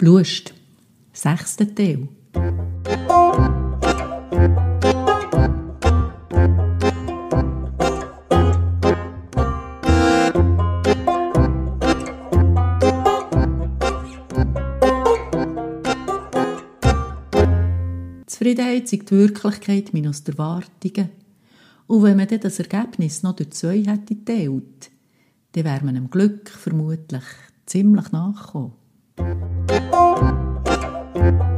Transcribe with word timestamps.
Blust. 0.00 0.54
Sechster 1.12 1.74
Teil. 1.74 2.08
Zufriedenheit 18.26 18.84
ist 18.84 18.92
die 18.92 19.10
Wirklichkeit 19.10 19.92
minus 19.92 20.24
die 20.24 20.30
Erwartungen. 20.30 21.10
Und 21.88 22.02
wenn 22.04 22.16
man 22.16 22.26
dann 22.26 22.40
das 22.40 22.58
Ergebnis 22.58 23.22
noch 23.22 23.36
durch 23.36 23.50
zwei 23.50 23.82
hätte 23.82 24.14
geteilt, 24.14 24.90
dann 25.52 25.64
wäre 25.64 25.84
man 25.84 25.96
dem 25.96 26.08
Glück 26.08 26.48
vermutlich 26.48 27.24
ziemlich 27.66 28.10
nachgekommen. 28.12 28.80
Thank 30.00 31.40
you. 31.40 31.49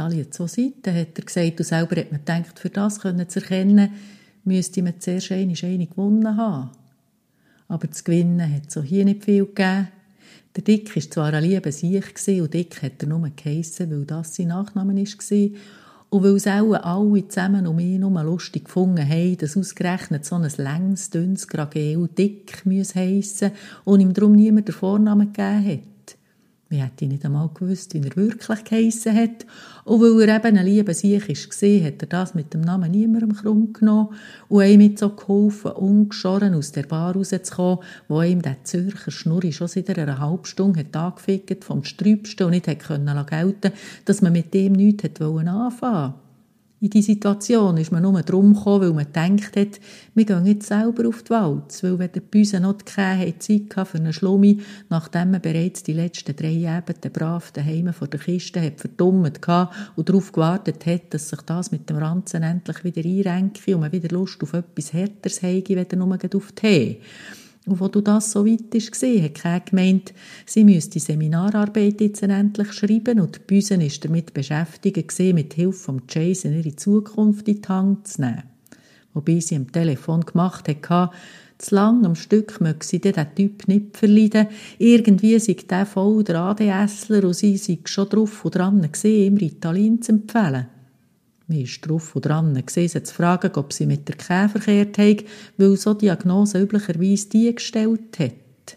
Medaille 0.00 0.30
zwei 0.30 0.46
Seiten, 0.46 0.94
hat 0.94 1.18
er 1.18 1.24
gesagt. 1.24 1.58
Und 1.60 1.66
selber 1.66 1.96
hat 1.96 2.12
man 2.12 2.20
gedacht, 2.20 2.58
für 2.58 2.70
das 2.70 3.00
können 3.00 3.28
zu 3.28 3.40
erkennen, 3.40 3.90
müsste 4.44 4.82
man 4.82 5.00
zuerst 5.00 5.32
eine, 5.32 5.54
eine 5.62 5.86
gewonnen 5.86 6.36
haben. 6.36 6.70
Aber 7.68 7.86
das 7.86 8.04
Gewinnen 8.04 8.52
hat 8.52 8.74
es 8.74 8.82
hier 8.82 9.04
nicht 9.04 9.24
viel 9.24 9.46
gegeben. 9.46 9.88
Der 10.56 10.64
Dick 10.64 10.94
war 10.96 11.02
zwar 11.02 11.32
ein 11.32 11.44
lieber 11.44 11.70
Sieg 11.70 12.14
und 12.40 12.54
Dick 12.54 12.82
hat 12.82 13.02
er 13.02 13.08
nur 13.08 13.30
geheissen, 13.36 13.90
weil 13.90 14.04
das 14.04 14.34
sein 14.34 14.48
Nachname 14.48 14.96
war. 14.96 15.50
Und 16.10 16.24
weil 16.24 16.34
es 16.34 16.46
auch 16.48 16.72
alle 16.72 17.28
zusammen 17.28 17.68
um 17.68 17.78
ihn 17.78 18.00
herum 18.00 18.18
lustig 18.26 18.64
gefunden 18.64 19.08
haben, 19.08 19.36
dass 19.36 19.56
ausgerechnet 19.56 20.24
so 20.24 20.34
ein 20.34 20.50
längs, 20.56 21.10
dünnes 21.10 21.46
Gragel 21.46 22.08
Dick 22.08 22.64
heissen 22.66 23.52
und 23.84 24.00
ihm 24.00 24.12
darum 24.12 24.32
niemand 24.32 24.66
den 24.66 24.74
Vornamen 24.74 25.32
gegeben 25.32 25.66
hat. 25.66 25.89
Wir 26.72 26.84
hätten 26.84 27.08
nicht 27.08 27.24
einmal 27.24 27.50
gewusst, 27.52 27.94
wie 27.94 27.98
er 27.98 28.14
wirklich 28.14 28.62
geheissen 28.62 29.12
hat. 29.12 29.44
Und 29.84 30.02
weil 30.02 30.28
er 30.28 30.36
eben 30.36 30.56
ein 30.56 30.64
lieber 30.64 30.94
Sieg 30.94 31.28
war, 31.28 31.86
hat 31.86 32.02
er 32.02 32.06
das 32.06 32.36
mit 32.36 32.54
dem 32.54 32.60
Namen 32.60 32.92
niemandem 32.92 33.34
krumm 33.34 33.72
genommen 33.72 34.10
und 34.48 34.64
ihm 34.64 34.78
mit 34.78 34.96
so 34.96 35.08
geholfen, 35.08 35.72
ungeschoren 35.72 36.54
aus 36.54 36.70
der 36.70 36.84
Bar 36.84 37.14
rauszukommen, 37.16 37.80
wo 38.06 38.22
ihm 38.22 38.40
der 38.40 38.62
Zürcher 38.62 39.10
Schnurri 39.10 39.52
schon 39.52 39.66
seit 39.66 39.90
einer 39.90 40.20
halben 40.20 40.44
Stunde 40.44 40.78
hat 40.78 40.94
angefickt 40.94 41.64
vom 41.64 41.82
Sträubsten 41.82 42.46
und 42.46 42.52
nicht 42.52 42.68
hat 42.68 42.78
können 42.78 43.26
gelten 43.26 43.72
dass 44.04 44.22
man 44.22 44.32
mit 44.32 44.54
dem 44.54 44.74
nichts 44.74 45.20
anfangen 45.20 45.74
wollte. 45.80 46.29
In 46.82 46.88
die 46.88 47.02
Situation 47.02 47.76
ist 47.76 47.92
man 47.92 48.02
nur 48.02 48.22
drum 48.22 48.54
gekommen, 48.54 48.80
weil 48.80 48.92
man 48.94 49.04
gedacht 49.04 49.54
hat, 49.54 49.80
wir 50.14 50.24
gehen 50.24 50.46
jetzt 50.46 50.68
selber 50.68 51.06
auf 51.08 51.22
die 51.22 51.28
Walz, 51.28 51.82
weil 51.82 51.98
wenn 51.98 52.10
der 52.10 52.22
Büse 52.22 52.58
noch 52.58 52.78
Kähe 52.78 53.38
Zeit 53.38 53.86
für 53.86 53.98
einen 53.98 54.14
Schlummi, 54.14 54.62
nachdem 54.88 55.32
man 55.32 55.42
bereits 55.42 55.82
die 55.82 55.92
letzten 55.92 56.34
drei 56.34 56.66
Abende 56.70 57.10
brav 57.10 57.52
daheim 57.52 57.92
vor 57.92 58.08
der 58.08 58.18
Kiste 58.18 58.62
hat 58.62 58.80
verdummt 58.80 59.46
und 59.96 60.08
darauf 60.08 60.32
gewartet 60.32 60.86
hat, 60.86 61.12
dass 61.12 61.28
sich 61.28 61.42
das 61.42 61.70
mit 61.70 61.90
dem 61.90 61.98
Ranzen 61.98 62.42
endlich 62.42 62.82
wieder 62.82 63.04
einrenke 63.04 63.74
und 63.74 63.82
man 63.82 63.92
wieder 63.92 64.08
Lust 64.08 64.42
auf 64.42 64.54
etwas 64.54 64.94
Härteres 64.94 65.42
habe, 65.42 65.62
wenn 65.68 65.98
nur 65.98 66.18
auf 66.34 66.52
Tee. 66.52 67.02
Und 67.66 67.78
wo 67.78 67.88
du 67.88 68.00
das 68.00 68.32
so 68.32 68.46
weit 68.46 68.74
hast 68.74 68.92
gesehen, 68.92 69.22
hat 69.22 69.34
keiner 69.34 69.60
gemeint, 69.60 70.14
sie 70.46 70.64
müsste 70.64 70.92
die 70.92 70.98
Seminararbeit 71.00 72.00
jetzt 72.00 72.22
endlich 72.22 72.72
schreiben 72.72 73.20
und 73.20 73.36
die 73.36 73.40
Büsen 73.46 73.82
ist 73.82 74.04
damit 74.04 74.32
beschäftigt 74.32 75.08
gewesen, 75.08 75.34
mit 75.34 75.54
Hilfe 75.54 75.78
von 75.78 76.02
Jason 76.08 76.54
ihre 76.54 76.74
Zukunft 76.74 77.48
in 77.48 77.60
die 77.60 77.68
Hand 77.68 78.08
zu 78.08 78.22
nehmen. 78.22 78.44
Wobei 79.12 79.40
sie 79.40 79.56
am 79.56 79.70
Telefon 79.70 80.22
gemacht 80.22 80.68
hat, 80.68 81.10
zu 81.58 81.74
lang 81.74 82.06
am 82.06 82.14
Stück 82.14 82.60
möge 82.60 82.84
sie 82.84 83.00
den 83.00 83.14
Typ 83.34 83.68
nicht 83.68 83.96
verleiden. 83.96 84.46
Irgendwie 84.78 85.38
sei 85.38 85.56
der 85.68 85.84
voll 85.84 86.24
der 86.24 86.40
ADSler 86.40 87.24
und 87.24 87.34
sie 87.34 87.58
sei 87.58 87.78
schon 87.84 88.08
drauf 88.08 88.44
und 88.44 88.54
dran 88.54 88.90
gesehen, 88.90 89.34
ihm 89.34 89.36
Ritalin 89.36 90.00
zu 90.00 90.12
empfehlen. 90.12 90.66
Man 91.50 91.62
ist 91.62 91.80
drauf 91.80 92.14
und 92.14 92.26
dran, 92.26 92.62
sie 92.68 92.88
zu 92.88 93.12
fragen, 93.12 93.50
ob 93.56 93.72
sie 93.72 93.84
mit 93.84 94.06
der 94.06 94.14
Käfer 94.14 94.60
verkehrt 94.60 94.98
haben, 94.98 95.24
weil 95.56 95.76
so 95.76 95.94
Diagnose 95.94 96.60
üblicherweise 96.60 97.28
die 97.28 97.52
gestellt 97.52 98.20
hat. 98.20 98.76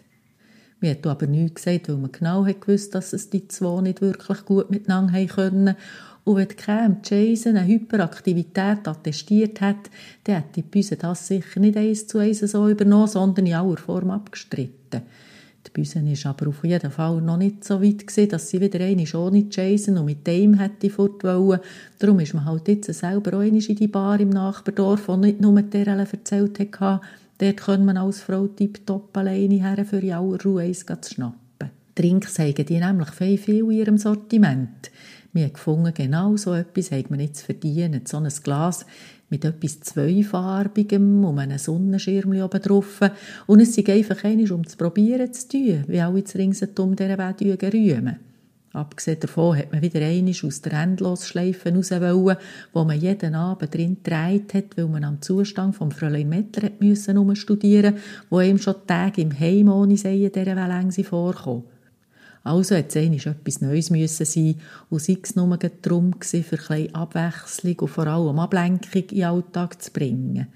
Man 0.80 0.90
hat 0.90 1.06
aber 1.06 1.28
nichts 1.28 1.62
gesagt, 1.62 1.88
weil 1.88 1.98
man 1.98 2.10
genau 2.10 2.44
hat 2.44 2.62
gewusst, 2.62 2.92
dass 2.96 3.12
es 3.12 3.30
die 3.30 3.46
zwei 3.46 3.80
nicht 3.80 4.00
wirklich 4.00 4.44
gut 4.44 4.72
miteinander 4.72 5.12
haben 5.12 5.28
können. 5.28 5.76
Und 6.24 6.36
wenn 6.36 6.48
Cam 6.48 6.96
Jason 7.04 7.56
eine 7.56 7.68
Hyperaktivität 7.68 8.88
attestiert 8.88 9.60
hat, 9.60 9.88
dann 10.24 10.38
hat 10.38 10.56
die 10.56 10.62
Büse 10.62 10.96
das 10.96 11.28
sicher 11.28 11.60
nicht 11.60 11.76
eins 11.76 12.08
zu 12.08 12.18
eins 12.18 12.40
so 12.40 12.68
übernommen, 12.68 13.06
sondern 13.06 13.46
in 13.46 13.54
aller 13.54 13.76
Form 13.76 14.10
abgestritten. 14.10 15.02
Die 15.66 15.70
Büse 15.70 16.04
war 16.04 16.30
aber 16.30 16.48
auf 16.48 16.62
jeden 16.64 16.90
Fall 16.90 17.20
noch 17.20 17.36
nicht 17.36 17.64
so 17.64 17.82
weit, 17.82 18.06
gewesen, 18.06 18.28
dass 18.28 18.50
sie 18.50 18.60
wieder 18.60 18.80
eine 18.80 19.06
ohne 19.14 19.46
Jason 19.50 19.96
und 19.98 20.04
mit 20.04 20.26
dem 20.26 20.54
hätte 20.54 20.90
fortwollen. 20.90 21.60
Darum 21.98 22.20
ist 22.20 22.34
man 22.34 22.44
halt 22.44 22.68
jetzt 22.68 22.92
selber 22.92 23.38
auch 23.38 23.42
in 23.42 23.58
die 23.58 23.88
Bar 23.88 24.20
im 24.20 24.30
Nachbardorf, 24.30 25.08
und 25.08 25.20
nicht 25.20 25.40
nur 25.40 25.60
der 25.62 25.86
erzählt 25.86 26.58
hat, 26.80 27.00
dort 27.38 27.56
kann 27.56 27.84
man 27.84 27.96
als 27.96 28.20
Frau 28.20 28.46
tipptopp 28.46 29.16
alleine 29.16 29.54
her 29.54 29.84
für 29.84 29.98
in 29.98 30.12
aller 30.12 30.42
Ruhe 30.42 30.62
eins 30.62 30.84
zu 30.84 31.14
schnappen. 31.14 31.70
Trinks 31.94 32.38
haben 32.38 32.54
die 32.54 32.78
nämlich 32.78 33.10
viel, 33.10 33.38
viel 33.38 33.64
in 33.64 33.70
ihrem 33.70 33.98
Sortiment. 33.98 34.90
Wir 35.32 35.44
haben 35.44 35.52
gefunden, 35.52 35.92
genau 35.94 36.36
so 36.36 36.54
etwas 36.54 36.92
hat 36.92 37.10
man 37.10 37.18
nicht 37.18 37.36
zu 37.36 37.46
verdienen. 37.46 38.02
So 38.04 38.18
ein 38.18 38.28
Glas 38.28 38.86
mit 39.34 39.44
etwas 39.44 39.80
Zweifarbigem 39.80 41.24
um 41.24 41.38
einen 41.38 41.58
Sonnenschirm 41.58 42.40
oben 42.40 42.62
drauf. 42.62 43.00
Und 43.46 43.60
es 43.60 43.76
ist 43.76 43.88
einfach 43.88 44.22
einmal, 44.22 44.52
um 44.52 44.66
zu 44.66 44.76
probieren 44.76 45.32
zu 45.32 45.48
tun, 45.48 45.84
wie 45.88 46.00
alle 46.00 46.24
zu 46.24 46.38
ringsherum 46.38 46.94
dieser 46.94 47.18
Welt 47.18 47.42
rühmen. 47.42 48.16
Abgesehen 48.72 49.20
davon 49.20 49.56
hat 49.56 49.72
man 49.72 49.82
wieder 49.82 50.00
einmal 50.00 50.34
aus 50.44 50.60
der 50.60 50.72
Endlosschleife 50.72 51.72
raus 51.72 51.90
wollen, 51.92 52.36
wo 52.72 52.84
man 52.84 53.00
jeden 53.00 53.34
Abend 53.34 53.72
drin 53.72 53.98
gedreht 54.02 54.52
hat, 54.54 54.76
weil 54.76 54.86
man 54.86 55.04
am 55.04 55.22
Zustand 55.22 55.76
vom 55.76 55.92
Fräulein 55.92 56.28
Mettler 56.28 56.64
hat 56.64 56.80
müssen 56.80 57.36
studieren, 57.36 57.96
wo 58.30 58.40
ihm 58.40 58.58
schon 58.58 58.74
Tage 58.86 59.22
im 59.22 59.38
Heim 59.38 59.68
ohne 59.68 59.96
Sehen 59.96 60.32
dieser 60.32 60.56
Welle 60.56 61.04
vorkommen. 61.04 61.73
Also 62.44 62.76
hat 62.76 62.94
es 62.94 63.24
etwas 63.24 63.62
Neues 63.62 63.88
müssen 63.88 64.26
sein 64.26 64.60
und 64.90 65.00
sei 65.00 65.16
es 65.22 65.34
nur 65.34 65.56
darum 65.56 66.12
für 66.20 66.58
ein 66.68 66.94
Abwechslung 66.94 67.78
und 67.78 67.88
vor 67.88 68.06
allem 68.06 68.38
Ablenkung 68.38 68.92
in 68.92 69.06
den 69.08 69.24
Alltag 69.24 69.82
zu 69.82 69.90
bringen. 69.90 70.48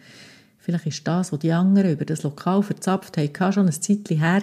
Vielleicht 0.68 0.86
ist 0.86 1.08
das, 1.08 1.32
was 1.32 1.38
die 1.38 1.50
anderen 1.50 1.92
über 1.92 2.04
das 2.04 2.24
Lokal 2.24 2.62
verzapft 2.62 3.16
haben, 3.16 3.52
schon 3.54 3.64
ein 3.64 3.72
Zeitchen 3.72 4.18
her 4.18 4.42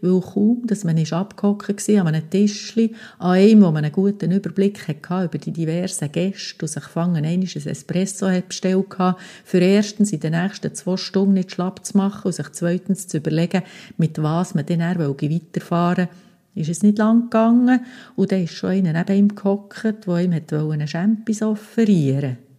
weil 0.00 0.20
kaum, 0.20 0.66
dass 0.66 0.82
man 0.82 0.98
abgehockt 0.98 1.88
war 1.88 2.00
an 2.00 2.08
einem 2.08 2.28
Tischli, 2.28 2.96
an 3.20 3.30
einem, 3.30 3.62
wo 3.62 3.66
man 3.66 3.84
einen 3.84 3.92
guten 3.92 4.32
Überblick 4.32 4.88
hatte 4.88 5.26
über 5.26 5.38
die 5.38 5.52
diversen 5.52 6.10
Gäste 6.10 6.64
und 6.64 6.68
sich 6.68 6.82
fangen 6.82 7.24
ein 7.24 7.42
Espresso 7.42 8.26
bestellt 8.48 8.98
hatte, 8.98 9.20
für 9.44 9.58
erstens 9.58 10.12
in 10.12 10.18
den 10.18 10.32
nächsten 10.32 10.74
zwei 10.74 10.96
Stunden 10.96 11.34
nicht 11.34 11.52
schlapp 11.52 11.86
zu 11.86 11.96
machen 11.96 12.22
und 12.24 12.32
sich 12.32 12.48
zweitens 12.50 13.06
zu 13.06 13.18
überlegen, 13.18 13.62
mit 13.98 14.20
was 14.20 14.56
man 14.56 14.66
dann 14.66 14.80
weiterfahren 14.80 16.08
will 16.08 16.31
ist 16.54 16.68
es 16.68 16.82
nicht 16.82 16.98
lang 16.98 17.24
gegangen 17.24 17.80
und 18.16 18.32
dann 18.32 18.44
ist 18.44 18.54
schon 18.54 18.70
einer 18.70 18.92
neben 18.92 19.16
ihm 19.16 19.34
gehockt, 19.34 20.06
der 20.06 20.18
ihm 20.18 20.32
einen 20.32 20.86
Champis 20.86 21.42
offerieren 21.42 22.22
wollte. 22.22 22.52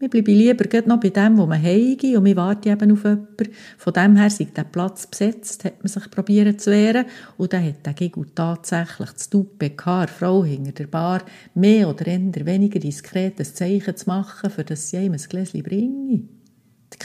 Wir 0.00 0.08
bleiben 0.08 0.34
lieber 0.34 0.86
noch 0.86 0.98
bei 0.98 1.10
dem, 1.10 1.36
wo 1.36 1.44
man 1.44 1.62
heige 1.62 2.16
und 2.16 2.24
wir 2.24 2.36
warten 2.36 2.70
eben 2.70 2.92
auf 2.92 3.04
jemanden. 3.04 3.48
Von 3.76 3.92
dem 3.92 4.16
her 4.16 4.28
ist 4.28 4.40
der 4.56 4.64
Platz 4.64 5.06
besetzt, 5.06 5.62
hat 5.64 5.84
man 5.84 5.88
sich 5.88 6.10
probieren 6.10 6.58
zu 6.58 6.70
wehren 6.70 7.04
und 7.36 7.52
dann 7.52 7.62
hat 7.62 7.84
der 7.84 7.92
Giggle 7.92 8.24
tatsächlich 8.34 9.10
das 9.10 9.28
PK, 9.28 10.06
Frau 10.06 10.42
hinter 10.42 10.72
der 10.72 10.86
Bar, 10.86 11.22
mehr 11.54 11.86
oder 11.86 12.06
weniger 12.06 12.80
diskretes 12.80 13.54
Zeichen 13.54 13.94
zu 13.94 14.08
machen, 14.08 14.48
für 14.48 14.64
das 14.64 14.88
sie 14.88 15.04
ihm 15.04 15.12
ein 15.12 15.18
Gläschen 15.18 15.62
bringe. 15.62 16.22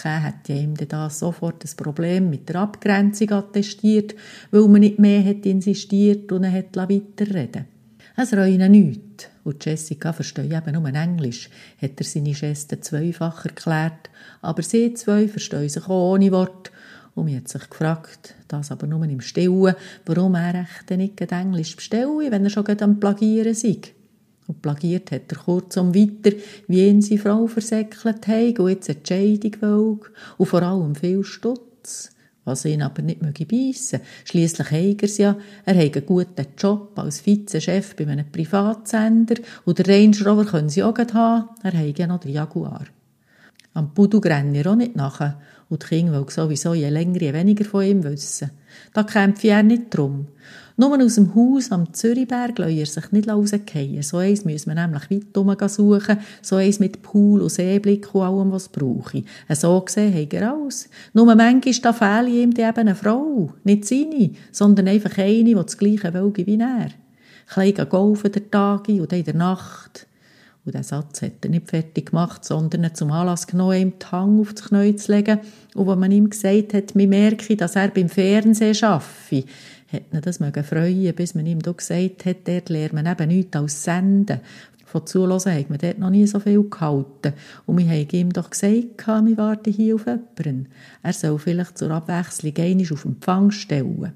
Hat 0.03 0.49
ja 0.49 0.55
ihm 0.55 0.75
da 0.75 1.09
sofort 1.09 1.63
das 1.63 1.75
Problem 1.75 2.29
mit 2.29 2.49
der 2.49 2.57
Abgrenzung 2.57 3.31
attestiert, 3.31 4.15
weil 4.51 4.67
man 4.67 4.81
nicht 4.81 4.99
mehr 4.99 5.23
hat 5.23 5.45
insistiert 5.45 6.31
und 6.31 6.43
er 6.43 6.51
hat 6.51 6.75
weiterreden 6.75 7.65
Es 8.17 8.33
reine 8.33 8.69
nichts. 8.69 9.27
Und 9.43 9.63
Jessica 9.63 10.13
versteht 10.13 10.51
eben 10.51 10.73
nur 10.73 10.87
Englisch, 10.87 11.49
hat 11.81 11.99
er 11.99 12.05
seine 12.05 12.31
Gäste 12.31 12.79
zweifach 12.79 13.45
erklärt. 13.45 14.09
Aber 14.41 14.63
sie 14.63 14.93
zwei 14.93 15.27
verstehen 15.27 15.69
sich 15.69 15.83
auch 15.85 16.13
ohne 16.13 16.31
Wort. 16.31 16.71
Und 17.13 17.25
mir 17.25 17.37
hat 17.37 17.47
sich 17.47 17.69
gefragt, 17.69 18.35
das 18.47 18.71
aber 18.71 18.87
nur 18.87 19.03
im 19.05 19.21
Stillen, 19.21 19.75
warum 20.05 20.35
er 20.35 20.55
echt 20.55 20.89
nicht 20.97 21.21
Englisch 21.21 21.75
bestelle, 21.75 22.31
wenn 22.31 22.43
er 22.43 22.49
schon 22.49 22.81
am 22.81 22.99
Plagieren 22.99 23.53
sei. 23.53 23.77
Und 24.47 24.61
plagiert 24.61 25.11
hat 25.11 25.31
er 25.31 25.37
kurzum 25.37 25.95
weiter, 25.95 26.35
wie 26.67 26.87
ihn 26.87 27.01
seine 27.01 27.19
Frau 27.19 27.47
versäckelt 27.47 28.27
hat 28.27 28.59
und 28.59 28.69
jetzt 28.69 28.89
Entscheidung 28.89 29.61
will. 29.61 29.99
Und 30.37 30.45
vor 30.45 30.61
allem 30.61 30.95
viel 30.95 31.23
Stutz. 31.23 32.11
Was 32.43 32.63
ihn 32.63 32.83
aber 32.83 33.01
nicht 33.01 33.23
möge 33.23 33.45
beißen. 33.45 34.01
Schliesslich 34.23 34.69
hat 34.69 35.01
er 35.01 35.09
ja, 35.17 35.37
er 35.65 35.75
hat 35.75 35.95
einen 35.95 36.05
guten 36.05 36.45
Job 36.55 36.91
als 36.95 37.25
Vizechef 37.25 37.95
bei 37.95 38.05
einem 38.07 38.31
Privatsender 38.31 39.35
und 39.65 39.79
der 39.79 39.87
Range 39.87 40.17
Rover 40.23 40.45
können 40.45 40.69
sie 40.69 40.83
auch 40.83 40.95
haben, 40.95 41.49
er 41.63 41.73
hat 41.73 41.97
ja 41.97 42.05
noch 42.05 42.19
den 42.19 42.33
Jaguar. 42.33 42.85
Am 43.73 43.95
Pudu 43.95 44.19
renne 44.19 44.59
er 44.59 44.71
auch 44.71 44.75
nicht 44.75 44.95
nachher 44.95 45.41
und 45.69 45.81
die 45.81 45.87
Kinder 45.87 46.13
wollen 46.13 46.29
sowieso 46.29 46.75
je 46.75 46.89
länger, 46.89 47.19
je 47.19 47.33
weniger 47.33 47.65
von 47.65 47.83
ihm 47.83 48.03
wissen. 48.03 48.51
Da 48.93 49.03
kämpfe 49.03 49.47
er 49.47 49.63
nicht 49.63 49.85
drum. 49.89 50.27
Nur 50.77 51.01
aus 51.01 51.15
dem 51.15 51.33
Haus 51.33 51.71
am 51.71 51.93
Zürichberg 51.93 52.57
lasse 52.59 52.73
er 52.73 52.85
sich 52.85 53.11
nicht 53.13 53.29
rausgehen. 53.29 54.03
So 54.03 54.17
eins 54.17 54.43
müssen 54.43 54.75
wir 54.75 54.75
nämlich 54.75 55.09
weit 55.09 55.27
herum 55.33 55.69
suchen, 55.69 56.17
so 56.41 56.57
eins 56.57 56.79
mit 56.79 57.01
Pool 57.01 57.41
und 57.41 57.49
Seeblick 57.49 58.13
und 58.13 58.21
allem, 58.21 58.51
was 58.51 58.67
brauche. 58.67 59.23
So 59.49 59.79
gesehen 59.79 60.13
hat 60.13 60.33
er 60.33 60.53
alles. 60.53 60.89
Nur 61.13 61.33
manchmal 61.33 61.73
da 61.81 61.93
fehle 61.93 62.29
ihm 62.29 62.51
eben 62.51 62.75
eine 62.75 62.95
Frau. 62.95 63.53
Nicht 63.63 63.85
seine, 63.85 64.31
sondern 64.51 64.89
einfach 64.89 65.17
eine, 65.17 65.45
die 65.45 65.53
das 65.53 65.77
Gleiche 65.77 66.13
will 66.13 66.33
wie 66.35 66.59
er. 66.59 66.89
Klein 67.47 67.89
golfen 67.89 68.31
der 68.33 68.51
Tage 68.51 69.01
und 69.01 69.13
in 69.13 69.23
der 69.23 69.35
Nacht. 69.35 70.07
Und 70.65 70.73
diesen 70.73 70.83
Satz 70.83 71.21
hat 71.21 71.43
er 71.43 71.51
nicht 71.51 71.69
fertig 71.69 72.07
gemacht, 72.07 72.43
sondern 72.43 72.93
zum 72.95 73.11
Anlass 73.11 73.45
genommen, 73.45 73.79
ihm 73.79 73.93
die 74.01 74.05
Hang 74.07 74.39
auf 74.39 74.53
das 74.53 74.65
Knie 74.65 74.95
zu 74.95 75.11
legen. 75.11 75.39
Und 75.75 75.87
als 75.87 75.99
man 75.99 76.11
ihm 76.11 76.29
gesagt 76.29 76.73
hat, 76.73 76.95
man 76.95 77.09
merke, 77.09 77.55
dass 77.55 77.75
er 77.75 77.89
beim 77.89 78.09
Fernsehen 78.09 78.75
arbeite, 78.83 79.47
hat 79.91 80.03
ihn 80.11 80.21
das 80.21 80.39
mögen 80.39 80.63
freuen, 80.63 81.13
bis 81.15 81.35
man 81.35 81.45
ihm 81.45 81.61
doch 81.61 81.77
gesagt 81.77 82.25
hat, 82.25 82.37
dort 82.45 82.69
lernt 82.69 82.93
man 82.93 83.05
eben 83.05 83.27
nichts 83.27 83.55
als 83.55 83.83
Senden. 83.83 84.41
Von 84.85 85.05
Zuhören 85.05 85.53
hat 85.53 85.69
man 85.69 85.79
dort 85.79 85.99
noch 85.99 86.09
nie 86.09 86.25
so 86.25 86.39
viel 86.39 86.63
gehalten. 86.69 87.33
Und 87.65 87.77
wir 87.77 87.85
haben 87.85 88.07
ihm 88.11 88.31
doch 88.31 88.49
gesagt, 88.49 89.07
wir 89.07 89.37
warten 89.37 89.73
hier 89.73 89.95
auf 89.95 90.05
jemanden. 90.05 90.67
Er 91.03 91.13
soll 91.13 91.37
vielleicht 91.37 91.77
zur 91.77 91.91
Abwechslung 91.91 92.53
einmal 92.57 92.93
auf 92.93 93.05
Empfang 93.05 93.51
stellen. 93.51 94.13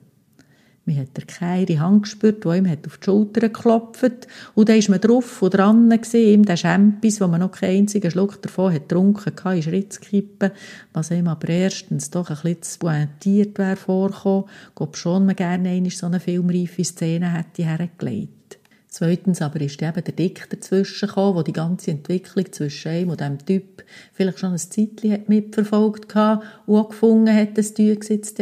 Man 0.89 0.97
hat 0.97 1.19
er 1.19 1.25
keine 1.25 1.79
Hand 1.79 2.01
gespürt, 2.01 2.43
die 2.43 2.57
ihm 2.57 2.65
auf 2.65 2.97
die 2.97 3.05
Schulter 3.05 3.41
geklopft. 3.41 4.27
Und 4.55 4.69
dann 4.69 4.81
war 4.81 4.89
man 4.89 5.01
drauf 5.01 5.39
und 5.43 5.53
dran, 5.53 5.87
gewesen, 5.87 6.17
ihm 6.17 6.45
den 6.45 6.57
Champis, 6.57 7.21
wo 7.21 7.27
man 7.27 7.41
noch 7.41 7.51
keinen 7.51 7.81
einzigen 7.81 8.09
Schluck 8.09 8.41
davon 8.41 8.73
hat 8.73 8.89
getrunken 8.89 9.23
hatte, 9.23 9.55
in 9.55 9.61
Schritt 9.61 9.93
zu 9.93 10.01
kippen, 10.01 10.49
was 10.91 11.11
ihm 11.11 11.27
aber 11.27 11.47
erstens 11.47 12.09
doch 12.09 12.31
ein 12.31 12.37
bisschen 12.37 12.63
zu 12.63 12.79
pointiert 12.79 13.59
wäre 13.59 13.75
vorgekommen, 13.75 14.45
ob 14.73 14.97
schon 14.97 15.27
man 15.27 15.35
gerne 15.35 15.69
einmal 15.69 15.91
so 15.91 16.07
eine 16.07 16.19
filmreife 16.19 16.83
Szene 16.83 17.33
hätte 17.33 17.65
hergelegt. 17.65 18.57
Zweitens 18.87 19.43
aber 19.43 19.61
ist 19.61 19.79
eben 19.83 20.03
der 20.03 20.13
Dick 20.15 20.49
dazwischen 20.49 21.07
gekommen, 21.07 21.35
der 21.35 21.43
die 21.43 21.53
ganze 21.53 21.91
Entwicklung 21.91 22.51
zwischen 22.51 22.95
ihm 22.95 23.09
und 23.11 23.21
dem 23.21 23.37
Typ 23.45 23.83
vielleicht 24.13 24.39
schon 24.39 24.53
ein 24.53 24.57
Zeitchen 24.57 25.21
mitverfolgt 25.27 26.15
hat 26.15 26.41
und 26.65 26.79
auch 26.79 26.89
gefunden 26.89 27.35
hat, 27.35 27.59
dass 27.59 27.75
die 27.75 27.95
sitzt 28.01 28.39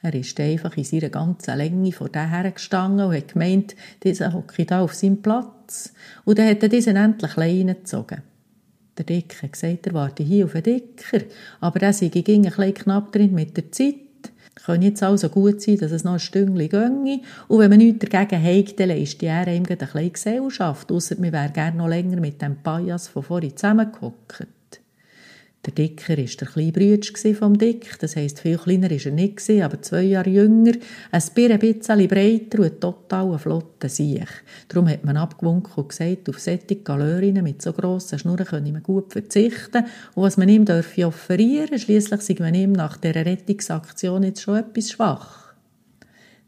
er 0.00 0.14
ist 0.14 0.38
einfach 0.38 0.76
in 0.76 0.84
seiner 0.84 1.08
ganzen 1.08 1.56
Länge 1.56 1.92
vor 1.92 2.08
der 2.08 2.30
hergestanden 2.30 3.06
und 3.06 3.16
hat 3.16 3.32
gemeint, 3.32 3.74
dieser 4.02 4.32
hocke 4.32 4.64
da 4.64 4.82
auf 4.82 4.94
seinem 4.94 5.22
Platz. 5.22 5.92
Und 6.24 6.38
dann 6.38 6.48
hat 6.48 6.62
er 6.62 6.68
diesen 6.68 6.96
endlich 6.96 7.36
reingezogen. 7.36 8.22
Der 8.96 9.04
Dick 9.04 9.42
hat 9.42 9.52
gesagt, 9.52 9.86
er 9.86 9.94
warte 9.94 10.22
hier 10.22 10.44
auf 10.44 10.54
einen 10.54 10.64
Dicker, 10.64 11.24
aber 11.60 11.82
er 11.82 11.92
sei 11.92 12.08
ging 12.08 12.46
ein 12.46 12.52
bisschen 12.52 12.74
knapp 12.74 13.12
drin 13.12 13.34
mit 13.34 13.56
der 13.56 13.70
Zeit. 13.72 13.94
Könnte 14.64 14.88
jetzt 14.88 15.02
also 15.02 15.28
gut 15.28 15.62
sein, 15.62 15.78
dass 15.78 15.92
es 15.92 16.04
noch 16.04 16.14
ein 16.14 16.18
Stündchen 16.18 16.68
ginge. 16.68 17.20
Und 17.46 17.60
wenn 17.60 17.70
man 17.70 17.78
nichts 17.78 18.04
dagegen 18.06 18.42
hat, 18.42 18.78
dann 18.78 18.88
leistet 18.88 19.22
er 19.22 19.46
ihm 19.48 19.64
ein 19.68 19.78
bisschen 19.78 20.12
Gesellschaft. 20.12 20.92
Ausser 20.92 21.16
wir 21.18 21.32
wären 21.32 21.52
gerne 21.52 21.78
noch 21.78 21.88
länger 21.88 22.20
mit 22.20 22.42
dem 22.42 22.56
Pajas 22.56 23.08
von 23.08 23.22
vorhin 23.22 23.56
zusammengehockt. 23.56 24.46
Der 25.66 25.74
Dicker 25.74 26.16
war 26.16 26.24
der 26.24 26.48
kleine 26.48 26.72
Brütsch 26.72 27.12
vom 27.36 27.58
Dick, 27.58 27.98
das 27.98 28.14
heisst, 28.14 28.40
viel 28.40 28.56
kleiner 28.58 28.90
war 28.90 29.04
er 29.04 29.10
nicht, 29.10 29.50
aber 29.50 29.82
zwei 29.82 30.02
Jahre 30.02 30.30
jünger, 30.30 30.74
ein 31.10 31.22
bisschen 31.34 32.08
breiter 32.08 32.60
und 32.60 32.80
total 32.80 33.32
ein 33.32 33.38
flotter 33.40 33.88
Siech. 33.88 34.28
Darum 34.68 34.88
hat 34.88 35.04
man 35.04 35.16
abgewunken 35.16 35.72
und 35.74 35.88
gesagt, 35.88 36.28
auf 36.28 36.38
solche 36.38 36.76
Galerinnen 36.76 37.42
mit 37.42 37.60
so 37.60 37.72
grossen 37.72 38.20
Schnurren 38.20 38.46
könne 38.46 38.72
man 38.72 38.84
gut 38.84 39.12
verzichten 39.12 39.84
und 40.14 40.22
was 40.22 40.36
man 40.36 40.48
ihm 40.48 40.64
dürfe 40.64 41.06
offerieren, 41.06 41.78
schliesslich 41.78 42.20
sei 42.20 42.36
man 42.38 42.54
ihm 42.54 42.70
nach 42.70 42.96
dieser 42.96 43.26
Rettungsaktion 43.26 44.22
jetzt 44.22 44.42
schon 44.42 44.58
etwas 44.58 44.92
schwach. 44.92 45.47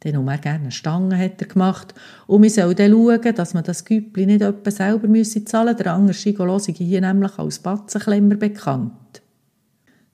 Dann 0.01 0.17
um 0.17 0.29
er 0.29 0.39
gerne 0.39 0.71
Stangen 0.71 1.19
hat 1.19 1.41
er 1.41 1.47
gemacht. 1.47 1.95
Und 2.27 2.43
wir 2.43 2.51
sollen 2.51 2.75
dann 2.75 2.91
schauen, 2.91 3.35
dass 3.35 3.55
man 3.55 3.65
das 3.65 3.85
Güppli 3.85 4.27
nicht 4.27 4.41
etwa 4.41 4.71
selber 4.71 5.01
zahlen 5.01 5.13
müsse. 5.13 5.41
Der 5.41 5.93
andere 5.93 6.15
Schigolo 6.15 6.59
sei 6.59 6.73
hier 6.73 7.03
nämlich 7.03 7.39
als 7.39 7.59
Batzenklemmer 7.59 8.37
bekannt. 8.37 9.23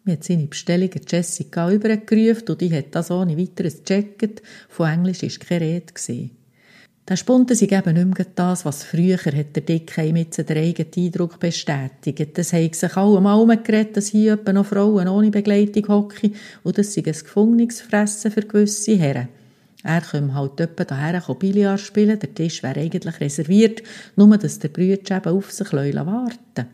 Wir 0.04 0.14
haben 0.14 0.22
seine 0.22 0.46
Bestellung 0.46 0.90
Jessica 1.08 1.70
übergerufen 1.70 2.48
und 2.48 2.60
die 2.60 2.72
hat 2.72 2.94
das 2.94 3.10
ohne 3.10 3.38
weiteres 3.38 3.82
gecheckt. 3.82 4.42
Von 4.68 4.88
Englisch 4.88 5.22
war 5.22 5.46
keine 5.48 5.60
Rede. 5.60 5.92
Gewesen. 5.92 6.30
Der 7.08 7.14
Spunten 7.14 7.54
sei 7.56 7.66
eben 7.66 7.94
nicht 7.94 8.18
mehr 8.18 8.26
das, 8.34 8.64
was 8.64 8.82
früher 8.82 9.16
hat 9.16 9.54
der 9.54 9.62
Dicke 9.62 10.12
mit 10.12 10.36
den 10.36 10.56
eigenen 10.56 10.90
Eindruck 10.96 11.38
bestätigt. 11.38 12.36
Es 12.36 12.52
haben 12.52 12.72
sich 12.72 12.96
alle 12.96 13.20
mal 13.20 13.34
umgeredet, 13.34 13.96
dass 13.96 14.08
hier 14.08 14.36
noch 14.52 14.66
Frauen 14.66 15.06
ohne 15.06 15.30
Begleitung 15.30 15.86
hocken 15.86 16.34
und 16.64 16.78
das 16.78 16.94
sei 16.94 17.02
ein 17.06 17.12
Gefängnisfressen 17.12 18.32
für 18.32 18.42
gewisse 18.42 18.96
Herren. 18.96 19.28
Er 19.86 20.00
komme 20.00 20.34
halt 20.34 20.58
etwa 20.58 20.82
daher 20.82 21.22
Billard 21.38 21.78
spielen, 21.78 22.18
der 22.18 22.34
Tisch 22.34 22.64
wäre 22.64 22.80
eigentlich 22.80 23.20
reserviert, 23.20 23.84
nur 24.16 24.36
dass 24.36 24.58
der 24.58 24.68
Brütsch 24.68 25.12
eben 25.12 25.32
auf 25.32 25.52
sich 25.52 25.72
warten 25.72 26.66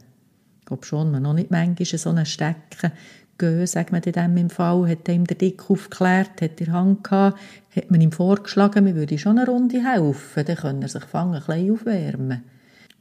Ob 0.70 0.86
schon 0.86 1.10
man 1.10 1.22
noch 1.22 1.34
nicht 1.34 1.50
manchmal 1.50 1.98
so 1.98 2.08
einen 2.08 2.24
Stecken 2.24 2.90
gehen, 3.36 3.66
sagt 3.66 3.92
man 3.92 4.00
in 4.00 4.12
dem 4.12 4.48
Fall, 4.48 4.88
hat 4.88 5.06
ihm 5.10 5.26
der 5.26 5.36
Dick 5.36 5.70
aufgeklärt, 5.70 6.40
hat 6.40 6.58
er 6.62 6.72
Hand 6.72 7.04
gehabt, 7.04 7.38
hat 7.76 7.90
man 7.90 8.00
ihm 8.00 8.12
vorgeschlagen, 8.12 8.86
wir 8.86 8.94
würden 8.94 9.18
schon 9.18 9.38
eine 9.38 9.46
Runde 9.46 9.84
helfen, 9.86 10.46
dann 10.46 10.56
können 10.56 10.80
er 10.80 10.88
sich 10.88 11.04
fangen, 11.04 11.34
ein 11.34 11.44
bisschen 11.44 11.72
aufwärmen. 11.74 12.42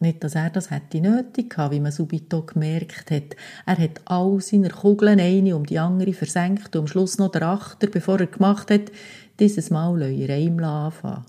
Nicht, 0.01 0.23
dass 0.23 0.33
er 0.33 0.49
das 0.49 0.71
hätte 0.71 0.99
nötig 0.99 1.51
gehabt, 1.51 1.75
wie 1.75 1.79
man 1.79 1.91
subito 1.91 2.41
gemerkt 2.41 3.11
hat. 3.11 3.35
Er 3.67 3.77
hat 3.77 4.01
all 4.05 4.41
seine 4.41 4.69
Kugeln 4.69 5.19
eine 5.19 5.55
um 5.55 5.63
die 5.63 5.77
andere 5.77 6.13
versenkt 6.13 6.75
und 6.75 6.81
am 6.81 6.87
Schluss 6.87 7.19
noch 7.19 7.31
der 7.31 7.43
Achter, 7.43 7.85
bevor 7.85 8.19
er 8.19 8.25
gemacht 8.25 8.71
hat, 8.71 8.91
dieses 9.39 9.69
Mal 9.69 10.01
ihr 10.11 10.37
ihm 10.37 10.59
anfangen. 10.59 11.25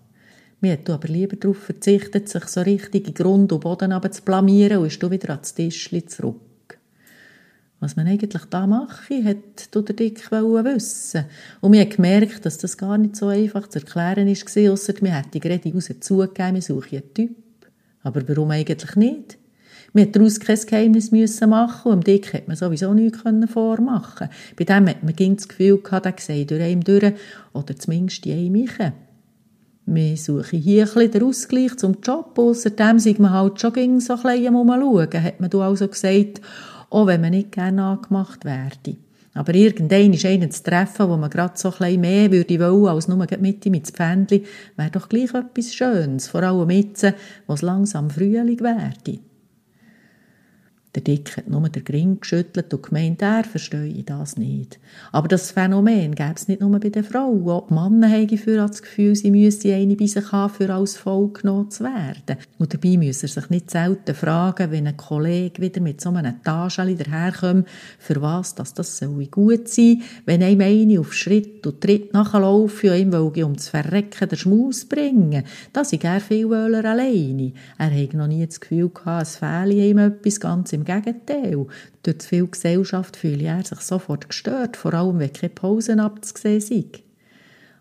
Mir 0.60 0.74
hat 0.74 0.88
aber 0.91 1.08
lieber 1.08 1.36
darauf 1.36 1.58
verzichtet, 1.58 2.29
sich 2.29 2.44
so 2.44 2.60
richtig 2.60 3.08
in 3.08 3.15
Grund 3.15 3.53
und 3.53 3.60
Boden 3.60 3.93
zu 4.12 4.22
blamieren 4.22 4.79
und 4.79 4.86
ist 4.86 5.10
wieder 5.10 5.31
ans 5.31 5.55
Tischli 5.55 6.06
zurück. 6.06 6.79
Was 7.81 7.96
man 7.96 8.06
eigentlich 8.06 8.44
da 8.44 8.65
mache, 8.69 9.24
hat 9.24 9.74
der 9.74 9.96
Dick 9.96 10.31
wissen. 10.31 11.24
Und 11.60 11.72
mir 11.72 11.81
hat 11.81 11.96
gemerkt, 11.96 12.46
dass 12.46 12.58
das 12.58 12.76
gar 12.76 12.96
nicht 12.96 13.17
so 13.17 13.26
einfach 13.26 13.67
zu 13.67 13.81
erklären 13.81 14.29
war, 14.29 14.72
ausser 14.72 14.94
mir 15.00 15.17
hätte 15.17 15.41
gerade 15.41 15.72
raus 15.72 15.91
zugegeben, 15.98 16.55
wir 16.55 16.62
suchen 16.62 16.98
einen 16.98 17.12
Typ. 17.12 17.36
Aber 18.05 18.29
warum 18.29 18.53
eigentlich 18.53 18.94
nicht? 18.94 19.38
Man 19.93 20.06
hat 20.06 20.17
daraus 20.17 20.41
kein 20.41 20.58
Geheimnis 20.58 21.13
müssen 21.13 21.51
machen 21.51 21.93
und 21.93 22.06
dem 22.06 22.15
Dick 22.15 22.32
hat 22.32 22.49
man 22.49 22.56
sowieso 22.56 22.94
nichts 22.94 23.20
vormachen 23.53 24.31
Bei 24.56 24.65
dem 24.65 24.89
hat 24.89 25.03
man 25.03 25.15
das 25.37 25.49
Gefühl 25.49 25.79
gehabt, 25.79 26.06
der 26.06 26.15
sei 26.19 26.44
durch 26.44 26.63
einen 26.63 26.81
durch 26.81 27.13
oder 27.53 27.77
zumindest 27.77 28.25
die 28.25 28.32
eine 28.32 28.51
Miche. 28.51 28.93
Wir 29.84 30.17
suchen 30.17 30.61
hier 30.61 30.89
ein 30.96 31.11
den 31.11 31.22
Ausgleich 31.25 31.77
zum 31.77 31.96
Job, 32.03 32.39
außerdem 32.39 33.01
sind 33.01 33.19
man 33.19 33.32
halt 33.32 33.61
schon 33.61 34.01
so 34.01 34.15
ein 34.15 34.22
bisschen 34.22 34.55
umschauen, 34.55 35.22
hat 35.22 35.41
man 35.41 35.53
also 35.61 35.89
gesagt, 35.89 36.41
auch 36.89 37.06
wenn 37.06 37.20
man 37.20 37.31
nicht 37.31 37.53
gerne 37.53 37.82
angemacht 37.82 38.44
werde. 38.44 38.96
Aber 39.34 39.55
irgendein 39.55 40.13
ist 40.13 40.25
einen 40.25 40.51
zu 40.51 40.63
treffen, 40.63 41.08
wo 41.08 41.17
man 41.17 41.31
gerade 41.31 41.55
so 41.56 41.70
ein 41.70 41.79
bisschen 41.79 42.01
mehr 42.01 42.31
würde 42.31 42.61
wollen, 42.61 42.87
als 42.87 43.08
nur 43.08 43.27
mit 43.41 43.67
ihm 43.67 43.75
ins 43.75 43.91
Pfändli, 43.91 44.44
wäre 44.77 44.91
doch 44.91 45.08
gleich 45.08 45.34
etwas 45.34 45.75
Schönes, 45.75 46.29
vor 46.29 46.43
allem 46.43 46.70
jetzt, 46.70 47.06
wo 47.46 47.55
es 47.55 47.63
langsam 47.63 48.11
Frühling 48.11 48.61
werde. 48.61 49.19
Der 50.94 51.03
Dick 51.03 51.39
hat 51.39 51.49
nur 51.49 51.67
den 51.70 51.84
Gring 51.84 52.20
geschüttelt 52.20 52.72
und 52.75 52.82
gemeint, 52.82 53.22
er 53.22 53.44
verstehe 53.44 54.03
das 54.03 54.37
nicht. 54.37 54.79
Aber 55.11 55.27
das 55.27 55.51
Phänomen 55.51 56.15
gäbe 56.15 56.34
es 56.37 56.49
nicht 56.49 56.61
nur 56.61 56.79
bei 56.79 56.91
den 56.91 57.03
Frauen. 57.03 57.49
Auch 57.49 57.69
die 57.69 57.75
Männer 57.75 58.11
haben 58.11 58.37
für 58.37 58.56
das 58.56 58.82
Gefühl, 58.82 59.17
sie 59.17 59.31
müssten 59.31 59.72
eine 59.72 59.96
bei 59.96 60.06
sich 60.06 60.31
haben, 60.32 60.53
für 60.53 60.69
als 60.69 60.99
Volk 60.99 61.41
genommen 61.41 61.70
zu 61.70 61.84
werden. 61.84 62.37
Und 62.58 62.75
dabei 62.75 62.99
müssen 62.99 63.27
sich 63.27 63.49
nicht 63.49 63.70
selten 63.70 64.15
fragen, 64.15 64.70
wenn 64.70 64.87
ein 64.87 64.96
Kollege 64.99 65.63
wieder 65.63 65.81
mit 65.81 66.03
so 66.03 66.11
einem 66.11 66.43
Tascheli 66.43 66.96
daherkommt, 66.96 67.67
für 67.99 68.20
was 68.20 68.55
dass 68.55 68.75
das 68.75 68.99
soll 68.99 69.27
gut 69.27 69.69
sein 69.69 70.03
wenn 70.25 70.43
einem 70.43 70.61
eine 70.61 71.01
auf 71.01 71.15
Schritt 71.15 71.67
und 71.67 71.81
Tritt 71.81 72.13
nachlaufen 72.13 72.91
und 72.91 72.96
ihm 72.96 73.13
will, 73.13 73.44
um 73.44 73.58
zu 73.58 73.70
verrecken 73.70 74.29
den 74.29 74.39
Schmaus 74.39 74.84
bringen. 74.84 75.44
Das 75.72 75.93
ist 75.93 76.05
er 76.05 76.20
viel 76.20 76.53
alleine. 76.53 77.53
Er 77.79 77.91
hat 77.91 78.15
noch 78.15 78.27
nie 78.27 78.46
das 78.46 78.61
Gefühl 78.61 78.91
gehabt, 78.91 79.22
es 79.22 79.37
fehle 79.37 79.75
ihm 79.75 79.99
etwas 79.99 80.41
ganz 80.41 80.72
im 80.72 80.81
im 80.82 81.03
Gegenteil. 81.03 81.67
Durch 82.03 82.19
zu 82.19 82.29
viel 82.29 82.46
Gesellschaft 82.46 83.17
fühle 83.17 83.44
er 83.44 83.65
sich 83.65 83.81
sofort 83.81 84.29
gestört, 84.29 84.77
vor 84.77 84.94
allem 84.94 85.19
wenn 85.19 85.32
keine 85.32 85.51
Pausen 85.51 86.01
abzusehen 86.01 86.60
sind. 86.60 87.03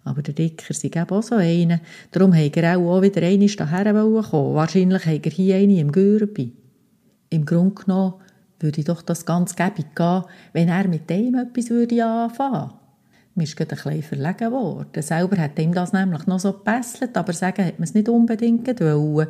Aber 0.04 0.22
der 0.22 0.34
Dicker 0.34 0.74
sei 0.74 0.88
eben 0.88 1.10
auch 1.10 1.22
so 1.22 1.36
einer. 1.36 1.80
Darum 2.12 2.34
hat 2.34 2.58
er 2.58 2.78
auch 2.78 3.02
wieder 3.02 3.22
einmal 3.22 3.48
daher 3.48 3.94
kommen 3.94 4.56
Wahrscheinlich 4.56 5.06
hat 5.06 5.26
er 5.26 5.32
hier 5.32 5.56
eine 5.58 5.80
im 5.80 5.92
Gürbi. 5.92 6.54
Im 7.30 7.46
Grunde 7.46 7.84
genommen 7.84 8.16
würde 8.60 8.84
doch 8.84 9.02
das 9.02 9.26
ganz 9.26 9.56
gäbig 9.56 9.96
gehen, 9.96 10.24
wenn 10.54 10.70
er 10.70 10.88
mit 10.88 11.10
dem 11.10 11.36
etwas 11.36 11.70
würde 11.70 12.04
anfangen 12.04 12.72
mir 13.36 13.44
ist 13.44 13.56
gerade 13.56 13.78
ein 13.86 14.04
verlegen 14.04 14.52
worden. 14.52 15.02
Selber 15.02 15.38
hat 15.38 15.58
ihm 15.58 15.74
das 15.74 15.94
nämlich 15.94 16.28
noch 16.28 16.40
so 16.40 16.54
gebesselt, 16.54 17.16
aber 17.16 17.34
sagen 17.34 17.66
hat 17.66 17.80
man 17.80 17.86
es 17.86 17.94
nicht 17.94 18.10
unbedingt 18.10 18.80
wollen. 18.82 19.28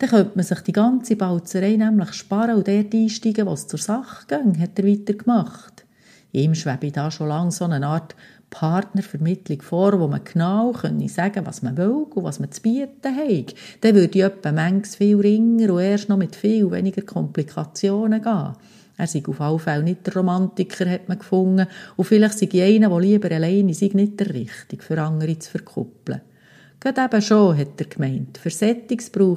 Dann 0.00 0.08
könnte 0.08 0.32
man 0.34 0.44
sich 0.46 0.60
die 0.60 0.72
ganze 0.72 1.14
Balzerei 1.14 1.76
nämlich 1.76 2.14
sparen 2.14 2.56
und 2.56 2.66
dort 2.66 2.94
einsteigen, 2.94 3.46
was 3.46 3.66
zur 3.66 3.78
Sache 3.78 4.24
ging, 4.28 4.58
hat 4.58 4.78
er 4.78 4.86
weitergemacht. 4.86 5.84
Ihm 6.32 6.54
schwebe 6.54 6.90
da 6.90 7.10
schon 7.10 7.28
lange 7.28 7.52
so 7.52 7.66
eine 7.66 7.86
Art 7.86 8.14
Partnervermittlung 8.48 9.60
vor, 9.60 10.00
wo 10.00 10.08
man 10.08 10.24
genau 10.24 10.72
können 10.72 11.06
sagen 11.06 11.44
was 11.44 11.60
man 11.60 11.76
will 11.76 12.06
und 12.14 12.24
was 12.24 12.40
man 12.40 12.50
zu 12.50 12.62
bieten 12.62 13.14
hat. 13.14 13.54
Dann 13.82 13.94
würde 13.94 14.18
ich 14.18 14.24
etwa 14.24 14.52
manches 14.52 14.96
viel 14.96 15.20
ringer 15.20 15.74
und 15.74 15.80
erst 15.80 16.08
noch 16.08 16.16
mit 16.16 16.34
viel 16.34 16.70
weniger 16.70 17.02
Komplikationen 17.02 18.22
gehen. 18.22 18.54
Er 18.96 19.06
sei 19.06 19.22
auf 19.26 19.40
alle 19.40 19.58
Fälle 19.58 19.82
nicht 19.82 20.06
der 20.06 20.14
Romantiker, 20.14 20.88
hat 20.88 21.10
man 21.10 21.18
gefunden. 21.18 21.66
Und 21.96 22.04
vielleicht 22.06 22.38
sei 22.38 22.48
einer, 22.64 22.88
der 22.88 23.00
lieber 23.00 23.30
alleine 23.30 23.74
sei, 23.74 23.90
nicht 23.92 24.18
der 24.18 24.32
Richtige, 24.32 24.82
für 24.82 25.00
andere 25.00 25.38
zu 25.38 25.50
verkuppeln. 25.50 26.22
Gerade 26.80 27.02
eben 27.04 27.20
schon, 27.20 27.58
hat 27.58 27.78
er 27.78 27.86
gemeint. 27.86 28.38
Für 28.38 28.48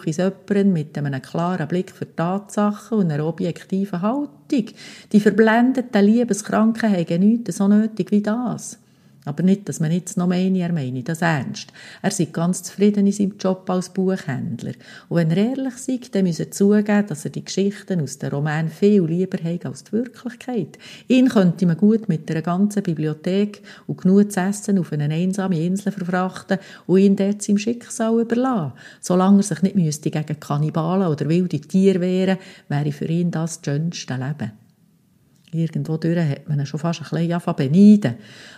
ich 0.06 0.18
jemanden 0.18 0.72
mit 0.72 0.98
einem 0.98 1.22
klaren 1.22 1.68
Blick 1.68 1.92
für 1.92 2.16
Tatsachen 2.16 3.00
und 3.00 3.12
einer 3.12 3.26
objektiven 3.26 4.02
Haltung. 4.02 4.66
Die 5.12 5.20
verblendeten 5.20 6.06
Liebeskranken 6.06 6.90
haben 6.90 7.20
nichts 7.20 7.58
so 7.58 7.68
nötig 7.68 8.12
wie 8.12 8.22
das. 8.22 8.80
Aber 9.26 9.44
nicht, 9.44 9.70
dass 9.70 9.80
man 9.80 9.92
jetzt 9.92 10.18
noch 10.18 10.28
meine, 10.28 10.60
er 10.60 10.74
meine 10.74 11.04
das 11.04 11.22
ernst. 11.22 11.72
Er 12.02 12.12
sei 12.12 12.26
ganz 12.26 12.64
zufrieden 12.64 13.08
in 13.08 13.14
seinem 13.14 13.38
Job 13.40 13.70
als 13.70 13.90
Buchhändler. 13.90 14.74
Und 15.08 15.18
wenn 15.18 15.32
er 15.32 15.38
ehrlich 15.38 15.78
sei, 15.78 16.00
dann 16.12 16.24
müsse 16.24 16.44
er 16.44 16.52
zugeben, 16.52 17.08
dass 17.08 17.24
er 17.24 17.32
die 17.32 17.46
Geschichten 17.46 18.02
aus 18.02 18.18
den 18.18 18.32
Romanen 18.32 18.70
viel 18.70 19.04
lieber 19.04 19.42
hat 19.42 19.66
als 19.66 19.86
die 19.86 19.94
Wirklichkeit. 19.94 20.78
Ihn 21.08 21.30
könnte 21.30 21.66
man 21.66 21.78
gut 21.78 22.10
mit 22.10 22.30
einer 22.30 22.42
ganzen 22.42 22.84
Bibliothek 22.84 23.62
und 23.88 24.02
genug 24.02 24.32
zu 24.32 24.42
essen 24.42 24.80
auf 24.80 24.92
eine 24.92 25.14
einsame 25.14 25.64
Insel 25.64 25.94
verfrachten 25.94 26.58
und 26.86 27.00
ihn 27.00 27.16
dort 27.16 27.42
seinem 27.42 27.60
Schicksal 27.60 28.20
überlassen. 28.20 28.74
Solange 29.00 29.40
er 29.40 29.44
sich 29.44 29.62
nicht 29.62 29.76
müsste 29.76 30.12
gegen 30.12 30.40
Kannibalen 30.40 31.08
oder 31.08 31.30
wilde 31.30 31.62
Tiere 31.62 32.02
wehren, 32.02 32.38
wäre 32.68 32.92
für 32.92 33.06
ihn 33.06 33.32
das 33.32 33.44
das 33.44 33.60
schönste 33.66 34.16
Leben. 34.16 34.63
Irgendwo 35.54 35.98
durch 35.98 36.18
hat 36.18 36.50
man 36.50 36.60
ihn 36.60 36.66
schon 36.66 36.80
fast 36.80 37.02
ein 37.02 37.28
bisschen 37.28 37.56
beneiden. 37.56 38.16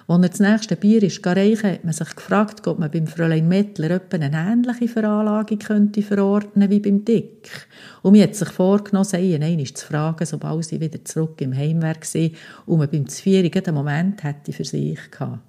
Als 0.07 0.23
er 0.23 0.29
das 0.29 0.39
nächste 0.39 0.75
Bier 0.75 1.03
ist 1.03 1.25
reichen, 1.25 1.71
hat 1.71 1.83
man 1.83 1.93
sich 1.93 2.15
gefragt, 2.15 2.67
ob 2.67 2.79
man 2.79 2.91
beim 2.91 3.07
Fräulein 3.07 3.47
Mettler 3.47 4.01
eine 4.11 4.31
ähnliche 4.31 4.87
Veranlagung 4.87 5.59
könnte 5.59 6.01
verordnen 6.01 6.69
wie 6.69 6.79
beim 6.79 7.03
Dick. 7.03 7.67
Und 8.01 8.13
man 8.13 8.21
hat 8.21 8.35
sich 8.35 8.49
vorgenommen, 8.49 9.05
sie 9.05 9.35
einmal 9.35 9.65
zu 9.65 9.85
fragen, 9.85 10.25
sobald 10.25 10.65
sie 10.65 10.79
wieder 10.79 11.03
zurück 11.03 11.41
im 11.41 11.55
Heimwerk 11.55 12.13
war 12.13 12.29
und 12.65 12.79
man 12.79 12.89
beim 12.89 13.07
Zvierigen 13.09 13.63
den 13.63 13.73
Moment 13.73 14.23
hätte 14.23 14.53
für 14.53 14.65
sich 14.65 14.99
gehabt. 15.11 15.39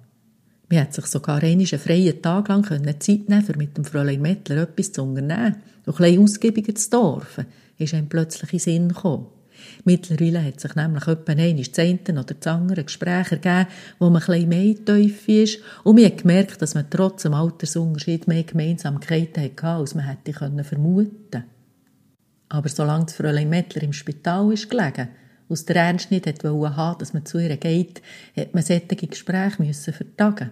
Man 0.69 0.81
hat 0.81 0.93
sich 0.93 1.05
sogar 1.05 1.41
einen 1.41 1.65
freien 1.65 2.21
Tag 2.21 2.49
lang 2.49 2.63
Zeit 2.65 3.29
nehmen 3.29 3.45
um 3.47 3.57
mit 3.57 3.77
dem 3.77 3.85
Fräulein 3.85 4.21
Mettler 4.21 4.63
etwas 4.63 4.91
zu 4.91 5.01
unternehmen 5.01 5.55
und 5.85 5.93
ein 5.93 6.03
bisschen 6.03 6.23
ausgiebiger 6.23 6.75
zu 6.75 6.89
dürfen, 6.89 7.45
ist 7.77 7.93
einem 7.93 8.09
plötzlich 8.09 8.51
in 8.51 8.59
Sinn 8.59 8.87
gekommen. 8.89 9.27
Mittlerweile 9.83 10.43
hat 10.43 10.59
sich 10.59 10.75
nämlich 10.75 11.07
etwa 11.07 11.31
einmal 11.31 11.63
das 11.63 11.79
eine 11.79 11.99
oder 12.09 12.33
das 12.33 12.47
andere 12.47 12.83
Gespräch 12.83 13.31
ergeben, 13.31 13.67
wo 13.99 14.09
man 14.09 14.21
ein 14.21 14.25
bisschen 14.25 14.49
mehr 14.49 14.85
Teufel 14.85 15.43
ist. 15.43 15.59
Und 15.83 15.95
man 15.95 16.05
hat 16.05 16.17
gemerkt, 16.19 16.61
dass 16.61 16.75
man 16.75 16.89
trotz 16.89 17.23
dem 17.23 17.33
Altersunterschied 17.33 18.27
mehr 18.27 18.43
Gemeinsamkeiten 18.43 19.43
hatte, 19.43 19.67
als 19.67 19.95
man 19.95 20.05
hätte 20.05 20.33
vermuten 20.63 21.31
können. 21.31 21.45
Aber 22.49 22.69
solange 22.69 23.05
das 23.05 23.15
Fräulein 23.15 23.49
Mettler 23.49 23.83
im 23.83 23.93
Spital 23.93 24.53
ist 24.53 24.69
gelegen, 24.69 25.09
aus 25.49 25.65
der 25.65 25.77
Ernst 25.77 26.11
nicht 26.11 26.25
haben 26.43 26.97
dass 26.99 27.13
man 27.13 27.25
zu 27.25 27.39
ihr 27.39 27.55
geht, 27.57 28.01
hat 28.35 28.53
man 28.53 28.63
solche 28.63 29.07
Gespräche 29.07 29.73
vertagen 29.73 30.51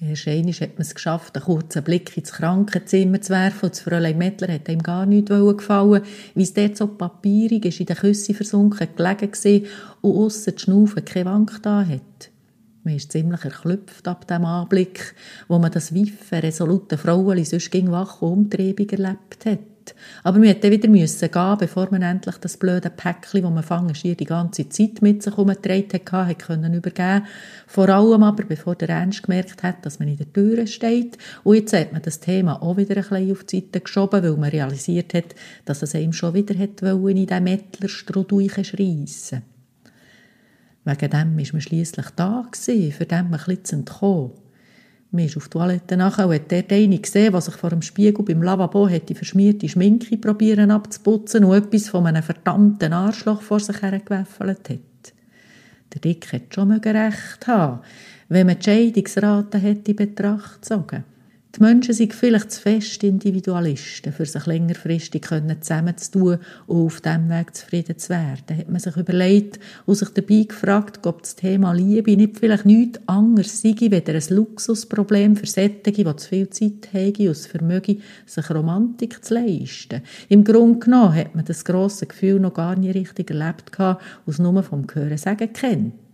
Erst 0.00 0.28
einmal 0.28 0.52
hat 0.52 0.74
man 0.74 0.82
es 0.82 0.94
geschafft, 0.94 1.34
einen 1.34 1.44
kurzen 1.44 1.82
Blick 1.82 2.16
ins 2.16 2.30
Krankenzimmer 2.30 3.20
zu 3.20 3.32
werfen 3.32 3.64
und 3.64 3.72
das 3.72 3.80
Fräulein 3.80 4.16
Mettler 4.16 4.52
hat 4.52 4.68
ihm 4.68 4.80
gar 4.80 5.06
nicht 5.06 5.26
gefallen, 5.26 6.04
wie 6.36 6.42
es 6.44 6.54
dort 6.54 6.76
so 6.76 6.86
papierig 6.86 7.64
ist, 7.64 7.80
in 7.80 7.86
den 7.86 7.96
Küsse 7.96 8.32
versunken 8.32 8.88
gelegen 8.94 9.32
war 9.32 9.68
und 10.02 10.16
ausser 10.16 10.52
die 10.52 10.60
Schnaufe 10.60 11.02
keine 11.02 11.24
Wank 11.24 11.60
da 11.64 11.84
hat. 11.84 12.30
Man 12.84 12.94
ist 12.94 13.10
ziemlich 13.10 13.44
erklüpft 13.44 14.06
ab 14.06 14.28
dem 14.28 14.44
Anblick, 14.44 15.16
wo 15.48 15.58
man 15.58 15.72
das 15.72 15.92
wiffe, 15.92 16.44
resolute 16.44 16.96
Frauenli 16.96 17.44
sonst 17.44 17.72
ging 17.72 17.90
wach 17.90 18.22
und 18.22 18.32
umtriebig 18.32 18.92
erlebt 18.92 19.46
hat. 19.46 19.58
Aber 20.22 20.40
wir 20.40 20.52
mussten 20.52 20.70
wieder 20.70 20.88
müssen 20.88 21.30
gehen, 21.30 21.56
bevor 21.58 21.88
man 21.90 22.02
endlich 22.02 22.36
das 22.36 22.56
blöde 22.56 22.90
Päckchen, 22.90 23.42
das 23.42 23.52
man 23.52 23.62
fangen 23.62 23.94
schier 23.94 24.14
die 24.14 24.24
ganze 24.24 24.68
Zeit 24.68 25.02
mit 25.02 25.22
sich 25.22 25.32
herumgetragen 25.32 26.00
hatte, 26.10 26.34
können 26.34 26.74
übergeben. 26.74 27.26
Vor 27.66 27.88
allem 27.88 28.22
aber, 28.22 28.44
bevor 28.44 28.74
der 28.74 28.90
Ernst 28.90 29.22
gemerkt 29.22 29.62
hat, 29.62 29.84
dass 29.84 29.98
man 29.98 30.08
in 30.08 30.16
der 30.16 30.32
Tür 30.32 30.66
steht. 30.66 31.18
Und 31.44 31.56
jetzt 31.56 31.72
hat 31.72 31.92
man 31.92 32.02
das 32.02 32.20
Thema 32.20 32.62
auch 32.62 32.76
wieder 32.76 32.96
ein 32.96 33.02
bisschen 33.02 33.32
auf 33.32 33.44
die 33.44 33.60
Seite 33.60 33.80
geschoben, 33.80 34.22
weil 34.22 34.36
man 34.36 34.50
realisiert 34.50 35.14
hat, 35.14 35.34
dass 35.64 35.82
es 35.82 35.94
ihm 35.94 36.12
schon 36.12 36.34
wieder 36.34 36.58
hat 36.58 36.82
wollen, 36.82 37.16
in 37.16 37.26
diesen 37.26 37.44
Mettlerstrudel 37.44 38.50
schreissen. 38.64 39.42
Wegen 40.84 41.10
dem 41.10 41.36
war 41.36 41.44
man 41.52 41.60
schliesslich 41.60 42.06
da, 42.16 42.46
gewesen, 42.50 42.92
für 42.92 43.04
dem 43.04 43.26
ein 43.26 43.30
bisschen 43.32 43.64
zu 43.64 43.76
entkommen. 43.76 44.30
Man 45.10 45.24
ist 45.24 45.36
auf 45.36 45.48
die 45.48 45.58
Toilette 45.58 45.96
nachher 45.96 46.28
und 46.28 46.34
hat 46.34 46.52
dort 46.52 46.72
eine 46.72 46.98
gesehen, 46.98 47.32
die 47.32 47.40
sich 47.40 47.54
vor 47.54 47.70
dem 47.70 47.80
Spiegel 47.82 48.24
beim 48.24 48.42
Lavabo 48.42 48.88
die 48.88 49.14
verschmierte 49.14 49.68
Schminke 49.68 50.18
probieren 50.18 50.70
abzuputzen 50.70 51.44
und 51.44 51.56
etwas 51.56 51.88
von 51.88 52.06
einem 52.06 52.22
verdammten 52.22 52.92
Arschloch 52.92 53.40
vor 53.40 53.60
sich 53.60 53.80
hergewäffelt 53.80 54.68
hat. 54.68 55.14
Der 55.94 56.00
Dick 56.02 56.30
hätte 56.32 56.54
schon 56.54 56.72
recht 56.72 57.46
haben 57.46 57.80
wenn 58.28 58.46
man 58.46 58.58
die 58.58 58.64
Scheidungsrate 58.64 59.58
hätte 59.58 59.90
in 59.90 59.96
Betracht 59.96 60.62
gezogen. 60.62 61.04
Die 61.58 61.64
Menschen 61.64 61.92
sind 61.92 62.14
vielleicht 62.14 62.52
zu 62.52 62.60
fest 62.60 63.02
Individualisten, 63.02 64.12
für 64.12 64.26
sich 64.26 64.46
längerfristig 64.46 65.26
zusammenzutun 65.26 66.38
und 66.68 66.86
auf 66.86 67.00
diesem 67.00 67.28
Weg 67.30 67.56
zufrieden 67.56 67.98
zu 67.98 68.10
werden. 68.10 68.56
Hat 68.56 68.68
man 68.68 68.78
sich 68.78 68.96
überlegt 68.96 69.58
und 69.84 69.96
sich 69.96 70.08
dabei 70.10 70.44
gefragt, 70.44 71.04
ob 71.04 71.22
das 71.22 71.34
Thema 71.34 71.72
Liebe 71.72 72.16
nicht 72.16 72.38
vielleicht 72.38 72.64
nichts 72.64 73.00
anderes 73.08 73.60
sei, 73.60 73.74
weder 73.80 74.14
ein 74.14 74.36
Luxusproblem 74.36 75.34
für 75.34 75.46
Sättige, 75.46 76.04
die 76.04 76.16
zu 76.16 76.28
viel 76.28 76.48
Zeit 76.50 76.94
haben 76.94 77.26
und 77.28 77.36
Vermögen, 77.36 78.02
sich 78.24 78.50
Romantik 78.50 79.24
zu 79.24 79.34
leisten. 79.34 80.02
Im 80.28 80.44
Grunde 80.44 80.78
genommen 80.78 81.16
hat 81.16 81.34
man 81.34 81.44
das 81.44 81.64
grosse 81.64 82.06
Gefühl 82.06 82.38
noch 82.38 82.54
gar 82.54 82.76
nicht 82.76 82.94
richtig 82.94 83.32
erlebt 83.32 83.72
gehabt, 83.72 84.04
aus 84.26 84.38
nur 84.38 84.62
vom 84.62 84.86
Hören 84.94 85.18
sagen 85.18 85.52
kennt. 85.52 86.07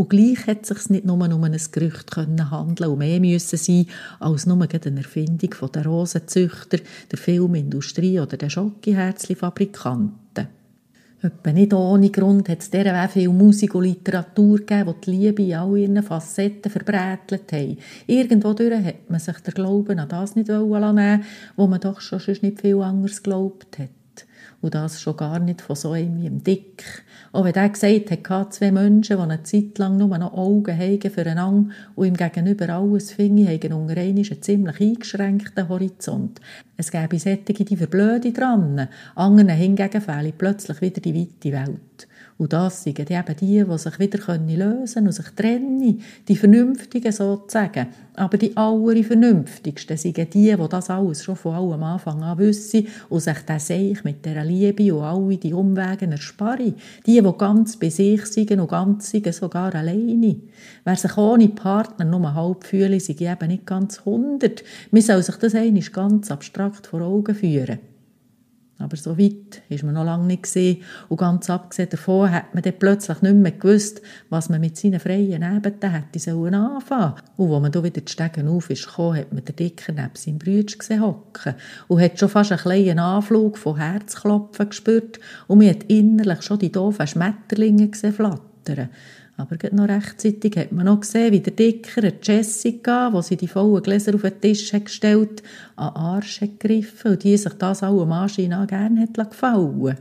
Und 0.00 0.08
gleich 0.08 0.46
hat 0.46 0.62
es 0.62 0.68
sich 0.68 0.88
nicht 0.88 1.04
nur 1.04 1.16
um 1.16 1.44
ein 1.44 1.60
Gerücht 1.72 2.16
handeln 2.16 2.90
und 2.90 2.98
mehr 2.98 3.20
müssen 3.20 3.58
sein 3.58 3.84
als 4.18 4.46
nur 4.46 4.56
eine 4.56 4.96
Erfindung 4.96 5.50
der 5.74 5.84
Rosenzüchter, 5.84 6.78
der 7.10 7.18
Filmindustrie 7.18 8.18
oder 8.18 8.38
der 8.38 8.48
Schokiherzli-Fabrikanten. 8.48 10.48
Etwa 11.20 11.52
nicht 11.52 11.74
ohne 11.74 12.08
Grund 12.08 12.48
hat 12.48 12.60
es 12.60 12.70
dieser 12.70 13.10
viel 13.10 13.28
Musik 13.28 13.74
und 13.74 13.84
Literatur 13.84 14.60
gegeben, 14.60 14.94
die 15.02 15.04
die 15.04 15.10
Liebe 15.10 15.42
in 15.42 15.54
all 15.54 15.76
ihren 15.76 16.02
Facetten 16.02 16.72
verbrätelt 16.72 17.52
haben. 17.52 17.76
Irgendwo 18.06 18.54
durch 18.54 18.82
hat 18.82 19.10
man 19.10 19.20
sich 19.20 19.38
der 19.40 19.52
Glauben 19.52 19.98
an 19.98 20.08
das 20.08 20.34
nicht 20.34 20.48
nehmen 20.48 21.24
wo 21.56 21.66
man 21.66 21.78
doch 21.78 22.00
schon 22.00 22.22
nicht 22.40 22.62
viel 22.62 22.80
anderes 22.80 23.22
geglaubt 23.22 23.78
hat. 23.78 23.90
Und 24.62 24.74
das 24.74 25.00
schon 25.00 25.16
gar 25.16 25.38
nicht 25.38 25.62
von 25.62 25.74
so 25.74 25.92
einem 25.92 26.20
wie 26.20 26.26
einem 26.26 26.44
Dick. 26.44 27.04
Auch 27.32 27.44
wenn 27.44 27.54
er 27.54 27.70
gesagt 27.70 28.28
hat, 28.28 28.52
zwei 28.52 28.70
Menschen, 28.70 29.16
die 29.16 29.22
eine 29.22 29.42
Zeit 29.42 29.78
lang 29.78 29.96
nur 29.96 30.18
noch 30.18 30.34
Augen 30.34 30.76
haben 30.76 31.10
füreinander 31.10 31.74
und 31.94 32.06
ihm 32.06 32.16
gegenüber 32.16 32.68
alles 32.68 33.12
finden, 33.12 33.48
haben 33.48 33.72
unter 33.72 33.98
einen 33.98 34.42
ziemlich 34.42 34.80
eingeschränkten 34.80 35.68
Horizont. 35.68 36.40
Es 36.76 36.90
gäbe 36.90 37.18
solche, 37.18 37.64
die 37.64 37.76
verblöden 37.76 38.34
dran. 38.34 38.88
Anderen 39.14 39.48
hingegen 39.48 40.00
fehle 40.00 40.32
plötzlich 40.36 40.80
wieder 40.82 41.00
die 41.00 41.14
weite 41.14 41.52
Welt. 41.52 42.08
Und 42.40 42.54
das 42.54 42.84
sind 42.84 42.98
eben 42.98 43.36
die, 43.38 43.62
die 43.62 43.78
sich 43.78 43.98
wieder 43.98 44.38
lösen 44.38 44.94
können 44.94 45.06
und 45.06 45.12
sich 45.12 45.28
trennen, 45.36 46.00
die 46.26 46.36
Vernünftigen 46.36 47.12
sozusagen. 47.12 47.88
Aber 48.14 48.38
die 48.38 48.56
allervernünftigsten 48.56 49.98
sind 49.98 50.16
die, 50.16 50.24
die 50.24 50.68
das 50.70 50.88
alles 50.88 51.22
schon 51.22 51.36
von 51.36 51.54
allem 51.54 51.82
Anfang 51.82 52.22
an 52.22 52.38
wissen 52.38 52.86
und 53.10 53.20
sich 53.20 53.36
das 53.44 53.66
Seich 53.66 54.04
mit 54.04 54.24
dieser 54.24 54.42
Liebe 54.42 54.94
und 54.94 55.04
alle 55.04 55.36
die 55.36 55.52
Umwege 55.52 56.10
ersparen. 56.10 56.76
Die, 57.04 57.20
die 57.20 57.32
ganz 57.36 57.76
bei 57.76 57.90
sich 57.90 58.24
sind 58.24 58.52
und 58.52 58.70
ganz 58.70 59.10
sind, 59.10 59.34
sogar 59.34 59.74
alleine. 59.74 60.36
Wer 60.84 60.96
sich 60.96 61.18
ohne 61.18 61.48
Partner 61.48 62.06
nur 62.06 62.34
halb 62.34 62.64
fühlt, 62.64 63.02
sind 63.02 63.20
eben 63.20 63.48
nicht 63.48 63.66
ganz 63.66 64.02
hundert. 64.06 64.64
Man 64.90 65.02
soll 65.02 65.22
sich 65.22 65.36
das 65.36 65.54
einmal 65.54 65.82
ganz 65.82 66.30
abstrakt 66.30 66.86
vor 66.86 67.02
Augen 67.02 67.34
führen. 67.34 67.89
Aber 68.80 68.96
so 68.96 69.18
weit 69.18 69.62
ist 69.68 69.84
man 69.84 69.94
noch 69.94 70.04
lange 70.04 70.26
nicht 70.26 70.44
gesehen. 70.44 70.82
Und 71.08 71.18
ganz 71.18 71.50
abgesehen 71.50 71.90
davon 71.90 72.30
hat 72.30 72.54
man 72.54 72.62
dann 72.62 72.78
plötzlich 72.78 73.20
nicht 73.22 73.34
mehr 73.34 73.52
gewusst, 73.52 74.00
was 74.30 74.48
man 74.48 74.60
mit 74.60 74.76
seinen 74.76 75.00
freien 75.00 75.40
Nebenden 75.40 75.90
hätte 75.90 76.18
sollen 76.18 76.54
anfangen. 76.54 77.14
Und 77.36 77.50
wo 77.50 77.60
man 77.60 77.72
da 77.72 77.84
wieder 77.84 78.00
die 78.00 78.10
Stegen 78.10 78.48
auf 78.48 78.70
ist 78.70 78.86
gekommen, 78.86 79.18
hat 79.18 79.32
man 79.32 79.44
den 79.44 79.56
Dicken 79.56 79.96
neben 79.96 80.14
seinem 80.14 80.38
Brüder 80.38 80.76
gesehen 80.76 81.02
hocken. 81.02 81.54
Und 81.88 82.00
hat 82.00 82.18
schon 82.18 82.28
fast 82.28 82.52
einen 82.52 82.60
kleinen 82.60 82.98
Anflug 82.98 83.58
von 83.58 83.76
Herzklopfen 83.76 84.70
gespürt. 84.70 85.20
Und 85.46 85.58
man 85.58 85.68
hat 85.68 85.84
innerlich 85.84 86.42
schon 86.42 86.58
die 86.58 86.72
doofen 86.72 87.06
Schmetterlinge 87.06 87.88
gesehen 87.88 88.14
flattern. 88.14 88.88
Aber 89.40 89.56
noch 89.72 89.88
rechtzeitig 89.88 90.54
hat 90.58 90.70
man 90.70 90.84
noch 90.84 91.00
gesehen, 91.00 91.32
wie 91.32 91.40
der 91.40 91.54
Dicker 91.54 92.12
Jessica, 92.22 93.10
wo 93.10 93.22
sie 93.22 93.38
die 93.38 93.48
vollen 93.48 93.82
Gläser 93.82 94.14
auf 94.14 94.20
den 94.20 94.38
Tisch 94.38 94.70
hat 94.74 94.84
gestellt 94.84 95.42
an 95.76 95.94
den 95.94 95.96
Arsch 95.96 96.42
hat 96.42 96.60
gegriffen 96.60 97.12
und 97.12 97.24
die 97.24 97.38
sich 97.38 97.54
das 97.54 97.82
auch 97.82 98.02
am 98.02 98.12
Anschein 98.12 98.66
gerne 98.66 99.00
hat 99.00 99.30
gefallen 99.30 99.96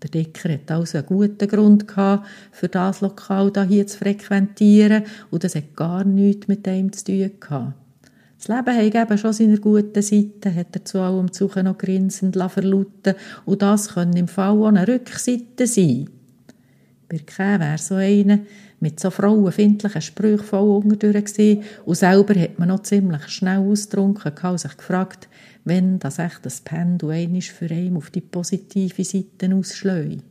Der 0.00 0.10
Dicker 0.10 0.52
hat 0.52 0.70
also 0.70 0.98
einen 0.98 1.06
guten 1.08 1.48
Grund 1.48 1.88
gehabt, 1.88 2.28
für 2.52 2.68
das 2.68 3.00
Lokal 3.00 3.50
hier 3.66 3.88
zu 3.88 3.98
frequentieren 3.98 5.02
und 5.32 5.42
das 5.42 5.56
hat 5.56 5.74
gar 5.74 6.04
nichts 6.04 6.46
mit 6.46 6.64
dem 6.64 6.92
zu 6.92 7.06
tun 7.06 7.30
gehabt. 7.40 7.74
Das 8.38 8.46
Leben 8.46 8.76
hat 8.76 9.10
eben 9.10 9.18
schon 9.18 9.32
seine 9.32 9.58
guten 9.58 10.00
Seiten, 10.00 10.54
hat 10.54 10.76
er 10.76 10.84
zu 10.84 11.00
allem 11.00 11.32
Zuchen 11.32 11.64
noch 11.64 11.78
grinsend 11.78 12.36
verlauten 12.36 13.16
und 13.46 13.62
das 13.62 13.94
können 13.94 14.16
im 14.16 14.28
Fall 14.28 14.50
auch 14.50 14.66
eine 14.66 14.86
Rückseite 14.86 15.66
sein. 15.66 16.08
Birke 17.08 17.38
wäre 17.38 17.78
so 17.78 17.94
einer, 17.94 18.40
mit 18.80 19.00
so 19.00 19.10
frauenfindlichen 19.10 20.02
Sprüchen 20.02 20.44
voll 20.44 20.76
unterdurch 20.76 21.26
gewesen. 21.26 21.62
Und 21.84 21.96
selber 21.96 22.38
hat 22.38 22.58
man 22.58 22.68
noch 22.68 22.82
ziemlich 22.82 23.26
schnell 23.28 23.58
ausgetrunken 23.58 24.32
und 24.50 24.60
sich 24.60 24.76
gefragt, 24.76 25.28
wenn 25.64 25.98
das 25.98 26.18
echt 26.18 26.44
das 26.44 26.60
Pendel 26.60 27.10
einmal 27.10 27.40
für 27.40 27.70
einen 27.70 27.96
auf 27.96 28.10
die 28.10 28.20
positive 28.20 29.04
Seite 29.04 29.54
ausschlägt. 29.54 30.22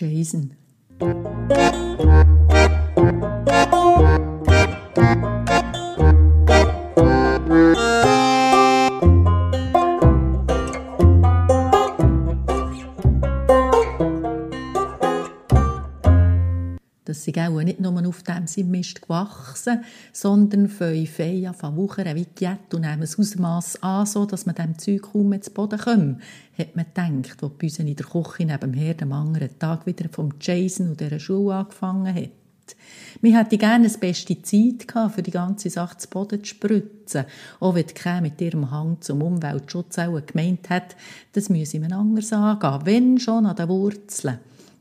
Jason 0.00 0.52
dass 0.98 1.37
Mist 18.78 19.02
gewachsen, 19.02 19.84
sondern 20.12 20.68
fünf 20.68 21.10
Feen 21.10 21.52
von 21.52 21.76
wuchern 21.76 22.14
wie 22.14 22.26
die 22.26 22.44
Jette 22.44 22.76
und 22.76 22.82
nehmen 22.82 23.00
das 23.00 23.18
Ausmaß 23.18 23.82
an, 23.82 24.06
so 24.06 24.24
dass 24.24 24.46
man 24.46 24.54
dem 24.54 24.78
Zeug 24.78 25.02
kaum 25.02 25.30
mehr 25.30 25.40
zu 25.40 25.50
Boden 25.50 25.78
kommt, 25.78 26.22
hat 26.56 26.76
man 26.76 26.86
gedacht, 26.86 27.42
wo 27.42 27.48
die 27.48 27.56
Büse 27.58 27.82
in 27.82 27.96
der 27.96 28.06
Küche 28.06 28.44
neben 28.44 28.60
dem 28.60 28.74
Herd 28.74 29.02
am 29.02 29.12
anderen 29.12 29.58
Tag 29.58 29.86
wieder 29.86 30.08
vom 30.08 30.32
Jason 30.40 30.90
und 30.90 31.00
dieser 31.00 31.18
Schule 31.18 31.56
angefangen 31.56 32.14
hat. 32.14 32.30
Wir 33.20 33.38
hätte 33.38 33.58
gerne 33.58 33.84
das 33.84 33.98
beste 33.98 34.40
Zeit 34.42 34.86
gehabt, 34.86 35.14
für 35.14 35.22
die 35.22 35.30
ganze 35.30 35.70
Sache 35.70 35.96
zu 35.96 36.08
Boden 36.08 36.44
zu 36.44 36.50
spritzen. 36.50 37.24
Auch 37.58 37.74
wenn 37.74 37.86
die 37.86 38.20
mit 38.20 38.40
ihrem 38.40 38.70
Hang 38.70 39.00
zum 39.00 39.22
Umweltschutz 39.22 39.98
auch 39.98 40.20
gemeint 40.24 40.70
hat, 40.70 40.94
das 41.32 41.48
müsse 41.48 41.80
man 41.80 41.92
anders 41.92 42.32
angehen, 42.32 42.80
wenn 42.84 43.18
schon 43.18 43.46
an 43.46 43.56
den 43.56 43.68
Wurzeln. 43.68 44.38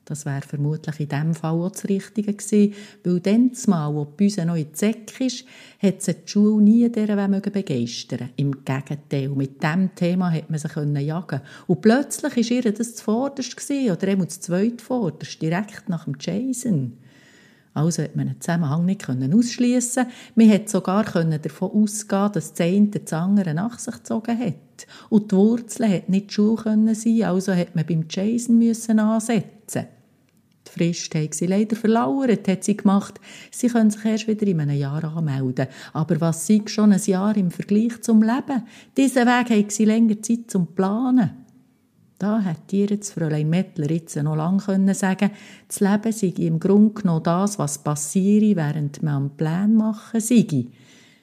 Das 0.08 0.26
wäre 0.26 0.42
vermutlich 0.42 1.02
in 1.02 1.10
diesem 1.10 1.36
Fall 1.36 1.52
auch 1.52 1.70
das 1.70 1.84
Richtige 1.84 2.34
gewesen, 2.34 2.74
weil 3.04 3.20
dann 3.20 3.54
zumal, 3.54 3.94
wo 3.94 4.06
die 4.06 4.16
Büse 4.16 4.46
noch 4.46 4.56
in 4.56 4.74
Zeck 4.74 5.20
ist, 5.20 5.44
hat 5.82 6.02
sie 6.02 6.14
die 6.14 6.22
Schule 6.26 6.64
nie 6.64 6.88
mögen 6.88 7.52
begeistern 7.52 8.30
Im 8.38 8.64
Gegenteil, 8.64 9.28
mit 9.28 9.62
diesem 9.62 9.94
Thema 9.96 10.32
hat 10.32 10.50
man 10.50 10.60
sie 10.60 10.70
können 10.70 10.96
jagen 10.96 11.42
Und 11.68 11.82
plötzlich 11.82 12.38
war 12.38 12.66
ihr 12.66 12.72
das 12.72 12.96
zuvorderst 12.96 13.58
gewesen, 13.58 13.92
oder 13.92 14.08
eben 14.08 14.24
das 14.24 14.40
zweitvorderst, 14.40 15.42
direkt 15.42 15.90
nach 15.90 16.06
dem 16.06 16.16
Jason. 16.18 16.94
Also 17.74 18.02
hat 18.02 18.16
man 18.16 18.30
einen 18.30 18.40
Zusammenhang 18.40 18.86
nicht 18.86 19.08
ausschließen. 19.10 20.06
Man 20.36 20.50
hat 20.50 20.70
sogar 20.70 21.04
davon 21.04 21.72
ausgehen, 21.72 22.32
dass 22.32 22.54
das 22.54 22.62
eine 22.62 22.88
das 22.88 23.12
andere 23.12 23.54
nach 23.54 23.78
sich 23.78 23.94
gezogen 23.94 24.40
hat. 24.40 24.88
Und 25.10 25.34
die 25.34 25.36
Wurzeln 25.36 25.92
hat 25.92 26.08
nicht 26.08 26.30
die 26.30 26.34
Schule 26.34 26.96
sein, 26.96 27.24
also 27.24 27.54
hat 27.54 27.76
man 27.76 27.86
beim 27.86 28.06
Jason 28.10 28.58
müssen 28.58 29.00
ansetzen. 29.00 29.97
Die 30.68 30.80
Frist 30.80 31.16
hat 31.16 31.34
sie 31.34 31.48
leider 31.48 31.76
verlauert, 31.76 32.48
hat 32.48 32.64
sie 32.64 32.78
gemacht. 32.78 33.20
Sie 33.52 33.68
können 33.68 33.90
sich 33.90 34.04
erst 34.04 34.28
wieder 34.28 34.46
in 34.48 34.60
einem 34.60 34.78
Jahr 34.78 35.04
anmelden. 35.04 35.68
Aber 35.94 36.20
was 36.22 36.46
sei 36.46 36.62
schon 36.66 36.92
ein 36.92 37.02
Jahr 37.06 37.36
im 37.38 37.52
Vergleich 37.52 38.02
zum 38.02 38.22
Leben? 38.22 38.64
Diesen 38.96 39.26
Weg 39.26 39.50
haben 39.50 39.70
sie 39.70 39.86
länger 39.86 40.22
Zeit 40.22 40.50
zum 40.50 40.68
Planen. 40.68 41.46
Da 42.20 42.40
hätte 42.40 42.76
ihr 42.76 42.98
das 42.98 43.12
Fräulein 43.12 43.50
Mettler 43.50 43.92
jetzt 43.92 44.16
noch 44.16 44.36
lange 44.36 44.58
können 44.58 44.94
sagen 44.96 45.30
das 45.68 45.80
Leben 45.80 46.12
sei 46.12 46.34
im 46.46 46.60
Grunde 46.60 47.00
genommen 47.02 47.24
das, 47.24 47.60
was 47.60 47.78
passiere, 47.78 48.56
während 48.56 49.04
man 49.04 49.14
am 49.14 49.30
Plan 49.38 49.76
machen 49.76 50.20
sei. 50.20 50.66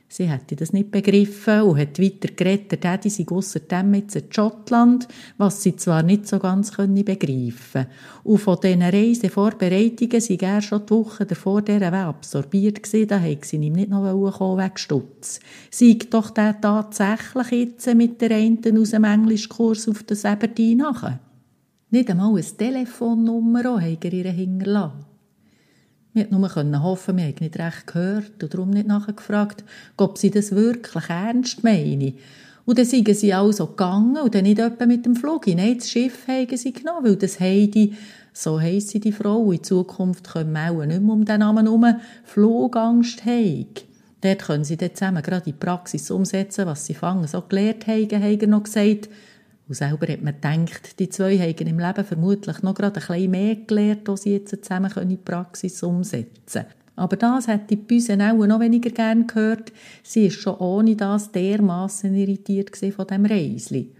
Sie 0.09 0.29
hätte 0.29 0.55
das 0.55 0.73
nicht 0.73 0.91
begriffen 0.91 1.63
und 1.63 1.79
hat 1.79 1.99
weiter 1.99 2.29
geredet, 2.29 2.71
der 2.73 2.79
Daddy 2.79 3.11
sei 3.11 3.27
ausser 3.29 3.61
dem 3.61 3.95
jetzt 3.95 4.15
in 4.15 4.31
Schottland, 4.31 5.09
was 5.39 5.63
sie 5.63 5.75
zwar 5.77 6.03
nicht 6.03 6.29
so 6.29 6.39
ganz 6.39 6.73
können 6.73 7.05
begreifen 7.05 7.87
Und 8.23 8.39
von 8.39 8.59
diesen 8.63 8.83
Reisevorbereitungen 8.83 10.21
sei 10.21 10.39
er 10.41 10.63
schon 10.63 10.87
die 10.87 10.91
Woche 10.91 11.27
davor 11.27 11.63
dieser 11.63 11.91
Weg 11.91 11.95
absorbiert 11.95 12.83
gewesen, 12.83 13.09
da 13.09 13.19
hätte 13.19 13.49
sie 13.49 13.57
ihm 13.57 13.73
nicht 13.73 13.91
noch 13.91 14.33
kommen 14.33 14.59
wegen 14.59 14.77
Stutz. 14.77 15.41
Sei 15.71 15.99
doch 16.09 16.31
der 16.31 16.61
tatsächlich 16.61 17.51
jetzt 17.51 17.95
mit 17.95 18.21
der 18.21 18.37
einen 18.37 18.79
aus 18.79 18.91
dem 18.91 19.05
Englischkurs 19.05 19.89
auf 19.89 20.03
das 20.05 20.25
Aberdeen 20.25 20.79
nachher? 20.79 21.19
Nicht 21.91 22.11
einmal 22.11 22.33
eine 22.33 22.43
Telefonnummer 22.43 23.81
hat 23.81 24.05
er 24.05 24.13
ihr 24.13 24.31
hinterlassen. 24.31 25.14
Wir 26.15 26.27
konnten 26.27 26.71
nur 26.71 26.83
hoffen, 26.85 27.17
wir 27.17 27.25
haben 27.25 27.35
nicht 27.41 27.59
recht 27.59 27.89
gehört 27.89 28.41
und 28.41 28.55
darum 28.55 28.71
nicht 28.71 28.87
nachgefragt, 28.87 29.65
ob 29.97 30.17
sie 30.17 30.31
das 30.31 30.53
wirklich 30.53 31.11
ernst 31.11 31.65
meinen. 31.65 32.15
Und 32.65 32.79
dann 32.79 32.87
sind 32.87 33.15
sie 33.17 33.35
also 33.35 33.67
gegangen 33.67 34.19
und 34.19 34.33
dann 34.35 34.45
nicht 34.45 34.61
etwa 34.61 34.87
mit 34.87 35.05
dem 35.05 35.17
Flug. 35.17 35.49
Nein, 35.49 35.79
das 35.79 35.91
Schiff 35.91 36.29
haben 36.29 36.57
sie 36.57 36.73
genommen, 36.73 37.05
weil 37.05 37.17
das 37.17 37.41
Heidi, 37.41 37.95
so 38.33 38.61
heisst 38.61 38.91
sie 38.91 39.01
die 39.01 39.11
Frau, 39.11 39.51
in 39.51 39.65
Zukunft 39.65 40.31
können 40.31 40.53
wir 40.53 40.71
auch 40.71 40.85
nicht 40.85 41.03
mehr 41.03 41.13
um 41.13 41.25
den 41.25 41.41
Namen 41.41 41.67
herum, 41.67 41.97
Flugangst 42.23 43.25
haben. 43.25 43.67
Dort 44.21 44.43
können 44.43 44.65
sie 44.65 44.77
dann 44.77 44.95
zusammen 44.95 45.23
gerade 45.23 45.51
in 45.51 45.53
die 45.53 45.65
Praxis 45.65 46.11
umsetzen, 46.13 46.67
was 46.67 46.87
sie 46.87 46.95
fangen 46.95 47.27
so 47.27 47.43
gelernt 47.43 47.87
haben, 47.89 48.23
haben 48.23 48.51
noch 48.51 48.63
gesagt. 48.63 49.09
Und 49.67 49.75
selber 49.75 50.13
hat 50.13 50.23
man 50.23 50.35
gedacht, 50.35 50.99
die 50.99 51.09
zwei 51.09 51.39
haben 51.39 51.67
im 51.67 51.79
Leben 51.79 52.05
vermutlich 52.05 52.63
noch 52.63 52.75
gerade 52.75 53.01
ein 53.01 53.07
bisschen 53.07 53.31
mehr 53.31 53.57
gelernt, 53.57 54.09
als 54.09 54.23
sie 54.23 54.35
jetzt 54.35 54.65
zusammen 54.65 54.93
in 55.01 55.09
die 55.09 55.17
Praxis 55.17 55.83
umsetzen 55.83 56.63
können. 56.63 56.67
Aber 56.97 57.17
das 57.17 57.49
hätte 57.49 57.69
die 57.71 57.77
Büse 57.77 58.13
auch 58.15 58.47
noch 58.47 58.61
weniger 58.61 58.91
gern 58.91 59.27
gehört. 59.27 59.73
Sie 60.03 60.27
ist 60.27 60.41
schon 60.41 60.57
ohne 60.59 60.95
das 60.95 61.33
dermaßen 61.33 62.15
irritiert 62.15 62.77
von 62.77 63.07
dem 63.07 63.27
Reisli. 63.27 63.91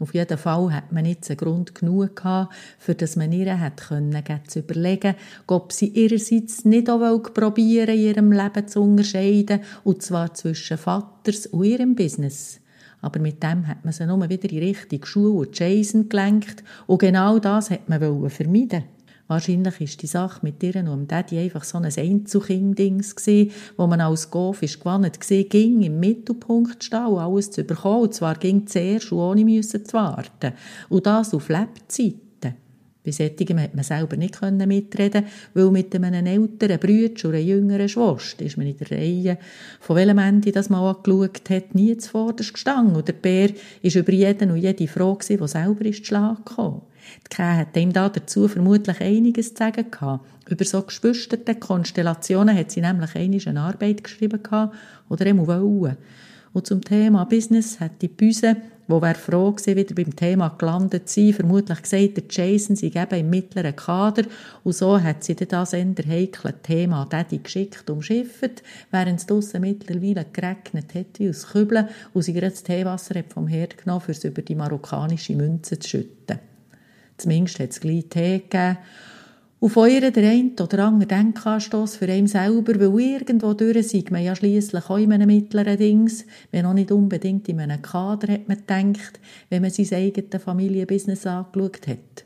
Auf 0.00 0.12
jeden 0.12 0.38
Fall 0.38 0.72
hat 0.72 0.92
man 0.92 1.04
jetzt 1.04 1.30
einen 1.30 1.36
Grund 1.36 1.74
genug 1.74 2.16
gehabt, 2.16 2.52
für 2.78 2.94
dass 2.94 3.16
man 3.16 3.32
ihr 3.32 3.58
hat 3.58 3.80
können, 3.88 4.24
zu 4.46 4.58
überlegen, 4.58 5.14
ob 5.46 5.72
sie 5.72 5.88
ihrerseits 5.88 6.64
nicht 6.64 6.90
auch 6.90 7.22
probieren 7.32 7.94
in 7.94 8.00
ihrem 8.00 8.32
Leben 8.32 8.66
zu 8.66 8.82
unterscheiden, 8.82 9.60
und 9.84 10.02
zwar 10.02 10.34
zwischen 10.34 10.78
Vaters 10.78 11.46
und 11.46 11.64
ihrem 11.64 11.94
Business. 11.94 12.60
Aber 13.04 13.20
mit 13.20 13.42
dem 13.42 13.66
hat 13.66 13.84
man 13.84 13.92
sie 13.92 14.06
nur 14.06 14.28
wieder 14.28 14.50
in 14.50 14.58
Richtung 14.58 15.04
Schule 15.04 15.46
und 15.46 15.58
Jason 15.58 16.08
gelenkt. 16.08 16.64
Und 16.86 17.00
genau 17.00 17.38
das 17.38 17.70
hat 17.70 17.88
man 17.88 18.00
vermeiden. 18.30 18.84
Wahrscheinlich 19.26 19.80
ist 19.80 20.02
die 20.02 20.06
Sache 20.06 20.40
mit 20.42 20.62
ihr 20.62 20.76
und 20.90 21.10
Daddy 21.10 21.38
einfach 21.38 21.64
so 21.64 21.78
ein 21.78 21.84
Einzelkind-Dings 21.84 23.16
gewesen, 23.16 23.52
wo 23.76 23.86
man 23.86 24.00
als 24.00 24.30
Golf 24.30 24.62
ist 24.62 24.80
gesehen, 25.18 25.48
ging 25.48 25.82
im 25.82 25.98
Mittelpunkt 25.98 26.84
stehen 26.84 27.06
und 27.06 27.18
alles 27.18 27.50
zu 27.50 27.64
bekommen. 27.64 28.02
Und 28.02 28.14
zwar 28.14 28.34
ging 28.34 28.66
zuerst 28.66 29.12
ohne 29.12 29.44
zu 29.84 29.92
warten. 29.92 30.52
Und 30.90 31.06
das 31.06 31.32
auf 31.32 31.48
Lebzeit. 31.48 32.16
Bei 33.04 33.10
solchen 33.10 33.60
hat 33.60 33.74
man 33.74 33.84
selber 33.84 34.16
nicht 34.16 34.40
mitreden 34.40 35.26
weil 35.52 35.70
mit 35.70 35.94
einem 35.94 36.26
älteren 36.26 36.78
Bruder 36.78 37.28
oder 37.28 37.36
einer 37.36 37.46
jüngeren 37.46 37.88
Schwester 37.88 38.46
ist 38.46 38.56
man 38.56 38.66
in 38.66 38.78
der 38.78 38.90
Reihe, 38.90 39.38
von 39.78 39.96
welchem 39.96 40.18
Ende 40.18 40.52
das 40.52 40.70
mal 40.70 40.88
angeschaut 40.88 41.50
hat, 41.50 41.74
nie 41.74 41.94
zuvorderst 41.98 42.54
gestanden. 42.54 42.96
Und 42.96 43.06
der 43.06 43.12
Bär 43.12 43.50
war 43.50 43.94
über 43.94 44.12
jeden 44.12 44.52
und 44.52 44.56
jede 44.56 44.88
Frau, 44.88 45.18
die 45.18 45.36
selber 45.46 45.84
ins 45.84 45.98
Schlag 45.98 46.46
kam. 46.46 46.80
Die 47.26 47.36
Käse 47.36 47.56
hat 47.58 47.76
ihm 47.76 47.92
da 47.92 48.08
dazu 48.08 48.48
vermutlich 48.48 48.98
einiges 49.02 49.50
zu 49.50 49.58
sagen 49.58 49.90
gehabt. 49.90 50.24
Über 50.48 50.64
so 50.64 50.80
geschwisterte 50.80 51.56
Konstellationen 51.56 52.56
hat 52.56 52.70
sie 52.70 52.80
nämlich 52.80 53.14
eine 53.46 53.60
Arbeit 53.60 54.02
geschrieben 54.02 54.42
gehabt, 54.42 54.74
oder 55.10 55.26
eben 55.26 55.46
wollen. 55.46 55.98
Und 56.54 56.66
zum 56.66 56.82
Thema 56.82 57.24
Business 57.24 57.78
hat 57.80 58.00
die 58.00 58.08
Büse 58.08 58.56
wo 58.86 59.00
wäre 59.00 59.14
froh 59.14 59.52
gewesen, 59.52 59.76
wieder 59.76 59.94
beim 59.94 60.14
Thema 60.14 60.48
gelandet 60.58 61.08
zu 61.08 61.20
sein, 61.20 61.32
vermutlich 61.32 61.82
gesagt, 61.82 62.16
der 62.16 62.24
Jason 62.30 62.76
sei 62.76 62.88
eben 62.88 63.20
im 63.20 63.30
mittleren 63.30 63.74
Kader 63.74 64.24
und 64.62 64.74
so 64.74 65.00
hat 65.00 65.24
sie 65.24 65.34
das 65.34 65.72
eher 65.72 65.86
heikle 66.06 66.54
Thema 66.62 67.06
Daddy 67.08 67.38
geschickt 67.38 67.88
umschifft, 67.88 68.62
während 68.90 69.20
es 69.20 69.26
draussen 69.26 69.62
mittlerweile 69.62 70.26
geregnet 70.32 70.94
hat 70.94 71.18
wie 71.18 71.30
aus 71.30 71.46
Kübeln 71.48 71.88
und 72.12 72.22
sie 72.22 72.32
gerade 72.32 72.50
das 72.50 72.62
Teewasser 72.62 73.18
hat 73.18 73.32
vom 73.32 73.48
Herd 73.48 73.78
genommen, 73.78 74.02
um 74.06 74.10
es 74.10 74.24
über 74.24 74.42
die 74.42 74.54
marokkanische 74.54 75.34
Münze 75.34 75.78
zu 75.78 75.88
schütten. 75.88 76.38
Zumindest 77.16 77.60
hat 77.60 77.70
es 77.70 77.80
gleich 77.80 78.06
Tee 78.10 78.38
gegeben 78.40 78.78
und 79.60 79.70
feuern 79.70 80.12
der 80.12 80.30
eine 80.30 80.52
oder 80.60 80.86
andere 80.86 81.08
Denkanstoss 81.08 81.96
für 81.96 82.06
einen 82.06 82.26
selber, 82.26 82.78
weil 82.78 83.00
irgendwo 83.00 83.54
durch 83.54 83.88
sei 83.88 84.04
man 84.10 84.22
ja 84.22 84.36
schliesslich 84.36 84.90
auch 84.90 84.98
in 84.98 85.12
einem 85.12 85.28
mittleren 85.28 85.78
Dings, 85.78 86.26
wenn 86.50 86.66
auch 86.66 86.74
nicht 86.74 86.92
unbedingt 86.92 87.48
in 87.48 87.60
einem 87.60 87.80
Kader, 87.80 88.32
hat 88.32 88.48
man 88.48 88.58
gedacht, 88.58 89.20
wenn 89.48 89.62
man 89.62 89.70
sein 89.70 89.98
eigenes 89.98 90.42
Familienbusiness 90.42 91.26
angeschaut 91.26 91.86
hat. 91.86 92.24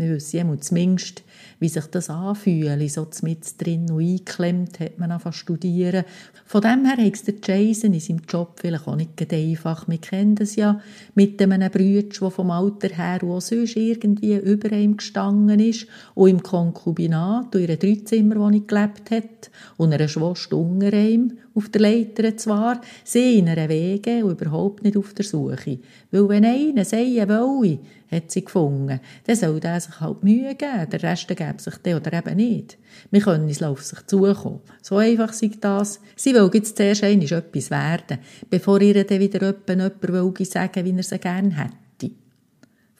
Wir 0.00 0.14
wissen 0.14 0.62
zumindest, 0.62 1.22
wie 1.58 1.68
sich 1.68 1.84
das 1.84 2.08
anfühlt, 2.08 2.90
so 2.90 3.06
mit 3.20 3.60
drin 3.62 3.90
und 3.90 4.00
eingeklemmt, 4.00 4.80
hat 4.80 4.98
man 4.98 5.10
angefangen 5.10 5.34
studieren. 5.34 6.04
Von 6.46 6.62
dem 6.62 6.86
her 6.86 6.96
hat 6.96 7.26
der 7.26 7.34
Jason 7.44 7.92
in 7.92 8.00
seinem 8.00 8.22
Job 8.26 8.58
vielleicht 8.58 8.88
auch 8.88 8.96
nicht 8.96 9.30
einfach. 9.30 9.86
Wir 9.86 9.98
kennen 9.98 10.36
das 10.36 10.56
ja 10.56 10.80
mit 11.14 11.40
einem 11.42 11.70
Brütsch, 11.70 12.22
der 12.22 12.30
vom 12.30 12.50
Alter 12.50 12.88
her 12.88 13.22
auch 13.22 13.42
sonst 13.42 13.76
irgendwie 13.76 14.36
über 14.36 14.72
ihm 14.72 14.96
gestanden 14.96 15.60
ist 15.60 15.86
und 16.14 16.30
im 16.30 16.42
Konkubinat 16.42 17.54
und 17.54 17.60
in 17.60 17.68
einer 17.68 17.76
Dreizimmerwohnung 17.76 18.66
gelebt 18.66 19.10
hat 19.10 19.50
und 19.76 19.92
einer 19.92 20.08
Schwester 20.08 20.56
unter 20.56 20.94
ihm 20.94 21.36
auf 21.54 21.68
der 21.68 21.82
Leiter 21.82 22.36
zwar, 22.38 22.80
sie 23.04 23.38
in 23.38 23.48
einer 23.48 23.68
Wege 23.68 24.24
und 24.24 24.40
überhaupt 24.40 24.82
nicht 24.82 24.96
auf 24.96 25.12
der 25.12 25.26
Suche. 25.26 25.78
Weil 26.10 26.28
wenn 26.28 26.44
einer 26.44 26.84
sagen 26.86 27.28
wolle, 27.28 27.78
hat 28.10 28.30
sie 28.30 28.44
gefunden, 28.44 29.00
dann 29.24 29.36
soll 29.36 29.60
der 29.60 29.80
sich 29.80 30.00
halt 30.00 30.22
Mühe 30.22 30.54
geben, 30.54 30.90
der 30.90 31.02
Rest 31.02 31.28
gäbe 31.28 31.54
sich 31.58 31.76
den 31.76 31.96
oder 31.96 32.12
eben 32.12 32.36
nicht. 32.36 32.78
Wir 33.10 33.20
können 33.20 33.48
es 33.48 33.62
auf 33.62 33.82
sich 33.82 34.04
zukommen. 34.06 34.60
So 34.82 34.96
einfach 34.96 35.32
sei 35.32 35.50
das. 35.60 36.00
Sie 36.16 36.34
will 36.34 36.50
jetzt 36.52 36.76
zuerst 36.76 37.04
einmal 37.04 37.32
etwas 37.32 37.70
werden, 37.70 38.18
bevor 38.48 38.80
ihr 38.80 39.04
dann 39.04 39.20
wieder 39.20 39.54
jemand 39.66 40.02
will 40.02 40.44
sagen 40.44 40.84
wie 40.84 40.96
er 40.96 41.02
sie 41.02 41.18
gerne 41.18 41.56
hätte. 41.56 41.79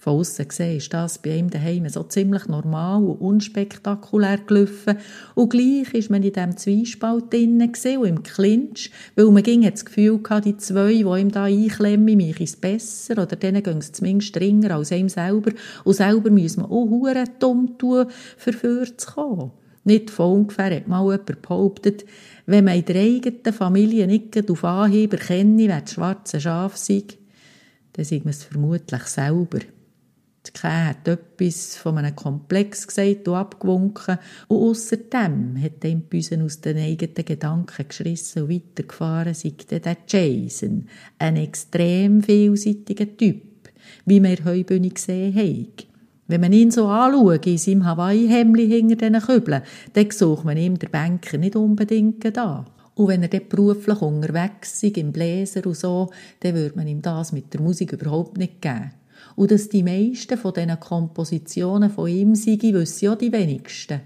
Von 0.02 0.14
aussen 0.14 0.48
gesehen 0.48 0.78
ist 0.78 0.94
das 0.94 1.18
bei 1.18 1.36
ihm 1.36 1.50
daheim 1.50 1.86
so 1.90 2.02
ziemlich 2.04 2.48
normal 2.48 3.02
und 3.02 3.20
unspektakulär 3.20 4.38
gelaufen. 4.38 4.96
Und 5.34 5.50
gleich 5.50 5.92
ist 5.92 6.08
man 6.08 6.22
in 6.22 6.32
diesem 6.32 6.56
Zwiespalt 6.56 7.30
drinnen 7.30 7.70
und 7.70 8.06
im 8.06 8.22
Clinch, 8.22 8.90
weil 9.14 9.26
man 9.26 9.42
ging 9.42 9.70
das 9.70 9.84
Gefühl 9.84 10.18
hatte, 10.26 10.52
die 10.52 10.56
zwei, 10.56 10.94
die 10.94 11.20
ihm 11.20 11.30
da 11.30 11.44
einklemmen, 11.44 12.16
mich 12.16 12.40
es 12.40 12.56
besser, 12.56 13.22
oder 13.22 13.36
denen 13.36 13.62
ging 13.62 13.76
es 13.76 13.92
zumindest 13.92 14.28
strenger 14.28 14.74
als 14.74 14.90
ihm 14.90 15.10
selber. 15.10 15.52
Und 15.84 15.92
selber 15.92 16.30
müssen 16.30 16.62
wir 16.62 16.70
auch 16.70 16.88
hure 16.88 17.24
dumm 17.38 17.76
tun, 17.76 18.06
für 18.38 18.96
zu 18.96 19.06
kommen. 19.06 19.50
Nicht 19.84 20.08
von 20.08 20.32
ungefähr 20.32 20.76
hat 20.76 20.88
mal 20.88 21.02
jemand 21.02 21.42
behauptet, 21.42 22.06
wenn 22.46 22.64
man 22.64 22.78
in 22.78 22.86
der 22.86 23.02
eigenen 23.02 23.52
Familie 23.52 24.06
nicht 24.06 24.50
auf 24.50 24.64
Anhieb 24.64 25.12
erkenne, 25.12 25.68
wer 25.68 25.82
das 25.82 25.92
schwarze 25.92 26.40
Schaf 26.40 26.78
sei, 26.78 27.02
dann 27.92 28.04
sei 28.06 28.20
man 28.20 28.30
es 28.30 28.44
vermutlich 28.44 29.02
selber. 29.02 29.58
Die 30.46 30.59
hat 30.62 31.07
etwas 31.07 31.76
von 31.76 31.98
einem 31.98 32.16
Komplex 32.16 32.87
gesagt 32.87 33.29
und 33.29 33.35
abgewunken. 33.35 34.18
Und 34.48 34.57
außerdem 34.57 35.62
hat 35.62 35.85
er 35.85 35.94
Büsen 35.96 36.42
aus 36.42 36.62
den 36.62 36.79
eigenen 36.79 37.26
Gedanken 37.26 37.87
geschrissen 37.87 38.44
und 38.44 38.50
weitergefahren, 38.50 39.35
sei 39.35 39.53
der 39.70 39.96
Jason, 40.09 40.87
ein 41.18 41.37
extrem 41.37 42.22
vielseitiger 42.22 43.16
Typ, 43.18 43.68
wie 44.07 44.22
wir 44.22 44.44
heute 44.44 44.81
gesehen 44.81 45.35
haben. 45.35 45.72
Wenn 46.26 46.40
man 46.40 46.53
ihn 46.53 46.70
so 46.70 46.87
anschaut, 46.87 47.46
in 47.46 47.59
seinem 47.59 47.85
Hawaii-Hemli 47.85 48.68
hinter 48.68 48.96
diesen 48.96 49.20
Kübeln, 49.20 49.62
dann 49.92 50.11
sucht 50.11 50.44
man 50.44 50.57
ihm 50.57 50.79
der 50.79 50.88
Banker 50.88 51.37
nicht 51.37 51.57
unbedingt 51.57 52.38
an. 52.38 52.66
Und 52.94 53.09
wenn 53.09 53.22
er 53.22 53.29
dort 53.29 53.48
beruflich 53.48 54.00
unterwegs 54.00 54.83
ist, 54.83 54.96
im 54.96 55.12
Bläser 55.12 55.66
und 55.66 55.76
so, 55.76 56.11
dann 56.40 56.55
würde 56.55 56.76
man 56.76 56.87
ihm 56.87 57.03
das 57.03 57.33
mit 57.33 57.53
der 57.53 57.61
Musik 57.61 57.92
überhaupt 57.92 58.38
nicht 58.38 58.62
geben. 58.62 58.92
Und 59.36 59.50
dass 59.50 59.68
die 59.68 59.82
meisten 59.82 60.38
von 60.38 60.52
diesen 60.52 60.80
Kompositionen 60.80 61.90
von 61.90 62.08
ihm 62.08 62.34
sind, 62.34 62.62
wissen 62.62 63.04
ja 63.04 63.16
die 63.16 63.32
wenigsten. 63.32 64.00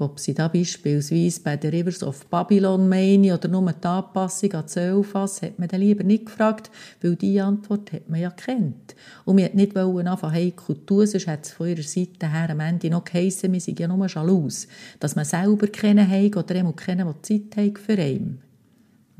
Ob 0.00 0.20
sie 0.20 0.34
da 0.34 0.46
beispielsweise 0.46 1.40
bei 1.42 1.56
der 1.56 1.72
Rivers 1.72 2.04
of 2.04 2.26
Babylon 2.26 2.88
meine 2.88 3.34
oder 3.34 3.48
nur 3.48 3.72
die 3.72 3.86
Anpassung 3.86 4.52
an 4.52 4.68
Zöllfass, 4.68 5.42
hat 5.42 5.58
man 5.58 5.66
dann 5.66 5.80
lieber 5.80 6.04
nicht 6.04 6.26
gefragt, 6.26 6.70
weil 7.02 7.16
diese 7.16 7.42
Antwort 7.42 7.92
hat 7.92 8.08
man 8.08 8.20
ja 8.20 8.30
kennt. 8.30 8.94
Und 9.24 9.36
man 9.36 9.46
hat 9.46 9.54
nicht 9.54 9.76
anfangen, 9.76 10.32
heikel 10.32 10.76
zu 10.86 11.04
sonst 11.04 11.26
hat 11.26 11.46
es 11.46 11.52
von 11.52 11.68
ihrer 11.68 11.82
Seite 11.82 12.30
her 12.30 12.50
am 12.50 12.60
Ende 12.60 12.90
noch 12.90 13.04
geheissen, 13.04 13.52
wir 13.52 13.60
sind 13.60 13.80
ja 13.80 13.88
nur 13.88 14.08
schalus, 14.08 14.68
dass 15.00 15.16
man 15.16 15.24
selber 15.24 15.66
kennen 15.66 16.32
oder 16.34 16.54
jemand 16.54 16.76
kennen, 16.76 17.06
der 17.06 17.22
Zeit 17.22 17.56
hat 17.56 17.78
für 17.78 17.98
einen. 17.98 18.47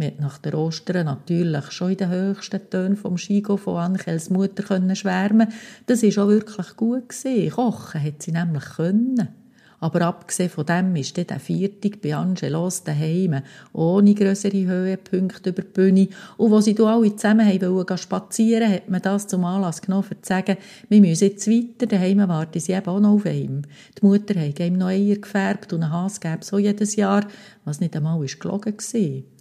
Wir 0.01 0.13
nach 0.21 0.39
der 0.39 0.57
Ostern 0.57 1.07
natürlich 1.07 1.73
schon 1.73 1.91
in 1.91 1.97
den 1.97 2.11
höchsten 2.11 2.71
Tönen 2.71 2.97
vom 2.97 3.19
Skigo 3.19 3.57
von 3.57 3.79
Anchels 3.79 4.31
Mutter 4.31 4.63
können 4.63 4.95
schwärmen. 4.95 5.49
Das 5.87 6.05
ist 6.05 6.21
auch 6.21 6.29
wirklich 6.29 6.77
gut 6.77 7.09
gewesen. 7.09 7.51
Kochen 7.51 8.05
hat 8.05 8.23
sie 8.23 8.31
nämlich 8.31 8.65
können. 8.77 9.29
Aber 9.81 10.03
abgesehen 10.03 10.51
von 10.51 10.67
dem 10.67 10.95
ist 10.95 11.17
der 11.17 11.41
Viertag 11.41 12.01
bei 12.01 12.15
Angelos 12.15 12.85
daheim, 12.85 13.43
ohne 13.73 14.15
grössere 14.15 14.67
Höhepunkte 14.67 15.51
über 15.51 15.63
die 15.63 15.69
Bühne. 15.69 16.09
Und 16.37 16.53
wo 16.53 16.61
sie 16.61 16.79
alle 16.79 17.17
zusammen 17.17 17.47
haben 17.47 17.99
spazieren 17.99 18.71
hat 18.71 18.89
man 18.89 19.03
das 19.03 19.27
zum 19.27 19.45
Anlass 19.45 19.83
genommen, 19.83 20.07
um 20.09 20.23
zu 20.23 20.29
sagen, 20.29 20.59
wir 20.89 21.01
müssen 21.01 21.25
jetzt 21.25 21.49
weiter, 21.49 21.87
daheim 21.87 22.19
warten 22.29 22.61
sie 22.61 22.73
eben 22.73 22.87
auch 22.87 23.01
noch 23.01 23.15
auf 23.15 23.27
ihm. 23.27 23.63
Die 24.01 24.07
Mutter 24.07 24.41
hat 24.41 24.61
ihm 24.61 24.79
noch 24.79 24.89
Eier 24.89 25.17
gefärbt 25.17 25.73
und 25.73 25.83
einen 25.83 25.93
Hase 25.93 26.21
gäbe 26.21 26.45
so 26.45 26.59
jedes 26.59 26.95
Jahr, 26.95 27.27
was 27.65 27.81
nicht 27.81 27.97
einmal 27.97 28.25
gelogen 28.25 28.75
war. 28.77 29.38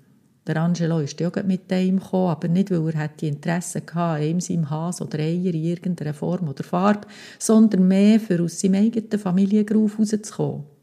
Der 0.47 0.61
Angelo 0.61 0.99
ist 0.99 1.19
ja 1.19 1.29
mit 1.43 1.69
dem 1.69 1.99
gekommen, 1.99 2.29
aber 2.29 2.47
nicht, 2.47 2.71
weil 2.71 2.95
er 2.95 3.09
die 3.09 3.27
Interesse 3.27 3.81
hatte 3.93 4.23
ihm, 4.23 4.39
seinem 4.39 4.69
Hase 4.69 5.03
oder 5.03 5.19
Eier 5.19 5.53
in 5.53 5.63
irgendeiner 5.63 6.13
Form 6.13 6.47
oder 6.47 6.63
Farbe, 6.63 7.05
sondern 7.37 7.85
mehr, 7.85 8.17
für 8.17 8.41
aus 8.41 8.61
seinem 8.61 8.75
eigenen 8.75 9.19
Familiengruf 9.19 9.99
rauszukommen. 9.99 10.76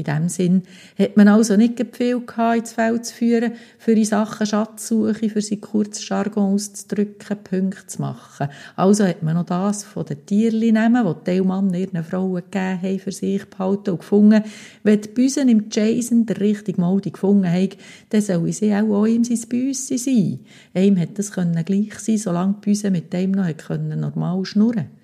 In 0.00 0.04
dem 0.04 0.28
Sinn 0.30 0.62
hat 0.98 1.16
man 1.18 1.28
also 1.28 1.56
nicht 1.56 1.78
viel 1.94 2.20
gehabt, 2.20 2.58
ins 2.58 2.72
Feld 2.72 3.04
zu 3.04 3.14
führen, 3.14 3.52
für 3.78 3.92
in 3.92 4.04
Sachen 4.06 4.46
Schatzsuche, 4.46 5.28
für 5.28 5.42
sein 5.42 5.60
kurzes 5.60 6.08
Jargon 6.08 6.54
auszudrücken, 6.54 7.36
Punkte 7.44 7.86
zu 7.86 8.00
machen. 8.00 8.48
Also 8.76 9.04
hat 9.04 9.22
man 9.22 9.34
noch 9.34 9.44
das 9.44 9.84
von 9.84 10.06
den 10.06 10.24
Tierli 10.24 10.72
nehmen, 10.72 11.06
die 11.06 11.14
die 11.14 11.24
Teilmann 11.24 11.74
ihren 11.74 12.02
Frauen 12.02 12.42
gegeben 12.50 12.82
haben, 12.82 12.98
für 12.98 13.12
sich 13.12 13.44
behalten 13.44 13.90
und 13.90 14.00
gefunden. 14.00 14.42
Wenn 14.82 15.02
die 15.02 15.08
Büsen 15.08 15.50
im 15.50 15.66
Jason 15.70 16.24
der 16.24 16.40
richtige 16.40 16.80
Mode 16.80 17.10
gefunden 17.10 17.50
haben, 17.50 17.70
dann 18.08 18.22
sollen 18.22 18.52
sie 18.52 18.74
auch, 18.74 19.02
auch 19.02 19.06
ihm 19.06 19.24
sein 19.24 19.48
Büsse 19.48 19.98
sein. 19.98 20.40
Ihm 20.74 20.96
hätte 20.96 21.14
das 21.14 21.32
gleich 21.32 21.98
sein 21.98 22.16
solange 22.16 22.54
die 22.54 22.70
Büsen 22.70 22.92
mit 22.92 23.12
dem 23.12 23.32
noch 23.32 23.46
normal 23.54 24.44
schnurren 24.46 24.74
konnten. 24.74 24.99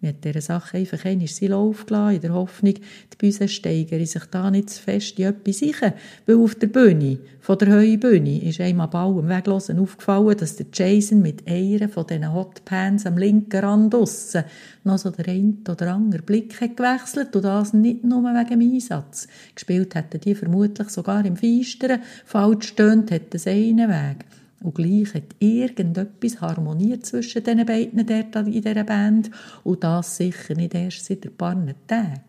Wir 0.00 0.10
haben 0.10 0.20
dieser 0.22 0.40
Sache 0.40 0.78
einfach 0.78 1.04
einmal 1.04 1.26
seinen 1.26 1.50
Lauf 1.50 1.84
gelassen, 1.84 2.14
in 2.14 2.20
der 2.22 2.32
Hoffnung, 2.32 2.72
die 2.74 3.16
Büsen 3.18 3.48
steigern 3.48 4.06
sich 4.06 4.24
da 4.30 4.50
nicht 4.50 4.70
zu 4.70 4.82
fest 4.82 5.18
in 5.18 5.26
etwas 5.26 5.58
sicher. 5.58 5.92
Weil 6.24 6.36
auf 6.36 6.54
der 6.54 6.68
Bühne, 6.68 7.18
von 7.40 7.58
der 7.58 7.68
Heubühne, 7.68 8.42
ist 8.42 8.62
einem 8.62 8.80
am 8.80 8.88
Bau 8.88 9.20
im 9.20 9.28
Weglosen 9.28 9.78
aufgefallen, 9.78 10.38
dass 10.38 10.56
der 10.56 10.66
Jason 10.72 11.20
mit 11.20 11.46
einer 11.46 11.90
von 11.90 12.06
diesen 12.06 12.32
Hotpans 12.32 13.04
am 13.04 13.18
linken 13.18 13.60
Rand 13.60 13.94
aussen 13.94 14.44
noch 14.84 14.96
so 14.96 15.10
der 15.10 15.28
ein 15.28 15.58
oder 15.68 15.94
andere 15.94 16.22
Blick 16.22 16.58
hat 16.62 16.78
gewechselt 16.78 17.36
und 17.36 17.44
das 17.44 17.74
nicht 17.74 18.02
nur 18.02 18.22
wegen 18.22 18.58
dem 18.58 18.72
Einsatz. 18.72 19.28
Gespielt 19.54 19.94
hätten 19.94 20.20
die 20.20 20.34
vermutlich 20.34 20.88
sogar 20.88 21.24
im 21.26 21.36
Feisteren, 21.36 22.00
falsch 22.24 22.68
stöhnt 22.68 23.10
hätten 23.10 23.38
sie 23.38 23.50
einen 23.50 23.90
Weg. 23.90 24.24
Und 24.62 24.74
gleich 24.74 25.14
hat 25.14 25.34
irgendetwas 25.38 26.40
harmoniert 26.40 27.06
zwischen 27.06 27.42
den 27.42 27.64
beiden 27.64 28.04
dort 28.04 28.46
in 28.46 28.52
dieser 28.52 28.84
Band. 28.84 29.30
Und 29.64 29.82
das 29.82 30.16
sicher 30.18 30.54
nicht 30.54 30.74
erst 30.74 31.06
seit 31.06 31.24
ein 31.24 31.34
paar 31.36 31.56
Tagen. 31.86 32.20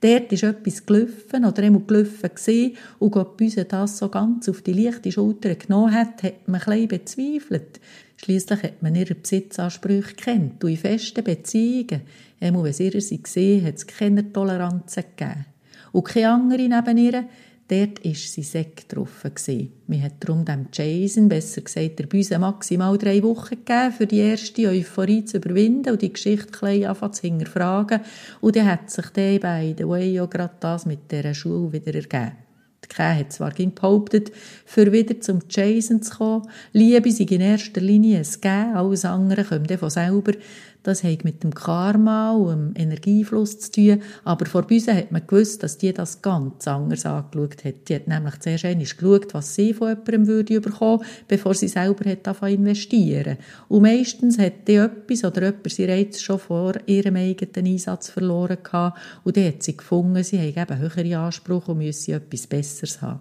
Dort 0.00 0.32
ist 0.32 0.42
etwas 0.42 0.84
gelaufen 0.84 1.44
oder 1.44 1.62
einmal 1.62 1.82
gelaufen 1.86 2.30
gewesen, 2.34 2.76
und 2.98 3.12
Gott 3.12 3.36
Büse 3.36 3.64
das 3.64 3.98
so 3.98 4.08
ganz 4.08 4.48
auf 4.48 4.62
die 4.62 4.72
leichte 4.72 5.12
Schulter 5.12 5.54
genommen 5.54 5.94
hat, 5.94 6.22
hat 6.22 6.48
man 6.48 6.60
ein 6.62 6.88
bezweifelt. 6.88 7.80
Schliesslich 8.16 8.62
hat 8.62 8.82
man 8.82 8.94
ihre 8.94 9.14
Besitzansprüche 9.14 10.14
kennt 10.14 10.64
und 10.64 10.70
in 10.70 10.76
festen 10.76 11.24
Beziehungen, 11.24 12.02
einmal 12.40 12.64
wenn 12.64 12.72
sie 12.72 12.84
ihre 12.86 12.98
gesehen 12.98 13.66
hat 13.66 13.76
es 13.76 13.86
keine 13.86 14.32
Toleranz 14.32 14.96
gegeben. 14.96 15.46
Und 15.92 16.04
keine 16.04 16.30
andere 16.30 16.68
neben 16.68 16.98
ihr 16.98 17.24
Dort 17.68 18.04
war 18.04 18.14
sie 18.14 18.44
Sekt 18.44 18.94
drauf. 18.94 19.24
Man 19.88 20.02
hat 20.02 20.12
darum 20.20 20.44
dem 20.44 20.66
Jason, 20.72 21.28
besser 21.28 21.62
gesagt 21.62 21.98
der 21.98 22.06
Büse, 22.06 22.38
maximal 22.38 22.96
drei 22.96 23.20
Wochen 23.24 23.56
gegeben, 23.56 23.92
für 23.92 24.06
die 24.06 24.18
erste 24.18 24.68
Euphorie 24.68 25.24
zu 25.24 25.38
überwinden 25.38 25.90
und 25.90 26.00
die 26.00 26.12
Geschichte 26.12 26.64
ein 26.64 27.12
zu 27.12 27.22
hinterfragen. 27.22 28.00
Und 28.40 28.54
dann 28.54 28.66
hat 28.66 28.90
sich 28.90 29.06
der 29.06 29.40
by 29.40 29.74
the 29.76 29.88
way 29.88 30.20
auch 30.20 30.30
gerade 30.30 30.54
das 30.60 30.86
mit 30.86 31.10
dieser 31.10 31.34
Schule 31.34 31.72
wieder 31.72 31.92
ergeben. 31.92 32.36
Die 32.84 33.02
hat 33.02 33.32
zwar 33.32 33.50
behauptet, 33.50 34.30
für 34.64 34.92
wieder 34.92 35.20
zum 35.20 35.40
Jason 35.50 36.02
zu 36.02 36.16
kommen, 36.16 36.48
Liebe 36.72 37.10
sei 37.10 37.24
in 37.24 37.40
erster 37.40 37.80
Linie 37.80 38.18
ein 38.18 38.40
Gehen, 38.40 38.76
alles 38.76 39.04
andere 39.04 39.42
kommt 39.42 39.72
von 39.72 39.90
selber. 39.90 40.32
Das 40.86 41.02
hat 41.02 41.24
mit 41.24 41.42
dem 41.42 41.52
Karma 41.52 42.30
und 42.30 42.74
dem 42.76 42.80
Energiefluss 42.80 43.58
zu 43.58 43.72
tun. 43.72 44.02
Aber 44.22 44.46
vor 44.46 44.62
Büsen 44.62 44.96
hat 44.96 45.10
man 45.10 45.26
gewusst, 45.26 45.64
dass 45.64 45.78
die 45.78 45.92
das 45.92 46.22
ganz 46.22 46.68
anders 46.68 47.04
angeschaut 47.04 47.64
hat. 47.64 47.88
Die 47.88 47.96
hat 47.96 48.06
nämlich 48.06 48.38
zuerst 48.38 48.66
einmal 48.66 48.86
geschaut, 48.86 49.34
was 49.34 49.56
sie 49.56 49.74
von 49.74 49.88
jemandem 49.88 50.28
würde 50.28 50.60
bekommen, 50.60 51.04
bevor 51.26 51.54
sie 51.54 51.66
selber 51.66 52.08
hat 52.08 52.40
investieren 52.48 53.36
Und 53.66 53.82
meistens 53.82 54.38
hat 54.38 54.68
die 54.68 54.76
etwas 54.76 55.24
oder 55.24 55.46
jemand 55.46 55.72
sie 55.72 55.86
Reiz 55.86 56.20
schon 56.20 56.38
vor 56.38 56.74
ihrem 56.86 57.16
eigenen 57.16 57.66
Einsatz 57.66 58.08
verloren 58.08 58.58
gehabt. 58.62 58.96
Und 59.24 59.36
dann 59.36 59.46
hat 59.46 59.64
sie 59.64 59.76
gefunden, 59.76 60.22
sie 60.22 60.38
haben 60.38 60.72
eben 60.72 60.78
höhere 60.78 61.18
Ansprüche 61.18 61.72
und 61.72 61.78
müssen 61.78 62.14
etwas 62.14 62.46
Besseres 62.46 63.02
haben. 63.02 63.18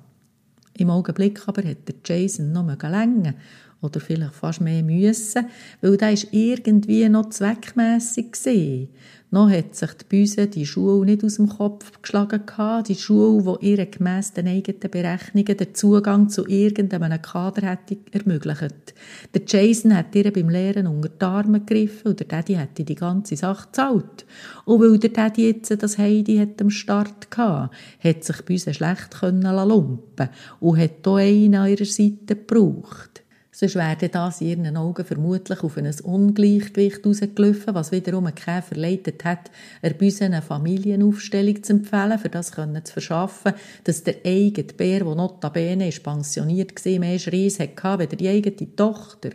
Im 0.78 0.91
Augenblick 0.91 1.47
aber 1.47 1.63
hat 1.67 1.88
der 1.88 1.95
Jason 2.06 2.51
noch 2.51 2.67
länger 2.84 3.34
oder 3.81 3.99
vielleicht 3.99 4.35
fast 4.35 4.61
mehr 4.61 4.83
müssen, 4.83 5.45
weil 5.81 5.97
da 5.97 6.09
ist 6.09 6.27
irgendwie 6.31 7.07
noch 7.09 7.29
zweckmässig 7.29 8.31
gesehen. 8.31 8.89
Noch 9.31 9.49
hat 9.49 9.75
sich 9.75 9.91
die 9.91 10.05
Büse 10.07 10.47
die 10.47 10.65
Schule 10.65 11.05
nicht 11.05 11.23
aus 11.23 11.35
dem 11.35 11.49
Kopf 11.49 11.91
geschlagen 12.01 12.45
gehabt, 12.45 12.88
die 12.88 12.95
Schule, 12.95 13.57
die 13.61 13.71
ihr 13.71 13.85
gemäss 13.85 14.31
den 14.31 14.47
eigenen 14.47 14.89
Berechnungen 14.89 15.57
den 15.57 15.75
Zugang 15.75 16.29
zu 16.29 16.47
irgendeinem 16.47 17.21
Kader 17.21 17.67
hätte 17.69 17.97
ermöglicht. 18.11 18.93
Der 19.33 19.41
Jason 19.45 19.93
hat 19.93 20.15
ihr 20.15 20.31
beim 20.31 20.49
Lehren 20.49 20.88
unter 20.88 21.09
die 21.09 21.25
Arme 21.25 21.59
gegriffen 21.59 22.11
und 22.11 22.19
der 22.21 22.27
Daddy 22.27 22.53
hätte 22.53 22.85
die 22.85 22.95
ganze 22.95 23.35
Sache 23.35 23.65
gezahlt. 23.65 24.25
Und 24.63 24.79
weil 24.79 24.99
der 24.99 25.09
Daddy 25.09 25.47
jetzt 25.47 25.83
das 25.83 25.97
Heidi 25.97 26.38
hat 26.38 26.61
am 26.61 26.69
Start 26.69 27.29
gehabt, 27.29 27.75
hat 27.99 28.23
sich 28.23 28.41
Büse 28.43 28.73
schlecht 28.73 29.19
können 29.19 29.41
lumpen 29.41 30.29
und 30.61 30.77
hat 30.77 31.03
hier 31.03 31.15
einen 31.15 31.55
an 31.55 31.69
ihrer 31.69 31.83
Seite 31.83 32.35
gebraucht. 32.38 33.24
Sonst 33.57 33.75
wäre 33.75 34.09
das 34.09 34.41
in 34.41 34.65
ihren 34.65 34.75
Augen 34.75 35.05
vermutlich 35.05 35.63
auf 35.63 35.77
ein 35.77 35.89
Ungleichgewicht 36.03 37.05
rausgelaufen, 37.05 37.73
was 37.73 37.93
wiederum 37.93 38.25
ein 38.25 38.35
Käfer 38.35 38.61
verleitet 38.61 39.23
hat, 39.23 39.49
er 39.81 39.93
Büse 39.93 40.25
eine 40.25 40.41
Familienaufstellung 40.41 41.63
zu 41.63 41.71
empfehlen, 41.71 42.19
für 42.19 42.27
das 42.27 42.51
können 42.51 42.83
zu 42.83 42.91
verschaffen, 42.91 43.53
dass 43.85 44.03
der 44.03 44.17
eigene 44.25 44.73
Bär, 44.73 45.05
der 45.05 45.15
notabene 45.15 45.87
ist 45.87 46.03
pensioniert 46.03 46.85
war, 46.85 46.99
mehr 46.99 47.17
Schreis 47.17 47.61
hatte, 47.61 47.87
als 47.87 48.09
die 48.09 48.27
eigene 48.27 48.75
Tochter. 48.75 49.29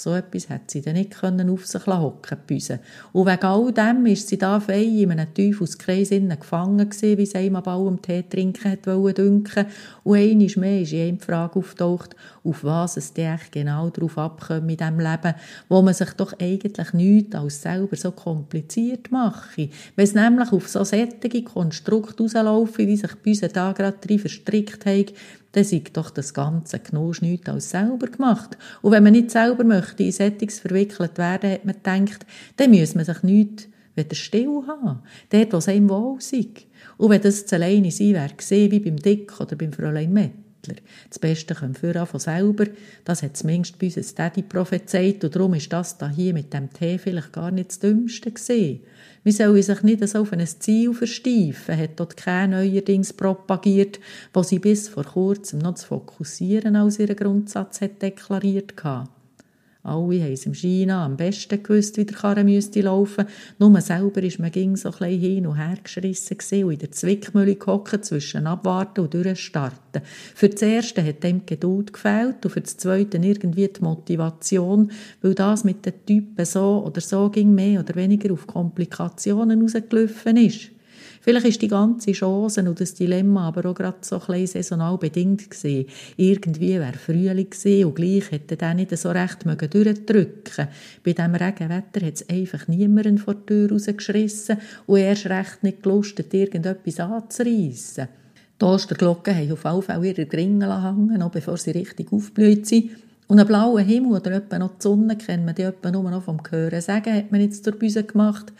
So 0.00 0.14
etwas 0.14 0.48
hat 0.48 0.70
sie 0.70 0.80
dann 0.80 0.94
nicht 0.94 1.10
können 1.10 1.50
auf 1.50 1.66
sich 1.66 1.86
hocken 1.86 2.38
können. 2.46 2.80
Und 3.12 3.26
wegen 3.26 3.44
all 3.44 3.70
dem 3.70 4.06
ist 4.06 4.28
sie 4.28 4.38
da 4.38 4.58
fein 4.58 4.96
in 4.96 5.10
einem 5.10 5.34
Teufelskreis 5.34 6.08
gefangen 6.08 6.88
gewesen, 6.88 7.18
wie 7.18 7.26
sie 7.26 7.36
einmal 7.36 7.60
Ball 7.60 7.86
am 7.86 8.00
Tee 8.00 8.22
trinken 8.22 8.78
wollen 8.86 9.14
dünken. 9.14 9.66
Und 10.02 10.16
einmal 10.16 10.56
mehr 10.56 10.80
ist 10.80 10.94
eine 10.94 11.18
Frage 11.18 11.58
auftaucht, 11.58 12.16
auf 12.42 12.64
was 12.64 12.96
es 12.96 13.12
echt 13.14 13.52
genau 13.52 13.90
darauf 13.90 14.16
abkommt 14.16 14.70
in 14.70 14.76
diesem 14.78 15.00
Leben, 15.00 15.34
wo 15.68 15.82
man 15.82 15.92
sich 15.92 16.10
doch 16.12 16.32
eigentlich 16.40 16.94
nichts 16.94 17.34
als 17.34 17.60
selber 17.60 17.94
so 17.94 18.10
kompliziert 18.10 19.12
mache. 19.12 19.68
Wenn 19.96 20.04
es 20.04 20.14
nämlich 20.14 20.50
auf 20.50 20.66
so 20.66 20.82
sättige 20.82 21.42
Konstrukte 21.42 22.22
rauslaufen, 22.22 22.86
wie 22.86 22.96
sich 22.96 23.14
bei 23.16 23.32
uns 23.32 23.40
da 23.40 23.72
gerade 23.72 23.98
drin 23.98 24.18
verstrickt 24.18 24.86
haben, 24.86 25.12
dann 25.52 25.64
sei 25.64 25.82
doch 25.92 26.10
das 26.10 26.34
ganze 26.34 26.78
Genusch 26.78 27.22
nichts 27.22 27.48
als 27.48 27.70
selber 27.70 28.06
gemacht. 28.06 28.56
Und 28.82 28.92
wenn 28.92 29.02
man 29.02 29.12
nicht 29.12 29.30
selber 29.30 29.64
möchte 29.64 30.02
in 30.02 30.12
Settings 30.12 30.60
verwickelt 30.60 31.18
werden, 31.18 31.50
hat 31.50 31.64
man 31.64 31.74
gedacht, 31.74 32.26
dann 32.56 32.70
müsse 32.70 32.96
man 32.96 33.04
sich 33.04 33.22
nichts 33.22 33.68
wieder 33.96 34.14
still 34.14 34.62
haben. 34.66 35.00
Dort, 35.30 35.52
wo 35.52 35.56
es 35.56 35.68
einem 35.68 35.88
wohl 35.88 36.20
sei. 36.20 36.46
Und 36.96 37.10
wenn 37.10 37.20
das 37.20 37.46
zu 37.46 37.56
alleine 37.56 37.90
sein 37.90 38.14
wäre, 38.14 38.70
wie 38.70 38.80
beim 38.80 38.96
Dick 38.96 39.40
oder 39.40 39.56
beim 39.56 39.72
Fräulein 39.72 40.12
Met, 40.68 40.82
das 41.08 41.18
Beste 41.18 41.54
kommt 41.54 41.78
für 41.78 42.06
von 42.06 42.20
selber. 42.20 42.66
Das 43.04 43.22
hat 43.22 43.36
zumindest 43.36 43.78
bei 43.78 43.86
uns 43.94 44.14
Daddy 44.14 44.42
prophezeit 44.42 45.24
und 45.24 45.34
darum 45.34 45.54
ist 45.54 45.72
das 45.72 45.98
da 45.98 46.08
hier 46.08 46.34
mit 46.34 46.52
dem 46.52 46.72
Tee 46.72 46.98
vielleicht 46.98 47.32
gar 47.32 47.50
nicht 47.50 47.70
das 47.70 47.78
Dümmste 47.78 48.30
gesehen. 48.30 48.80
Wir 49.22 49.32
sollen 49.32 49.62
sich 49.62 49.82
nicht 49.82 50.08
so 50.08 50.20
auf 50.20 50.32
ein 50.32 50.46
Ziel 50.46 50.94
versteifen, 50.94 51.76
hat 51.76 52.00
dort 52.00 52.16
kein 52.16 52.50
neuerdings 52.50 53.12
propagiert, 53.12 54.00
was 54.32 54.48
sie 54.48 54.58
bis 54.58 54.88
vor 54.88 55.04
kurzem 55.04 55.58
noch 55.58 55.74
zu 55.74 55.86
fokussieren 55.86 56.76
als 56.76 56.98
ihren 56.98 57.16
Grundsatz 57.16 57.80
hat 57.80 58.00
deklariert 58.00 58.72
hatte. 58.82 59.10
Alle 59.82 60.22
haben 60.22 60.32
es 60.32 60.44
im 60.44 60.52
China 60.52 61.06
am 61.06 61.16
besten 61.16 61.62
gewusst, 61.62 61.96
wie 61.96 62.04
der 62.04 62.14
Karren 62.14 62.44
müsste 62.44 62.82
laufen. 62.82 63.24
Nur 63.58 63.80
selber 63.80 64.22
ist 64.22 64.38
man 64.38 64.50
ging 64.50 64.76
so 64.76 64.92
ein 65.00 65.18
hin 65.18 65.46
und 65.46 65.56
her 65.56 65.78
geschrissen 65.82 66.36
und 66.64 66.72
in 66.72 66.78
der 66.78 66.90
Zwickmühle 66.90 67.56
gehockt 67.56 68.04
zwischen 68.04 68.46
Abwarten 68.46 69.00
und 69.00 69.14
Durchstarten. 69.14 70.02
Für 70.34 70.50
das 70.50 70.60
Erste 70.60 71.02
hat 71.02 71.24
dem 71.24 71.46
Geduld 71.46 71.94
gefehlt 71.94 72.44
und 72.44 72.50
für 72.50 72.60
das 72.60 72.76
Zweite 72.76 73.16
irgendwie 73.16 73.68
die 73.68 73.80
Motivation, 73.80 74.90
weil 75.22 75.34
das 75.34 75.64
mit 75.64 75.86
den 75.86 76.04
Typen 76.04 76.44
so 76.44 76.84
oder 76.84 77.00
so 77.00 77.30
ging 77.30 77.54
mehr 77.54 77.80
oder 77.80 77.94
weniger 77.94 78.34
auf 78.34 78.46
Komplikationen 78.46 79.62
rausgelaufen 79.62 80.36
ist. 80.36 80.72
Vielleicht 81.22 81.46
ist 81.46 81.62
die 81.62 81.68
ganze 81.68 82.12
Chance 82.12 82.62
und 82.62 82.80
das 82.80 82.94
Dilemma 82.94 83.48
aber 83.48 83.68
auch 83.68 83.74
gerade 83.74 83.98
so 84.00 84.16
ein 84.16 84.26
bisschen 84.26 84.46
saisonal 84.46 84.96
bedingt 84.96 85.50
gewesen. 85.50 85.86
Irgendwie 86.16 86.78
wäre 86.80 86.94
Frühling 86.94 87.50
gewesen 87.50 87.84
und 87.84 87.94
gleich 87.94 88.30
hätte 88.30 88.56
der 88.56 88.72
nicht 88.72 88.96
so 88.96 89.10
recht 89.10 89.44
mögen 89.44 89.68
durchdrücken. 89.68 90.68
Bei 91.04 91.12
diesem 91.12 91.34
Regenwetter 91.34 92.06
hat 92.06 92.14
es 92.14 92.28
einfach 92.28 92.68
niemanden 92.68 93.18
vor 93.18 93.34
die 93.34 93.46
Tür 93.46 93.70
rausgeschrissen 93.70 94.56
und 94.86 94.98
erst 94.98 95.26
recht 95.26 95.62
nicht 95.62 95.82
gelustet, 95.82 96.32
irgendetwas 96.32 97.00
anzureissen. 97.00 98.08
Die 98.58 98.64
Osterglocken 98.64 99.36
haben 99.36 99.52
auf 99.52 99.66
alle 99.66 99.82
Fälle 99.82 100.06
ihre 100.08 100.26
Gringel 100.26 100.82
hängen, 100.82 101.18
noch 101.18 101.30
bevor 101.30 101.58
sie 101.58 101.72
richtig 101.72 102.12
aufblüht 102.12 102.66
sind. 102.66 102.90
Und 103.26 103.38
einen 103.38 103.46
blauen 103.46 103.84
Himmel 103.84 104.12
oder 104.12 104.32
etwa 104.32 104.58
noch 104.58 104.76
die 104.76 104.82
Sonne 104.82 105.16
kennen 105.16 105.46
wir 105.46 105.52
die 105.52 105.62
etwa 105.62 105.90
nur 105.90 106.10
noch 106.10 106.24
vom 106.24 106.40
Hören 106.50 106.80
sagen, 106.80 107.14
hat 107.14 107.30
man 107.30 107.42
jetzt 107.42 107.64
zur 107.64 107.74
Büse 107.74 108.04
gemacht, 108.04 108.52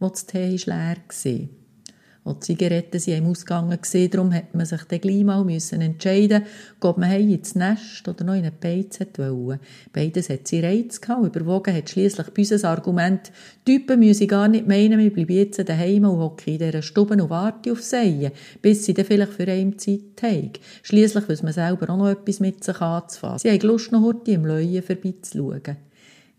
wo 0.00 0.08
das 0.08 0.26
Tee 0.26 0.56
leer 0.66 0.96
war. 0.96 1.48
Die 2.28 2.40
Zigaretten 2.40 2.98
sind 2.98 3.18
im 3.18 3.26
Ausgang 3.26 3.78
darum 4.10 4.34
hat 4.34 4.52
man 4.52 4.66
sich 4.66 4.82
dann 4.82 5.00
gleich 5.00 5.22
mal 5.22 5.44
müssen 5.44 5.80
entscheiden, 5.80 6.42
ob 6.80 6.98
man 6.98 7.12
ins 7.12 7.54
Nest 7.54 8.08
oder 8.08 8.24
noch 8.24 8.34
in 8.34 8.40
eine 8.40 8.50
Beiz 8.50 8.98
wollte. 8.98 9.60
Beides 9.92 10.28
hat 10.28 10.48
sie 10.48 10.58
Reiz 10.58 11.00
gehabt. 11.00 11.24
Überwogen 11.24 11.72
hat 11.72 11.88
schliesslich 11.88 12.26
bei 12.30 12.42
uns 12.42 12.64
Argument, 12.64 13.30
Typen 13.64 14.00
müssen 14.00 14.26
gar 14.26 14.48
nicht 14.48 14.66
meinen, 14.66 14.98
wir 14.98 15.12
bleiben 15.12 15.36
jetzt 15.36 15.68
daheim 15.68 16.04
und 16.04 16.18
hocken 16.18 16.54
in 16.54 16.58
dieser 16.58 16.82
Stube 16.82 17.14
und 17.14 17.30
warten 17.30 17.70
auf 17.70 17.82
sie, 17.82 18.28
bis 18.60 18.84
sie 18.84 18.94
dann 18.94 19.04
vielleicht 19.04 19.32
für 19.32 19.46
eine 19.46 19.76
Zeit 19.76 20.20
haben. 20.22 20.50
Schliesslich 20.82 21.28
will 21.28 21.38
man 21.44 21.52
selber 21.52 21.90
auch 21.90 21.96
noch 21.96 22.08
etwas 22.08 22.40
mit 22.40 22.64
sich 22.64 22.80
anzufassen. 22.80 23.48
Sie 23.48 23.54
haben 23.54 23.68
Lust, 23.68 23.92
noch 23.92 24.02
heute 24.02 24.32
im 24.32 24.46
Leuen 24.46 24.82
vorbeizuschauen. 24.82 25.76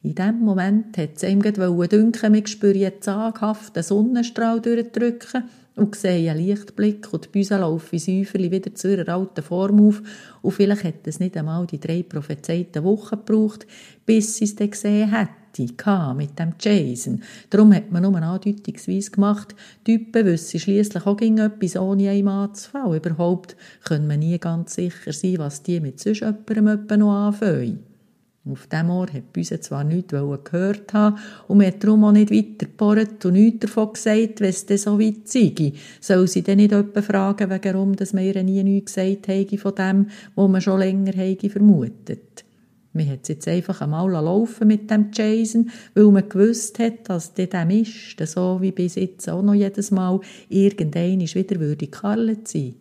In 0.03 0.15
dem 0.15 0.39
Moment 0.41 0.97
hat 0.97 1.15
es 1.15 1.23
ihm 1.23 1.41
gerade 1.41 1.87
dünken, 1.87 2.33
wir 2.33 2.47
spüren 2.47 2.83
einen 2.83 3.01
zaghaften 3.01 3.83
Sonnenstrahl 3.83 4.61
durchdrücken 4.61 5.43
und 5.77 5.95
sehe 5.95 6.31
einen 6.31 6.45
Lichtblick 6.45 7.11
und 7.13 7.25
die 7.25 7.29
Büse 7.29 7.57
laufen 7.57 7.99
Säuferli 7.99 8.51
wieder 8.51 8.73
zu 8.73 8.91
ihrer 8.91 9.13
alten 9.13 9.43
Form 9.43 9.87
auf 9.87 10.01
und 10.41 10.51
vielleicht 10.51 10.83
hätte 10.83 11.09
es 11.09 11.19
nicht 11.19 11.37
einmal 11.37 11.65
die 11.67 11.79
drei 11.79 12.03
prophezeiten 12.03 12.83
Wochen 12.83 13.17
gebraucht, 13.17 13.67
bis 14.05 14.37
sie 14.37 14.45
es 14.45 14.55
dann 14.55 14.71
gesehen 14.71 15.11
hätte 15.11 16.13
mit 16.15 16.37
dem 16.37 16.53
Jason. 16.59 17.21
Darum 17.49 17.73
hat 17.73 17.91
man 17.91 18.03
nur 18.03 18.15
andeutungsweise 18.15 19.11
gemacht, 19.11 19.55
Typen 19.83 20.25
wissen 20.25 20.59
schliesslich 20.59 21.05
auch 21.05 21.17
gegen 21.17 21.39
etwas 21.39 21.75
ohne 21.77 22.09
einem 22.09 22.27
anzufallen. 22.27 22.97
Überhaupt 22.97 23.55
können 23.83 24.07
wir 24.07 24.17
nie 24.17 24.37
ganz 24.37 24.75
sicher 24.75 25.13
sein, 25.13 25.39
was 25.39 25.63
die 25.63 25.79
mit 25.79 25.99
sonst 25.99 26.21
jemandem 26.21 26.99
noch 26.99 27.11
anfangen. 27.11 27.86
Auf 28.49 28.67
diesem 28.67 28.89
Ohr 28.89 29.07
hat 29.11 29.33
Büse 29.33 29.59
zwar 29.59 29.83
nichts 29.83 30.11
gehört 30.11 30.93
haben 30.93 31.17
und 31.47 31.57
man 31.57 31.67
hat 31.67 31.83
darum 31.83 32.03
auch 32.05 32.11
nicht 32.11 32.31
weiter 32.31 32.65
gebohrt 32.65 33.25
und 33.25 33.33
nichts 33.33 33.59
davon 33.59 33.93
gesagt, 33.93 34.39
wenn 34.39 34.49
es 34.49 34.65
dann 34.65 34.77
so 34.77 34.99
weit 34.99 35.27
sei. 35.27 35.73
Soll 35.99 36.27
sie 36.27 36.43
dann 36.43 36.57
nicht 36.57 36.71
jemanden 36.71 37.03
fragen, 37.03 37.49
warum 37.49 37.95
dass 37.95 38.13
man 38.13 38.23
ihr 38.23 38.41
nie 38.43 38.63
nichts 38.63 38.95
gesagt 38.95 39.27
habe 39.27 39.57
von 39.57 39.75
dem, 39.75 40.07
was 40.35 40.49
man 40.49 40.61
schon 40.61 40.79
länger 40.79 41.13
habe 41.13 41.49
vermutet. 41.49 42.45
Man 42.93 43.09
hat 43.11 43.19
es 43.23 43.29
jetzt 43.29 43.47
einfach 43.47 43.81
einmal 43.81 44.09
laufen 44.09 44.67
mit 44.67 44.89
dem 44.89 45.11
Jason, 45.13 45.69
weil 45.93 46.05
man 46.05 46.27
gewusst 46.27 46.79
hat, 46.79 47.07
dass 47.09 47.33
der 47.33 47.45
dem 47.45 47.69
ist, 47.69 48.17
so 48.25 48.57
wie 48.59 48.71
bis 48.71 48.95
jetzt 48.95 49.29
auch 49.29 49.43
noch 49.43 49.53
jedes 49.53 49.91
Mal, 49.91 50.19
irgendein 50.49 51.19
wieder 51.19 51.59
würde 51.59 51.87
Karle 51.87 52.37
sein. 52.43 52.73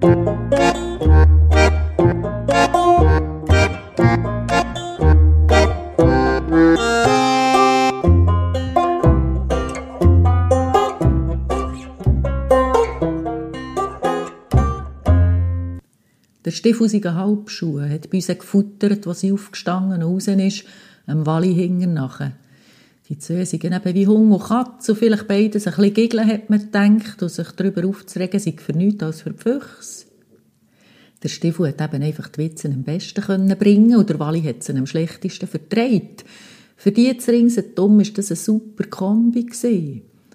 Der 0.00 0.10
stiefusige 16.52 17.14
Halbschuh 17.14 17.80
hat 17.80 18.10
bei 18.10 18.18
uns 18.18 18.26
gefuttert, 18.28 19.04
was 19.06 19.20
sie 19.20 19.32
aufgestanden 19.32 20.02
und 20.02 20.14
raus 20.14 20.28
ist, 20.28 20.64
am 21.06 21.26
Walli 21.26 21.54
hingen 21.54 21.94
nachher. 21.94 22.34
Die 23.08 23.18
zwei 23.18 23.46
sind 23.46 23.64
eben 23.64 23.94
wie 23.94 24.06
Hund 24.06 24.32
und 24.32 24.42
Katze, 24.42 24.92
und 24.92 24.98
vielleicht 24.98 25.26
beides 25.26 25.66
ein 25.66 25.74
bisschen 25.74 25.94
giggeln, 25.94 26.28
hat 26.28 26.50
man 26.50 26.58
gedacht, 26.58 27.22
und 27.22 27.30
sich 27.30 27.50
darüber 27.52 27.86
aufzuregen, 27.86 28.38
sei 28.38 28.54
für 28.58 28.72
nichts 28.72 29.02
als 29.02 29.22
für 29.22 29.30
die 29.30 29.38
Füchse. 29.38 30.06
Der 31.22 31.28
Stiefel 31.28 31.68
hat 31.68 31.80
eben 31.80 32.02
einfach 32.02 32.28
die 32.28 32.42
Witze 32.42 32.68
am 32.68 32.82
besten 32.82 33.22
können 33.22 33.58
bringen 33.58 33.96
und 33.96 34.08
der 34.08 34.20
Walli 34.20 34.42
hat 34.42 34.62
sie 34.62 34.74
am 34.74 34.86
schlechtesten 34.86 35.48
vertreibt. 35.48 36.24
Für 36.76 36.92
die 36.92 37.16
zu 37.16 37.32
ringsherum 37.32 37.98
war 37.98 38.04
das 38.14 38.30
eine 38.30 38.36
super 38.36 38.84
Kombi. 38.84 39.46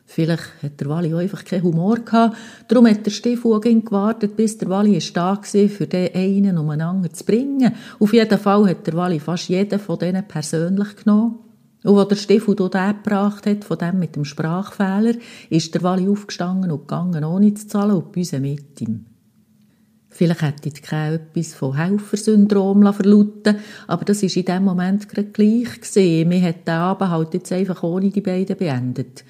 Vielleicht 0.06 0.44
hat 0.62 0.82
der 0.82 0.90
Walli 0.90 1.14
auch 1.14 1.20
einfach 1.20 1.46
keinen 1.46 1.64
Humor 1.64 2.00
gehabt. 2.00 2.36
Darum 2.68 2.88
hat 2.88 3.06
der 3.06 3.12
Stiefel 3.12 3.54
auch 3.54 3.62
gewartet, 3.62 4.36
bis 4.36 4.58
der 4.58 4.68
Walli 4.68 5.00
da 5.14 5.38
war, 5.38 5.70
für 5.70 5.88
den 5.88 6.14
einen 6.14 6.58
um 6.58 6.70
einen 6.70 6.82
anderen 6.82 7.14
zu 7.14 7.24
bringen. 7.24 7.74
Auf 8.00 8.14
jeden 8.14 8.38
Fall 8.38 8.68
hat 8.70 8.86
der 8.86 8.96
Walli 8.96 9.20
fast 9.20 9.48
jeden 9.48 9.80
von 9.80 9.98
denen 9.98 10.28
persönlich 10.28 10.98
genommen. 10.98 11.43
Und 11.84 11.98
als 11.98 12.08
der 12.08 12.16
Stiefel 12.16 12.56
den 12.56 12.70
gebracht 12.70 13.46
hat, 13.46 13.66
von 13.66 13.78
dem 13.78 14.00
mit 14.00 14.16
dem 14.16 14.26
Sprachfehler, 14.26 15.16
ist 15.50 15.74
der 15.74 15.84
Walli 15.84 16.08
aufgestanden 16.08 16.72
und 16.72 16.88
gegangen, 16.88 17.24
ohne 17.24 17.54
zu 17.54 17.68
zahlen, 17.68 17.96
und 17.96 18.12
bei 18.12 18.22
uns 18.22 18.32
mit 18.34 18.82
ihm. 18.82 19.06
Vielleicht 20.14 20.44
hätte 20.44 20.70
ich 20.70 20.82
keine 20.84 21.16
etwas 21.16 21.56
von 21.56 21.76
Helfersyndrom 21.76 22.94
verlauten 22.94 23.58
aber 23.88 24.06
das 24.06 24.22
war 24.22 24.38
in 24.38 24.46
dem 24.46 24.64
Moment 24.64 25.10
gerade 25.10 25.30
gleich. 25.30 25.96
Wir 25.96 26.42
hat 26.44 26.68
den 26.68 26.76
Abend 26.76 27.10
halt 27.10 27.34
jetzt 27.34 27.52
einfach 27.52 27.82
ohne 27.82 28.12
die 28.12 28.22
beiden 28.22 28.56
beendet. 28.56 29.24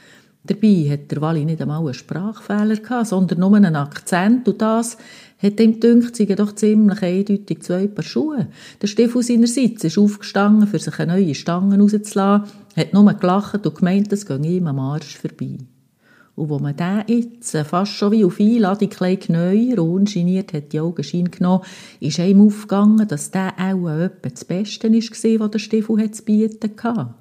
Dabei 0.45 0.89
hat 0.91 1.09
der 1.09 1.21
Wally 1.21 1.45
nicht 1.45 1.61
einmal 1.61 1.79
einen 1.79 1.93
Sprachfehler 1.93 2.75
gehabt, 2.75 3.07
sondern 3.07 3.39
nur 3.39 3.55
einen 3.55 3.77
Akzent 3.77 4.45
und 4.49 4.61
das 4.61 4.97
hat 5.43 5.59
ihm 5.59 5.73
gedünkt, 5.73 6.15
seien 6.15 6.35
doch 6.35 6.55
ziemlich 6.55 7.01
eindeutig 7.03 7.61
zwei 7.61 7.87
Paar 7.87 8.03
Schuhe. 8.03 8.47
Der 8.81 8.87
Stiefel 8.87 9.21
seinerseits 9.21 9.83
ist 9.83 9.97
aufgestanden, 9.97 10.67
für 10.67 10.79
sich 10.79 10.97
eine 10.99 11.13
neue 11.13 11.35
Stange 11.35 11.77
rauszulassen, 11.77 12.49
hat 12.75 12.93
nur 12.93 13.13
gelacht 13.13 13.65
und 13.67 13.75
gemeint, 13.75 14.11
es 14.13 14.25
gehe 14.25 14.37
ihm 14.37 14.67
am 14.67 14.79
Arsch 14.79 15.17
vorbei. 15.17 15.57
Und 16.35 16.49
wo 16.49 16.57
man 16.57 16.75
den 16.75 17.03
jetzt 17.07 17.55
fast 17.55 17.91
schon 17.91 18.13
wie 18.13 18.25
auf 18.25 18.39
Einladung 18.39 18.89
neu 19.27 19.75
ungeniert 19.79 20.53
hat 20.53 20.73
die 20.73 20.79
Augenschein 20.79 21.29
genommen, 21.29 21.63
ist 21.99 22.19
einem 22.19 22.47
aufgegangen, 22.47 23.07
dass 23.07 23.29
der 23.29 23.53
auch 23.59 23.89
etwa 23.89 24.29
das 24.29 24.45
Beste 24.45 24.91
war, 24.91 25.39
was 25.39 25.51
der 25.51 25.59
Stiefel 25.59 26.11
zu 26.11 26.23
bieten 26.23 26.71
hatte. 26.81 27.13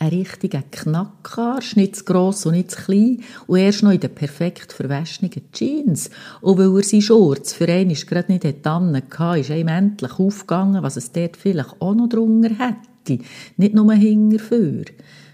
Ein 0.00 0.10
richtiger 0.10 0.62
Knackarsch, 0.70 1.74
nicht 1.74 1.96
zu 1.96 2.04
gross 2.04 2.46
und 2.46 2.52
nicht 2.52 2.70
zu 2.70 2.82
klein 2.82 3.20
und 3.48 3.58
erst 3.58 3.82
noch 3.82 3.90
in 3.90 3.98
den 3.98 4.14
perfekt 4.14 4.72
verwaschenen 4.72 5.32
Jeans. 5.52 6.10
Und 6.40 6.58
weil 6.58 6.76
er 6.76 6.84
seine 6.84 7.02
Shorts 7.02 7.52
für 7.52 7.68
einen 7.68 7.94
gerade 7.94 8.30
nicht 8.30 8.44
hatte, 8.44 9.40
ist 9.40 9.50
ihm 9.50 9.66
endlich 9.66 10.18
aufgegangen, 10.18 10.84
was 10.84 10.96
es 10.96 11.10
dort 11.10 11.36
vielleicht 11.36 11.80
auch 11.80 11.94
noch 11.94 12.08
drunter 12.08 12.50
hätte. 12.50 13.24
Nicht 13.56 13.74
nur 13.74 13.92
hinterfür. 13.92 14.84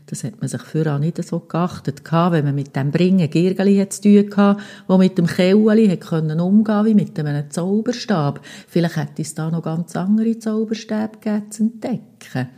Das 0.06 0.24
hat 0.24 0.40
man 0.40 0.48
sich 0.48 0.60
auch 0.86 0.98
nicht 0.98 1.22
so 1.22 1.40
geachtet, 1.40 2.02
wenn 2.10 2.44
man 2.44 2.54
mit 2.54 2.76
dem 2.76 2.90
Bringen 2.90 3.28
Girgeli 3.28 3.86
zu 3.88 4.02
tun 4.02 4.36
hatte, 4.36 4.62
wo 4.86 4.96
mit 4.96 5.18
dem 5.18 5.26
können 5.26 6.40
umgehen 6.40 6.84
wie 6.86 6.94
mit 6.94 7.18
einem 7.18 7.50
Zauberstab. 7.50 8.40
Vielleicht 8.68 8.96
hätte 8.96 9.22
es 9.22 9.34
da 9.34 9.50
noch 9.50 9.62
ganz 9.62 9.96
andere 9.96 10.38
Zauberstäbe 10.38 11.18
gegeben 11.20 11.50
zu 11.50 11.62
entdecken. 11.64 12.48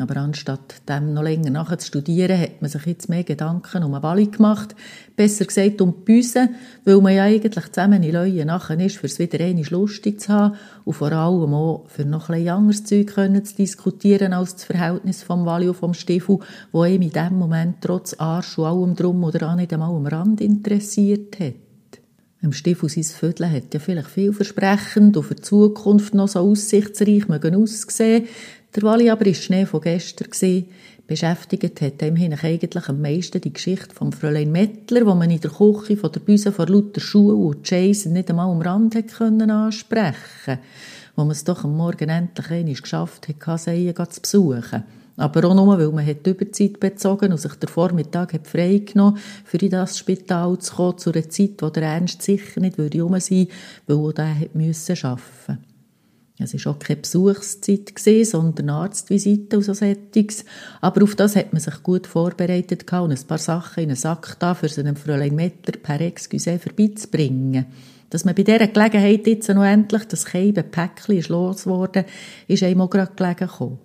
Aber 0.00 0.16
anstatt 0.16 0.88
dem 0.88 1.12
noch 1.12 1.22
länger 1.22 1.50
nachher 1.50 1.78
zu 1.78 1.88
studieren, 1.88 2.40
hat 2.40 2.62
man 2.62 2.70
sich 2.70 2.86
jetzt 2.86 3.08
mehr 3.08 3.24
Gedanken 3.24 3.84
um 3.84 3.92
eine 3.92 4.02
Walli 4.02 4.26
gemacht. 4.26 4.74
Besser 5.16 5.44
gesagt 5.44 5.80
um 5.80 5.92
die 5.92 6.04
Büse, 6.04 6.48
weil 6.84 7.00
man 7.00 7.14
ja 7.14 7.24
eigentlich 7.24 7.70
zusammen 7.72 8.02
in 8.02 8.12
Leuen 8.12 8.46
nachher 8.46 8.80
ist, 8.80 8.96
für 8.96 9.06
es 9.06 9.18
wieder 9.18 9.44
einmal 9.44 9.64
lustig 9.70 10.20
zu 10.20 10.32
haben 10.32 10.56
und 10.84 10.94
vor 10.94 11.12
allem 11.12 11.54
auch 11.54 11.84
für 11.88 12.04
noch 12.04 12.30
ein 12.30 12.48
anderes 12.48 12.84
Zeug 12.84 13.08
können 13.08 13.44
zu 13.44 13.56
diskutieren 13.56 14.32
als 14.32 14.54
das 14.54 14.64
Verhältnis 14.64 15.22
vom 15.22 15.44
Walli 15.44 15.68
und 15.68 15.76
vom 15.76 15.94
Stiefel, 15.94 16.38
wo 16.72 16.84
ihm 16.84 17.02
in 17.02 17.10
dem 17.10 17.38
Moment 17.38 17.76
trotz 17.80 18.14
Arsch 18.14 18.58
und 18.58 18.64
allem 18.64 18.94
drum 18.94 19.22
oder 19.22 19.50
auch 19.50 19.56
nicht 19.56 19.72
einmal 19.72 19.94
am 19.94 20.06
Rand 20.06 20.40
interessiert 20.40 21.38
hat. 21.38 21.54
Im 22.42 22.54
Stiefel 22.54 22.88
sein 22.88 23.04
Viertel 23.04 23.50
hat 23.50 23.74
ja 23.74 23.80
vielleicht 23.80 24.08
vielversprechend 24.08 25.16
und 25.16 25.24
für 25.24 25.34
die 25.34 25.42
Zukunft 25.42 26.14
noch 26.14 26.28
so 26.28 26.40
aussichtsreich 26.40 27.28
mögen 27.28 27.54
aussehen. 27.54 28.24
Der 28.74 28.82
Wally 28.84 29.10
aber 29.10 29.26
war 29.26 29.34
Schnee 29.34 29.66
von 29.66 29.80
gestern. 29.80 30.30
Gewesen. 30.30 30.66
Beschäftigt 31.06 31.80
hat 31.80 32.02
immerhin 32.02 32.34
eigentlich 32.34 32.88
am 32.88 33.02
meisten 33.02 33.40
die 33.40 33.52
Geschichte 33.52 33.92
vom 33.92 34.12
Fräulein 34.12 34.52
Mettler, 34.52 35.04
wo 35.06 35.14
man 35.14 35.30
in 35.30 35.40
der 35.40 35.50
Küche 35.50 35.96
von 35.96 36.12
der 36.12 36.20
Büse 36.20 36.52
vor 36.52 36.68
lauter 36.68 37.00
Schuhe 37.00 37.34
und 37.34 37.68
Jason 37.68 38.12
nicht 38.12 38.30
einmal 38.30 38.48
am 38.48 38.62
Rand 38.62 38.94
hat 38.94 39.08
können 39.08 39.50
ansprechen 39.50 40.58
wo 41.16 41.24
man 41.24 41.32
es 41.32 41.44
doch 41.44 41.64
am 41.64 41.76
Morgen 41.76 42.08
endlich 42.08 42.50
einmal 42.50 42.74
geschafft 42.74 43.28
hat, 43.28 43.60
Seien 43.60 43.94
zu 43.94 44.20
besuchen. 44.20 44.84
Aber 45.16 45.44
auch 45.44 45.54
nur, 45.54 45.78
weil 45.78 45.92
man 45.92 46.06
hat 46.06 46.26
Überzeit 46.26 46.80
bezogen 46.80 47.32
und 47.32 47.38
sich 47.38 47.54
der 47.56 47.68
Vormittag 47.68 48.32
hat 48.32 48.46
freigenommen 48.46 49.18
für 49.44 49.58
in 49.58 49.68
das 49.68 49.98
Spital 49.98 50.58
zu 50.58 50.74
kommen, 50.74 50.96
zu 50.96 51.12
einer 51.12 51.28
Zeit, 51.28 51.60
wo 51.60 51.68
der 51.68 51.82
Ernst 51.82 52.22
sicher 52.22 52.60
nicht 52.60 52.78
würde 52.78 53.02
rum 53.02 53.20
sein, 53.20 53.48
weil 53.86 53.98
er 53.98 54.12
da 54.14 54.22
arbeiten 54.28 54.66
musste. 54.66 55.58
Es 56.42 56.54
war 56.54 56.72
auch 56.72 56.78
keine 56.78 57.00
Besuchszeit, 57.00 57.92
sondern 58.24 58.70
Arztvisite 58.70 59.58
und 59.58 59.62
so 59.62 59.74
Settings. 59.74 60.44
Aber 60.80 61.02
auf 61.02 61.14
das 61.14 61.36
hat 61.36 61.52
man 61.52 61.60
sich 61.60 61.82
gut 61.82 62.06
vorbereitet 62.06 62.90
und 62.92 63.12
ein 63.12 63.26
paar 63.26 63.38
Sachen 63.38 63.82
in 63.82 63.90
einen 63.90 63.96
Sack 63.96 64.36
da 64.38 64.54
für 64.54 64.68
seinen 64.68 64.96
Fräulein 64.96 65.34
Mettler 65.34 65.78
per 65.82 66.00
Excuse 66.00 66.58
vorbeizubringen. 66.58 67.66
Dass 68.08 68.24
man 68.24 68.34
bei 68.34 68.42
dieser 68.42 68.66
Gelegenheit 68.66 69.26
jetzt 69.26 69.48
noch 69.48 69.64
endlich 69.64 70.04
das 70.06 70.24
Keiben 70.24 70.70
Päckchen 70.70 71.18
ist 71.18 71.28
losgeworden, 71.28 72.04
ist 72.48 72.62
einem 72.62 72.80
auch 72.80 72.90
gerade 72.90 73.12
gelegen 73.14 73.46
gekommen. 73.46 73.78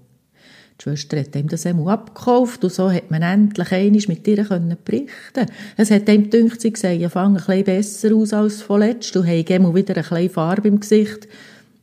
Die 0.80 0.84
Schwester 0.84 1.20
hat 1.20 1.36
ihm 1.36 1.48
das 1.48 1.66
einmal 1.66 1.94
abgekauft 1.94 2.64
und 2.64 2.74
so 2.74 2.92
hat 2.92 3.10
man 3.10 3.22
endlich 3.22 3.72
einmal 3.72 4.02
mit 4.08 4.28
ihr 4.28 4.44
berichten 4.44 5.46
Es 5.78 5.90
hat 5.90 6.10
ihm 6.10 6.30
gedacht, 6.30 6.60
sie 6.60 6.74
sehen 6.76 7.10
fangen 7.10 7.38
ein 7.38 7.46
bisschen 7.46 7.64
besser 7.64 8.16
aus 8.16 8.34
als 8.34 8.62
vorletzt 8.62 9.16
und 9.16 9.26
haben 9.26 9.76
wieder 9.76 9.96
ein 9.96 10.04
bisschen 10.04 10.30
Farbe 10.30 10.68
im 10.68 10.80
Gesicht 10.80 11.30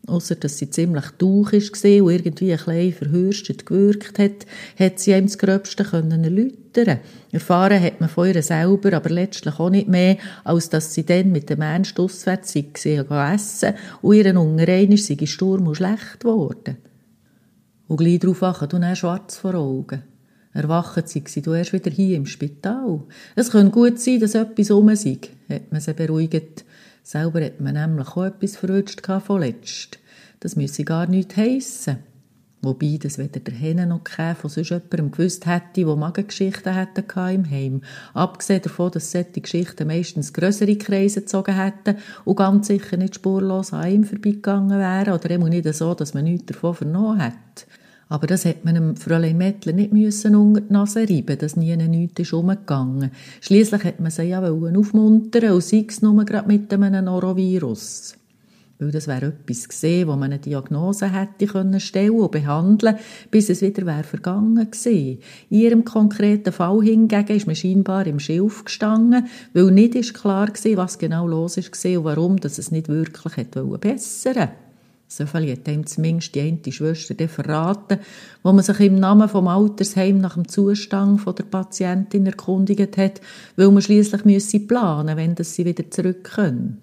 Ausser, 0.06 0.34
dass 0.34 0.58
sie 0.58 0.68
ziemlich 0.68 1.04
durch 1.18 1.52
war 1.52 2.04
und 2.04 2.12
irgendwie 2.12 2.52
ein 2.52 2.58
bisschen 2.58 2.92
verhürstet 2.92 3.66
gewirkt 3.66 4.18
hat, 4.18 4.46
hat 4.76 4.98
sie 4.98 5.12
ihm 5.12 5.26
das 5.26 5.38
Gröbste 5.38 5.84
erläutern 5.84 6.98
Erfahren 7.30 7.80
hat 7.80 8.00
man 8.00 8.08
von 8.08 8.26
ihr 8.26 8.42
selber, 8.42 8.94
aber 8.94 9.10
letztlich 9.10 9.58
auch 9.60 9.70
nicht 9.70 9.88
mehr, 9.88 10.16
als 10.42 10.70
dass 10.70 10.92
sie 10.92 11.06
dann 11.06 11.30
mit 11.30 11.50
dem 11.50 11.62
Ernst 11.62 12.00
auswärts 12.00 12.52
sei 12.52 12.66
essen 13.34 13.74
und 14.00 14.16
ihren 14.16 14.36
Ungerein 14.36 14.96
sei 14.96 15.24
Sturm 15.24 15.68
und 15.68 15.76
schlecht 15.76 16.20
geworden. 16.20 16.78
Und 17.86 17.98
gleich 17.98 18.18
darauf 18.18 18.40
wachen 18.42 18.68
du 18.68 18.78
dann 18.78 18.96
schwarz 18.96 19.36
vor 19.36 19.54
Augen. 19.54 20.02
Erwachen 20.52 21.04
sei 21.06 21.22
sie 21.26 21.42
du 21.42 21.52
erst 21.52 21.72
wieder 21.72 21.90
hier 21.90 22.16
im 22.16 22.26
Spital. 22.26 23.02
Es 23.36 23.50
könnte 23.50 23.72
gut 23.72 23.98
sein, 24.00 24.20
dass 24.20 24.34
etwas 24.34 24.70
um 24.70 24.94
sei, 24.94 25.18
hat 25.48 25.70
man 25.70 25.80
sie 25.80 25.94
beruhigt. 25.94 26.64
Selber 27.02 27.44
hat 27.44 27.60
man 27.60 27.74
nämlich 27.74 28.08
auch 28.08 28.24
etwas 28.24 28.56
verrutscht 28.56 29.04
von 29.06 29.40
letzt. 29.40 29.98
Das 30.40 30.56
müsse 30.56 30.84
gar 30.84 31.06
nichts 31.06 31.36
heissen. 31.36 31.98
Wobei 32.64 32.96
das 33.02 33.18
weder 33.18 33.40
der 33.40 33.54
Henne 33.54 33.88
noch 33.88 34.04
keiner 34.04 34.36
von 34.36 34.48
sonst 34.48 34.70
jemandem 34.70 35.10
gewusst 35.10 35.46
hätte, 35.46 35.84
der 35.84 35.96
Magengeschichten 35.96 36.72
hätte 36.72 37.04
im 37.32 37.50
Heim. 37.50 37.80
Abgesehen 38.14 38.62
davon, 38.62 38.92
dass 38.92 39.10
solche 39.10 39.40
Geschichten 39.40 39.88
meistens 39.88 40.32
grössere 40.32 40.76
Kreise 40.76 41.22
gezogen 41.22 41.56
hätten 41.56 41.96
und 42.24 42.36
ganz 42.36 42.68
sicher 42.68 42.96
nicht 42.96 43.16
spurlos 43.16 43.72
an 43.72 43.90
ihm 43.90 44.04
vorbeigegangen 44.04 44.78
wären 44.78 45.12
oder 45.12 45.28
eben 45.30 45.48
nicht 45.48 45.74
so, 45.74 45.92
dass 45.94 46.14
man 46.14 46.22
nichts 46.22 46.46
davon 46.46 46.74
vernommen 46.76 47.18
hätte. 47.18 47.66
Aber 48.12 48.26
das 48.26 48.44
hätte 48.44 48.66
man 48.66 48.74
dem 48.74 48.94
Fräulein 48.94 49.38
Mettler 49.38 49.72
nicht 49.72 49.94
müssen 49.94 50.36
unter 50.36 50.60
die 50.60 50.70
Nase 50.70 51.08
reiben, 51.08 51.38
dass 51.38 51.56
nie 51.56 51.74
nichts 51.74 52.20
ist 52.20 52.34
umgegangen. 52.34 53.10
Schliesslich 53.40 53.84
hätte 53.84 54.02
man 54.02 54.10
sie 54.10 54.24
ja 54.24 54.42
aufmuntern 54.42 55.52
und 55.52 55.62
sei 55.62 55.86
es 55.88 56.02
nur 56.02 56.22
gerade 56.26 56.46
mit 56.46 56.70
einem 56.74 57.06
Norovirus. 57.06 58.14
Weil 58.78 58.90
das 58.90 59.08
wäre 59.08 59.28
etwas 59.28 59.66
gesehen, 59.66 60.08
wo 60.08 60.12
man 60.12 60.24
eine 60.24 60.40
Diagnose 60.40 61.10
hätte 61.10 61.46
können 61.46 61.80
stellen 61.80 62.10
und 62.10 62.32
behandeln, 62.32 62.96
bis 63.30 63.48
es 63.48 63.62
wieder 63.62 63.86
wäre 63.86 64.02
vergangen 64.02 64.70
gewesen. 64.70 65.18
In 65.48 65.60
ihrem 65.60 65.84
konkreten 65.86 66.52
Fall 66.52 66.82
hingegen 66.82 67.34
ist 67.34 67.46
man 67.46 67.56
scheinbar 67.56 68.06
im 68.06 68.20
Schilf 68.20 68.66
gestanden, 68.66 69.26
weil 69.54 69.70
nicht 69.70 69.94
ist 69.94 70.12
klar 70.12 70.48
war, 70.48 70.76
was 70.76 70.98
genau 70.98 71.26
los 71.26 71.56
war 71.56 71.96
und 71.96 72.04
warum 72.04 72.36
dass 72.40 72.58
es 72.58 72.72
nicht 72.72 72.90
wirklich 72.90 73.38
hätte 73.38 73.64
bessern 73.64 74.36
wollte. 74.36 74.61
So 75.14 75.26
viel 75.26 75.52
hat 75.52 75.68
ihm 75.68 75.84
zumindest 75.86 76.34
die 76.34 76.40
eine 76.40 76.72
Schwester 76.72 77.28
verraten, 77.28 77.98
wo 78.42 78.50
man 78.50 78.64
sich 78.64 78.80
im 78.80 78.94
Namen 78.94 79.28
vom 79.28 79.46
Altersheim 79.46 80.22
nach 80.22 80.34
dem 80.34 80.48
Zustand 80.48 81.20
der 81.26 81.44
Patientin 81.44 82.24
erkundigt 82.24 82.96
hat, 82.96 83.20
weil 83.56 83.70
man 83.70 83.82
schließlich 83.82 84.24
müsse 84.24 84.60
planen, 84.60 85.18
wenn 85.18 85.36
sie 85.36 85.66
wieder 85.66 85.90
zurück 85.90 86.24
können. 86.24 86.80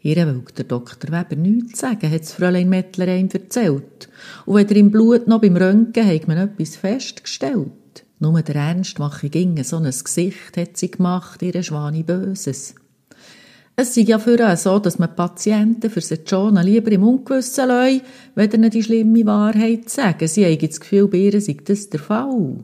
Ihr 0.00 0.16
will 0.16 0.44
der 0.56 0.64
Doktor 0.64 1.12
Weber 1.12 1.36
nichts 1.36 1.80
sagen, 1.80 2.10
hat 2.10 2.22
das 2.22 2.32
Fräulein 2.32 2.70
Mettler 2.70 3.14
ihm 3.14 3.28
erzählt. 3.30 4.08
Und 4.46 4.56
weder 4.56 4.76
im 4.76 4.90
Blut 4.90 5.28
noch 5.28 5.42
beim 5.42 5.58
Röntgen 5.58 6.06
hat 6.06 6.26
man 6.26 6.38
etwas 6.38 6.76
festgestellt. 6.76 7.70
Nur 8.18 8.40
der 8.40 8.56
Ernst 8.56 8.98
mache 8.98 9.28
ginge 9.28 9.64
so 9.64 9.76
ein 9.76 9.84
Gesicht, 9.84 10.56
hat 10.56 10.78
sie 10.78 10.90
gemacht, 10.90 11.42
ihre 11.42 11.62
Schwane 11.62 12.02
Böses. 12.02 12.76
Es 13.80 13.94
sei 13.94 14.02
ja 14.02 14.18
für 14.18 14.56
so, 14.58 14.78
dass 14.78 14.98
man 14.98 15.16
Patienten 15.16 15.88
für 15.88 16.02
sie 16.02 16.18
schon 16.28 16.54
lieber 16.56 16.92
im 16.92 17.02
Ungewissen 17.02 17.66
lassen, 17.66 18.02
wenn 18.34 18.50
ihnen 18.50 18.68
die 18.68 18.82
schlimme 18.82 19.24
Wahrheit 19.24 19.88
sagen. 19.88 20.28
Sie 20.28 20.44
haben 20.44 20.58
das 20.58 20.80
Gefühl, 20.80 21.08
bei 21.08 21.16
ihr 21.16 21.40
sei 21.40 21.56
das 21.64 21.88
der 21.88 22.00
Fall. 22.00 22.62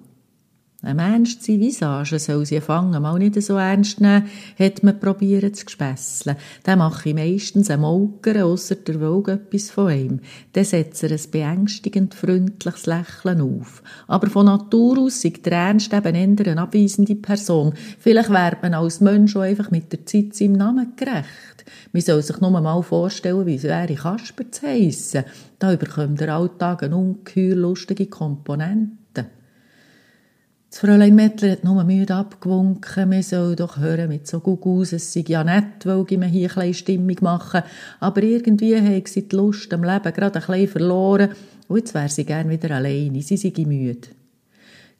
Ein 0.86 0.98
Mensch 0.98 1.38
seine 1.40 1.58
Visage 1.58 2.20
soll 2.20 2.46
sie 2.46 2.60
fangen 2.60 3.02
mal 3.02 3.18
nicht 3.18 3.42
so 3.42 3.56
ernst 3.56 4.00
nehmen, 4.00 4.26
hat 4.56 4.84
man 4.84 5.00
probiert 5.00 5.56
zu 5.56 5.64
gespesseln. 5.64 6.36
Dann 6.62 6.78
mache 6.78 7.08
ich 7.08 7.14
meistens 7.16 7.70
einen 7.70 7.82
Molker, 7.82 8.46
ausser 8.46 8.76
der 8.76 9.00
will 9.00 9.24
etwas 9.26 9.72
von 9.72 9.90
ihm. 9.90 10.20
Dann 10.52 10.64
setzt 10.64 11.02
er 11.02 11.10
ein 11.10 11.30
beängstigend 11.32 12.14
freundliches 12.14 12.86
Lächeln 12.86 13.40
auf. 13.40 13.82
Aber 14.06 14.30
von 14.30 14.46
Natur 14.46 14.98
aus 14.98 15.22
sei 15.22 15.32
der 15.44 15.54
Ernst 15.54 15.92
eben 15.92 16.14
eher 16.14 16.52
eine 16.52 16.60
abweisende 16.60 17.16
Person. 17.16 17.74
Vielleicht 17.98 18.30
wird 18.30 18.62
man 18.62 18.74
als 18.74 19.00
Mensch 19.00 19.34
auch 19.34 19.40
einfach 19.40 19.72
mit 19.72 19.92
der 19.92 20.06
Zeit 20.06 20.36
seinem 20.36 20.52
Namen 20.52 20.92
gerecht. 20.94 21.64
Man 21.90 22.02
soll 22.02 22.22
sich 22.22 22.40
nur 22.40 22.52
mal 22.52 22.82
vorstellen, 22.84 23.44
wie 23.44 23.56
es 23.56 23.64
wäre, 23.64 23.92
Kasper 23.92 24.52
zu 24.52 24.68
heissen. 24.68 25.24
Da 25.58 25.72
überkommt 25.72 26.20
der 26.20 26.36
Alltag 26.36 26.84
eine 26.84 26.96
ungeheuer 26.96 27.56
lustige 27.56 28.06
Komponente. 28.06 29.05
Das 30.76 30.82
Fräulein 30.82 31.14
Mettler 31.14 31.52
hat 31.52 31.64
nur 31.64 31.82
müde 31.84 32.14
abgewunken, 32.14 33.08
man 33.08 33.22
soll 33.22 33.56
doch 33.56 33.78
hören 33.78 34.10
mit 34.10 34.26
so 34.26 34.40
Gugus, 34.40 34.92
es 34.92 35.10
sei 35.10 35.24
ja 35.26 35.42
nett, 35.42 35.86
weil 35.86 36.04
mir 36.18 36.26
hier 36.26 36.54
ein 36.58 36.74
Stimmung 36.74 37.16
machen, 37.22 37.62
aber 37.98 38.22
irgendwie 38.22 38.76
hat 38.76 39.08
sie 39.08 39.26
die 39.26 39.36
Lust 39.36 39.72
am 39.72 39.84
Leben 39.84 40.12
gerade 40.12 40.38
ein 40.38 40.46
bisschen 40.46 40.68
verloren. 40.68 41.30
Und 41.66 41.78
jetzt 41.78 41.94
wäre 41.94 42.10
sie 42.10 42.26
gern 42.26 42.50
wieder 42.50 42.72
alleine, 42.72 43.22
sie 43.22 43.38
sei 43.38 43.54
müde. 43.64 44.08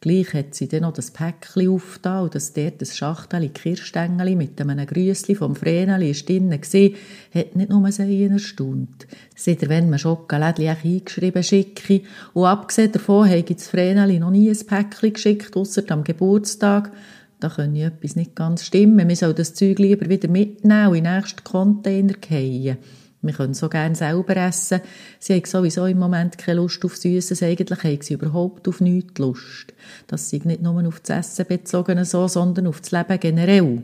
Gleich 0.00 0.34
hat 0.34 0.54
sie 0.54 0.68
dann 0.68 0.82
noch 0.82 0.92
das 0.92 1.10
Päckchen 1.10 1.68
aufgetan 1.68 2.24
und 2.24 2.34
dass 2.34 2.52
dort 2.52 2.82
das 2.82 2.96
Schachtel 2.96 3.48
Kirschstängeli 3.48 4.36
mit 4.36 4.60
einem 4.60 4.86
Grüssli 4.86 5.34
vom 5.34 5.56
Vreneli 5.56 6.10
ist 6.10 6.28
drinnen 6.28 6.60
gesehen, 6.60 6.94
hat 7.34 7.56
nicht 7.56 7.70
nur 7.70 7.90
sie 7.90 8.24
erstaunt. 8.24 9.06
Seit 9.34 9.68
wenn 9.68 9.88
man 9.88 9.98
Schokolädchen 9.98 10.76
eingeschrieben 10.84 11.42
schicke 11.42 12.02
und 12.34 12.44
abgesehen 12.44 12.92
davon 12.92 13.28
habe 13.28 13.42
das 13.42 13.68
Vreneli 13.68 14.18
noch 14.18 14.30
nie 14.30 14.50
ein 14.50 14.66
Päckchen 14.66 15.14
geschickt, 15.14 15.56
ausser 15.56 15.82
am 15.88 16.04
Geburtstag, 16.04 16.92
da 17.40 17.48
könnte 17.48 17.80
etwas 17.80 18.16
nicht 18.16 18.34
ganz 18.34 18.64
stimmen. 18.64 19.06
Man 19.06 19.16
soll 19.16 19.34
das 19.34 19.54
Zeug 19.54 19.78
lieber 19.78 20.08
wieder 20.08 20.28
mitnehmen 20.28 20.88
und 20.88 20.96
in 20.96 21.04
den 21.04 21.16
nächsten 21.16 21.44
Container 21.44 22.14
fallen. 22.26 22.78
Wir 23.22 23.32
können 23.32 23.54
so 23.54 23.68
gerne 23.68 23.94
selber 23.94 24.36
essen. 24.36 24.80
Sie 25.18 25.34
haben 25.34 25.44
sowieso 25.44 25.86
im 25.86 25.98
Moment 25.98 26.38
keine 26.38 26.60
Lust 26.60 26.84
auf 26.84 26.96
Süßes. 26.96 27.42
Eigentlich 27.42 27.82
haben 27.82 27.98
sie 28.00 28.14
überhaupt 28.14 28.68
auf 28.68 28.80
nichts 28.80 29.18
Lust. 29.18 29.72
Das 30.06 30.32
ist 30.32 30.44
nicht 30.44 30.62
nur 30.62 30.86
auf 30.86 31.00
das 31.00 31.30
Essen 31.30 31.46
bezogen, 31.48 32.04
so, 32.04 32.28
sondern 32.28 32.66
auf 32.66 32.80
das 32.80 32.92
Leben 32.92 33.18
generell. 33.18 33.82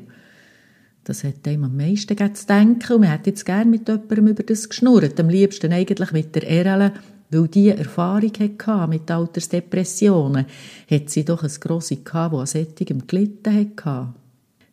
Das 1.05 1.25
hat 1.25 1.47
einem 1.49 1.65
am 1.65 1.77
meisten 1.77 2.17
zu 2.35 2.47
denken 2.47 2.93
und 2.93 3.01
man 3.01 3.11
hätte 3.11 3.31
jetzt 3.31 3.45
gerne 3.45 3.69
mit 3.71 3.89
jemandem 3.89 4.29
über 4.29 4.45
das 4.45 4.69
geschnurrt. 4.69 5.19
Am 5.19 5.29
liebsten 5.29 5.73
eigentlich 5.73 6.13
mit 6.13 6.35
der 6.37 6.49
Erle, 6.49 6.93
weil 7.31 7.49
die 7.49 7.71
Erfahrung 7.71 8.33
hatte 8.39 8.87
mit 8.87 9.11
Altersdepressionen. 9.11 10.47
Hat 10.89 11.11
sie 11.11 11.25
doch 11.25 11.43
ein 11.43 11.51
Grossi 11.59 11.97
gehabt, 12.05 12.35
das 12.35 12.41
an 12.41 12.47
Sättigem 12.47 13.07
gelitten 13.09 13.53
hatte. 13.53 14.15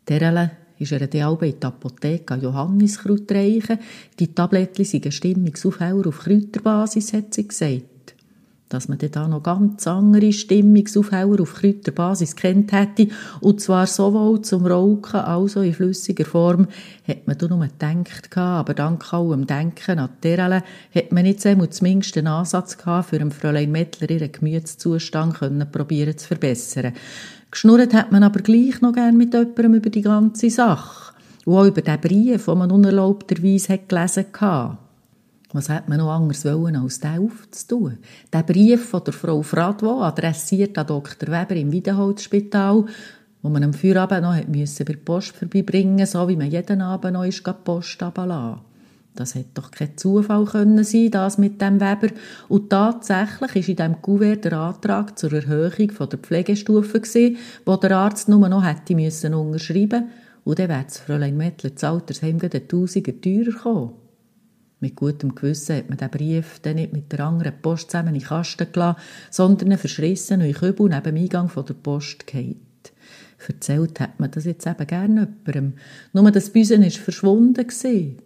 Der 0.08 0.22
Erle 0.22 0.52
ist 0.80 0.92
er 0.94 1.08
dann 1.08 1.38
in 1.42 1.60
die 1.60 1.66
Apotheke 1.66 2.36
Johanniskraut 2.36 3.32
reichen. 3.32 3.80
Die 4.18 4.34
Tablettchen 4.34 4.86
sind 4.86 5.14
Stimmungsaufheller 5.14 6.08
auf 6.08 6.20
Kräuterbasis, 6.20 7.14
hat 7.14 7.34
sie 7.34 7.48
gesagt. 7.48 7.84
Dass 8.70 8.88
man 8.88 9.00
dann 9.00 9.12
da 9.12 9.28
noch 9.28 9.42
ganz 9.42 9.88
andere 9.88 10.32
Stimmungsaufheller 10.32 11.42
auf 11.42 11.56
Kräuterbasis 11.56 12.36
kennt 12.36 12.72
hätte, 12.72 13.08
und 13.42 13.60
zwar 13.60 13.88
sowohl 13.88 14.42
zum 14.44 14.66
Rauchen 14.66 15.20
als 15.20 15.58
auch 15.58 15.64
in 15.64 15.74
flüssiger 15.74 16.24
Form, 16.24 16.68
hat 17.08 17.26
man 17.26 17.38
da 17.38 17.48
nur 17.48 17.68
gedacht, 17.68 18.38
aber 18.38 18.76
dank 18.76 19.12
allem 19.12 19.48
Denken 19.48 20.00
an 20.00 20.10
die 20.18 20.22
Terele 20.22 20.64
hat 20.94 21.12
man 21.12 21.24
nicht 21.24 21.46
einmal 21.48 21.72
zumindest 21.72 22.16
einen 22.18 22.28
Ansatz 22.28 22.78
gehabt, 22.78 23.10
für 23.10 23.32
Fräulein 23.32 23.72
Mettler 23.72 24.12
ihren 24.12 24.32
Gemütszustand 24.32 25.72
probieren 25.72 26.16
zu 26.16 26.28
verbessern. 26.28 26.94
Geschnurrt 27.52 27.94
hat 27.94 28.12
man 28.12 28.24
aber 28.24 28.42
gleich 28.42 28.80
noch 28.82 28.94
gern 28.94 29.18
mit 29.18 29.34
jemandem 29.34 29.74
über 29.74 29.90
die 29.90 30.02
ganze 30.02 30.50
Sache. 30.50 31.14
Und 31.46 31.56
auch 31.56 31.66
über 31.66 31.82
den 31.82 32.00
Brief, 32.00 32.46
den 32.46 32.58
man 32.58 32.72
unerlaubterweise 32.72 33.74
hat 33.74 33.90
gelesen 33.90 34.26
hatte. 34.40 34.78
Was 35.52 35.68
hätte 35.68 35.90
man 35.90 35.98
noch 35.98 36.12
anders 36.12 36.46
wollen, 36.46 36.76
als 36.76 37.00
den 37.00 37.26
aufzutun? 37.26 37.98
Der 38.32 38.44
Brief 38.44 38.90
von 38.90 39.04
der 39.04 39.14
Frau 39.14 39.42
Fradwo, 39.42 40.02
adressiert 40.02 40.78
an 40.78 40.86
Dr. 40.86 41.28
Weber 41.28 41.56
im 41.56 41.72
Wiederholzspital, 41.72 42.86
wo 43.42 43.50
man 43.50 43.64
am 43.64 43.74
Feierabend 43.74 44.22
noch 44.22 44.36
bei 44.36 44.84
der 44.84 44.98
Post 44.98 45.36
vorbeibringen 45.36 46.06
so 46.06 46.28
wie 46.28 46.36
man 46.36 46.52
jeden 46.52 46.82
Abend 46.82 47.14
noch 47.14 47.24
ist, 47.24 47.48
die 47.48 47.52
Post 47.64 48.00
runterlassen. 48.00 48.69
Das 49.20 49.36
hätte 49.36 49.50
doch 49.56 49.70
kein 49.72 49.98
Zufall 49.98 50.46
können 50.46 50.82
sein, 50.86 51.12
das 51.12 51.38
mit 51.38 51.60
dem 51.62 51.82
Weber. 51.82 52.08
Und 52.48 52.70
tatsächlich 52.70 53.54
ist 53.58 53.68
in 53.68 53.76
diesem 53.76 54.02
Kuvert 54.02 54.46
der 54.46 54.54
Antrag 54.54 55.20
zur 55.20 55.34
Erhöhung 55.34 55.92
der 56.10 56.20
Pflegestufe 56.20 57.02
gewesen, 57.02 57.36
wo 57.66 57.76
der 57.76 57.98
Arzt 57.98 58.30
nur 58.30 58.48
noch 58.48 58.64
hätte 58.64 58.96
müssen 58.96 59.34
unterschreiben 59.34 60.06
und 60.46 60.58
dann 60.58 60.70
wäre 60.70 60.86
das 60.86 61.00
Fräulein 61.00 61.36
Mettler 61.36 61.72
das 61.72 61.84
Altersheim 61.84 62.38
ein 62.42 62.68
Tausiger 62.70 63.20
teurer 63.20 63.52
gekommen. 63.52 63.94
Mit 64.80 64.96
gutem 64.96 65.36
Gewissen 65.36 65.76
hat 65.76 65.90
man 65.90 65.98
den 65.98 66.10
Brief 66.12 66.60
dann 66.62 66.76
nicht 66.76 66.94
mit 66.94 67.12
der 67.12 67.20
anderen 67.20 67.62
Post 67.62 67.92
zusammen 67.92 68.16
in 68.16 68.22
den 68.22 68.28
Kasten 68.30 68.72
gelassen, 68.72 69.02
sondern 69.32 69.78
verschrissen 69.78 70.42
und 70.42 70.56
Kübel 70.56 70.88
neben 70.88 71.04
dem 71.04 71.18
Eingang 71.18 71.50
von 71.50 71.66
der 71.66 71.74
Post 71.74 72.26
gehalten. 72.26 72.62
Erzählt 73.46 74.00
hat 74.00 74.18
man 74.18 74.32
das 74.32 74.46
jetzt 74.46 74.66
eben 74.66 74.88
gerne 74.88 75.28
jemandem. 75.46 75.74
Nur 76.14 76.32
das 76.32 76.52
Büsen 76.52 76.84
ist 76.84 77.00
verschwunden 77.00 77.68
gewesen. 77.68 78.22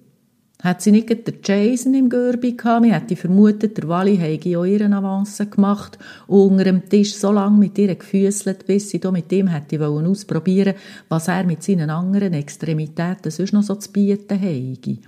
Hat 0.64 0.82
sie 0.82 0.93
nicht 0.93 1.09
den 1.09 1.39
Jason 1.43 1.93
im 1.93 2.07
Görbi 2.07 2.53
gehabt, 2.53 2.84
man 2.86 2.91
hätte 2.93 3.18
vermutet, 3.18 3.78
der 3.78 3.89
Wally 3.89 4.16
hätte 4.16 4.57
auch 4.57 4.64
ihren 4.64 4.93
Avance 4.93 5.45
gemacht 5.47 5.99
und 6.26 6.51
unter 6.51 6.64
dem 6.64 6.88
Tisch 6.88 7.16
so 7.16 7.34
lange 7.34 7.57
mit 7.57 7.78
ihr 7.78 7.93
gefüßelt, 7.93 8.66
bis 8.66 8.89
sie 8.89 9.01
da 9.01 9.11
mit 9.11 9.30
ihm 9.34 9.47
hätte 9.47 9.86
ausprobieren 9.86 10.76
was 11.09 11.28
er 11.28 11.43
mit 11.43 11.64
seinen 11.64 11.89
anderen 11.89 12.34
Extremitäten 12.34 13.30
sonst 13.30 13.51
noch 13.51 13.64
so 13.64 13.76
zu 13.76 13.91
bieten 13.91 14.39
hätte. 14.39 14.99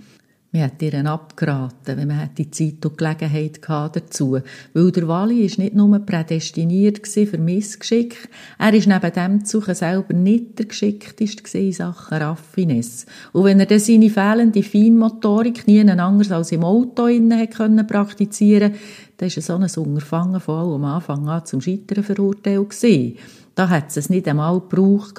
Man 0.52 0.62
hat 0.62 0.80
ihr 0.80 1.04
abgeraten, 1.04 1.96
wenn 1.96 2.08
man 2.08 2.30
die 2.38 2.50
Zeit 2.50 2.86
und 2.86 2.96
Gelegenheit 2.96 3.60
dazu 3.68 4.38
Weil 4.74 4.92
der 4.92 5.08
Wally 5.08 5.44
ist 5.44 5.58
nicht 5.58 5.74
nur 5.74 5.98
prädestiniert 5.98 7.06
für 7.06 7.38
Missgeschick, 7.38 8.28
er 8.58 8.72
ist 8.72 8.86
neben 8.86 9.12
dem 9.12 9.44
Zuchen 9.44 9.74
selber 9.74 10.14
nicht 10.14 10.58
der 10.58 10.66
geschickteste 10.66 11.58
in 11.58 11.72
Sachen 11.72 12.18
Raffinesse. 12.18 13.06
Und 13.32 13.44
wenn 13.44 13.60
er 13.60 13.66
dann 13.66 13.80
seine 13.80 14.08
fehlende 14.08 14.62
Feinmotorik 14.62 15.66
nie 15.66 15.80
anders 15.90 16.30
als 16.30 16.52
im 16.52 16.64
Auto 16.64 17.06
innen 17.06 17.86
praktizieren, 17.86 18.74
dann 19.18 19.30
war 19.30 19.42
so 19.42 19.54
ein 19.54 19.84
Unterfangen 19.84 20.40
von 20.40 20.54
allem 20.54 20.84
Anfang 20.84 21.28
an 21.28 21.44
zum 21.44 21.60
Scheitern 21.60 22.04
verurteilt 22.04 22.70
gewesen. 22.70 23.16
Da 23.56 23.70
hat 23.70 23.96
es 23.96 24.10
nicht 24.10 24.28
einmal 24.28 24.60
gebraucht, 24.60 25.18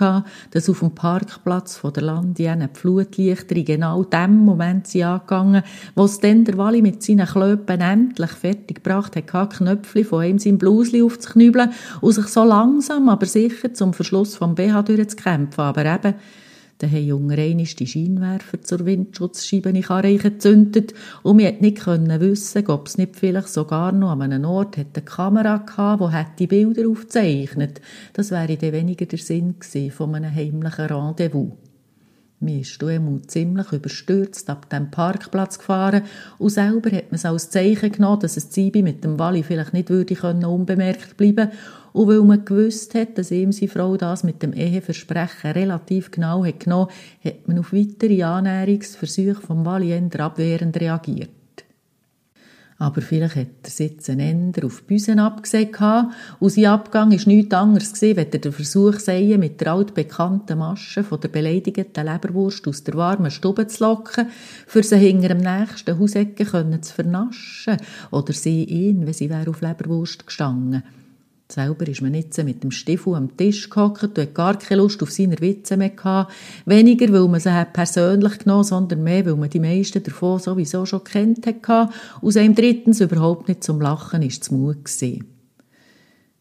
dass 0.51 0.69
auf 0.69 0.79
dem 0.81 0.91
Parkplatz 0.91 1.75
von 1.75 1.91
der 1.91 2.03
Landienne 2.03 2.67
die 2.67 2.79
Flutlichter 2.79 3.55
in 3.55 3.65
genau 3.65 4.03
dem 4.03 4.37
Moment 4.37 4.85
sind 4.85 5.05
angegangen, 5.05 5.63
wo 5.95 6.05
es 6.05 6.19
dann 6.19 6.45
der 6.45 6.55
Wally 6.55 6.83
mit 6.83 7.01
seinen 7.01 7.25
Klöpen 7.25 7.81
endlich 7.81 8.29
fertig 8.29 8.83
gebracht 8.83 9.15
hat, 9.15 9.49
Knöpfchen 9.49 10.05
von 10.05 10.23
ihm 10.23 10.37
sein 10.37 10.59
Blusli 10.59 11.01
aufzuknübeln 11.01 11.71
und 11.99 12.13
sich 12.13 12.27
so 12.27 12.43
langsam, 12.43 13.09
aber 13.09 13.25
sicher 13.25 13.73
zum 13.73 13.91
Verschluss 13.91 14.35
vom 14.35 14.53
BH 14.53 14.83
durchzukämpfen. 14.83 15.63
Aber 15.63 15.85
eben, 15.85 16.13
dann 16.79 16.91
haben 16.91 17.05
Junge 17.05 17.35
einmal 17.35 17.65
die 17.65 17.87
Scheinwerfer 17.87 18.61
zur 18.61 18.85
Windschutzscheibe 18.85 19.69
in 19.69 19.81
Karre 19.81 20.15
gezündet 20.15 20.93
und 21.23 21.39
wir 21.39 21.51
konnten 21.73 22.03
nicht 22.07 22.21
wissen, 22.21 22.67
ob 22.67 22.87
es 22.87 22.97
nicht 22.97 23.15
vielleicht 23.15 23.49
sogar 23.49 23.91
noch 23.91 24.11
an 24.11 24.21
einem 24.21 24.45
Ort 24.45 24.77
eine 24.77 25.05
Kamera 25.05 25.65
hatte, 25.75 26.31
die 26.37 26.47
die 26.47 26.47
Bilder 26.47 26.89
aufzeichnet. 26.89 27.81
Das 28.13 28.31
wäre 28.31 28.57
dann 28.57 28.73
weniger 28.73 29.05
der 29.05 29.19
Sinn 29.19 29.55
gewesen 29.59 29.91
von 29.91 30.15
einem 30.15 30.33
heimlichen 30.33 30.85
Rendezvous. 30.85 31.53
Mir 32.39 32.59
ist 32.61 32.83
einmal 32.83 33.23
ziemlich 33.23 33.71
überstürzt 33.71 34.47
ab 34.51 34.69
dem 34.69 34.91
Parkplatz 34.91 35.57
gefahren 35.57 36.03
und 36.37 36.51
selber 36.51 36.91
hat 36.91 37.05
man 37.05 37.15
es 37.15 37.25
als 37.25 37.49
Zeichen 37.49 37.91
genommen, 37.91 38.19
dass 38.19 38.37
es 38.37 38.51
Zibi 38.51 38.83
mit 38.83 39.03
dem 39.03 39.17
Walli 39.17 39.41
vielleicht 39.41 39.73
nicht 39.73 39.89
würde 39.89 40.15
unbemerkt 40.47 41.17
bleiben 41.17 41.49
und 41.97 42.07
weil 42.09 42.21
man 42.21 42.45
gewusst 42.45 42.93
hat, 42.93 43.17
dass 43.17 43.31
ihm 43.31 43.51
seine 43.51 43.71
Frau 43.71 43.97
das 43.97 44.23
mit 44.23 44.43
dem 44.43 44.53
Eheversprechen 44.53 45.49
relativ 45.49 46.11
genau 46.11 46.45
hat 46.45 46.59
genommen, 46.59 46.91
hat 47.25 47.47
man 47.47 47.57
auf 47.57 47.73
weitere 47.73 48.21
Annäherungsversuche 48.21 49.41
vom 49.41 49.65
Walli 49.65 49.89
eher 49.89 50.19
abwehrend 50.19 50.79
reagiert. 50.79 51.29
Aber 52.77 53.01
vielleicht 53.01 53.35
hat 53.35 53.47
der 53.63 53.71
Sitz 53.71 54.11
einen 54.11 54.19
Ender 54.19 54.67
auf 54.67 54.83
Büsen 54.83 55.17
abgesehen 55.17 55.71
und 56.39 56.51
sein 56.51 56.67
Abgang 56.67 57.09
war 57.09 57.27
nichts 57.27 57.55
anderes 57.55 57.93
gewesen, 57.93 58.17
wenn 58.17 58.31
er 58.31 58.39
den 58.39 58.51
Versuch 58.51 58.99
sehen, 58.99 59.39
mit 59.39 59.59
der 59.59 59.73
altbekannten 59.73 60.59
Masche 60.59 61.03
von 61.03 61.19
der 61.19 61.29
beleidigten 61.29 62.05
Leberwurst 62.05 62.67
aus 62.67 62.83
der 62.83 62.93
warmen 62.93 63.31
Stube 63.31 63.65
zu 63.65 63.83
locken, 63.83 64.27
für 64.67 64.83
sie 64.83 64.97
hinter 64.97 65.29
dem 65.29 65.39
nächsten 65.39 65.97
Hausecken 65.97 66.83
zu 66.83 66.93
vernaschen. 66.93 67.77
Oder 68.11 68.33
sie 68.33 68.65
ihn, 68.65 69.07
wenn 69.07 69.13
sie 69.13 69.33
auf 69.33 69.61
Leberwurst 69.61 70.27
gestanden 70.27 70.83
Selber 71.49 71.87
ist 71.87 72.01
man 72.01 72.13
jetzt 72.13 72.37
mit 72.43 72.61
dem 72.61 72.71
Stiefel 72.71 73.15
am 73.15 73.37
Tisch 73.37 73.69
gehockt 73.69 74.03
und 74.03 74.17
hat 74.17 74.35
gar 74.35 74.59
keine 74.59 74.81
Lust 74.81 75.01
auf 75.01 75.11
seine 75.11 75.39
Witze 75.39 75.77
mehr 75.77 75.91
gehabt. 75.91 76.33
Weniger, 76.65 77.11
weil 77.13 77.27
man 77.29 77.39
sie 77.39 77.65
persönlich 77.71 78.39
genommen 78.39 78.65
sondern 78.65 79.01
mehr, 79.01 79.25
weil 79.25 79.37
man 79.37 79.49
die 79.49 79.61
meisten 79.61 80.03
davon 80.03 80.39
sowieso 80.39 80.85
schon 80.85 81.05
kennt 81.05 81.47
hat. 81.47 81.89
Aus 82.21 82.35
einem 82.35 82.53
drittens 82.53 82.99
überhaupt 82.99 83.47
nicht 83.47 83.63
zum 83.63 83.79
Lachen 83.79 84.23
ist 84.23 84.43
zu 84.43 84.55
Mut. 84.55 84.77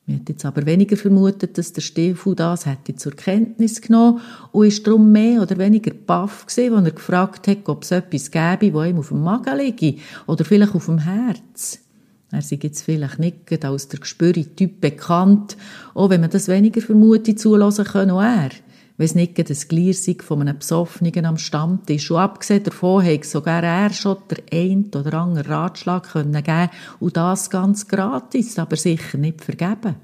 Man 0.08 0.20
hat 0.20 0.28
jetzt 0.28 0.44
aber 0.44 0.66
weniger 0.66 0.96
vermutet, 0.96 1.56
dass 1.56 1.72
der 1.72 1.82
Stiefel 1.82 2.34
das 2.34 2.66
hätte 2.66 2.94
zur 2.96 3.12
Kenntnis 3.12 3.80
genommen 3.80 4.20
und 4.52 4.66
ist 4.66 4.86
darum 4.86 5.10
mehr 5.10 5.42
oder 5.42 5.58
weniger 5.58 5.92
baff 5.94 6.46
gewesen, 6.46 6.74
als 6.74 6.84
er 6.84 6.92
gefragt 6.92 7.48
hat, 7.48 7.68
ob 7.68 7.82
es 7.82 7.90
etwas 7.92 8.30
gäbe, 8.30 8.72
wo 8.72 8.82
ihm 8.82 8.98
auf 8.98 9.08
dem 9.08 9.22
Magen 9.22 9.56
liege 9.58 9.98
oder 10.26 10.44
vielleicht 10.44 10.74
auf 10.74 10.86
dem 10.86 10.98
Herz. 10.98 11.85
Er 12.32 12.42
sei 12.42 12.58
jetzt 12.60 12.82
vielleicht 12.82 13.18
nicht 13.18 13.64
als 13.64 13.88
der 13.88 14.00
Gespüri-Typ 14.00 14.80
bekannt, 14.80 15.56
auch 15.94 16.10
wenn 16.10 16.20
man 16.20 16.30
das 16.30 16.48
weniger 16.48 16.80
vermutet 16.80 17.38
zulassen 17.38 17.84
kann, 17.84 18.10
auch 18.10 18.20
er. 18.20 18.50
Wenn 18.96 19.04
es 19.04 19.14
nicht 19.14 19.50
das 19.50 19.68
sei 19.68 20.16
von 20.22 20.40
einem 20.40 20.58
Besoffenen 20.58 21.26
am 21.26 21.36
Stammtisch. 21.36 22.10
Und 22.10 22.16
abgesehen 22.16 22.64
davon 22.64 23.02
hätte 23.02 23.28
sogar 23.28 23.62
er 23.62 23.92
schon 23.92 24.16
der 24.30 24.38
ein 24.52 24.86
oder 24.86 25.14
andere 25.14 25.48
Ratschlag 25.48 26.12
können 26.12 26.42
geben 26.42 26.70
und 26.98 27.16
das 27.16 27.50
ganz 27.50 27.86
gratis, 27.86 28.58
aber 28.58 28.76
sicher 28.76 29.18
nicht 29.18 29.44
vergeben. 29.44 29.96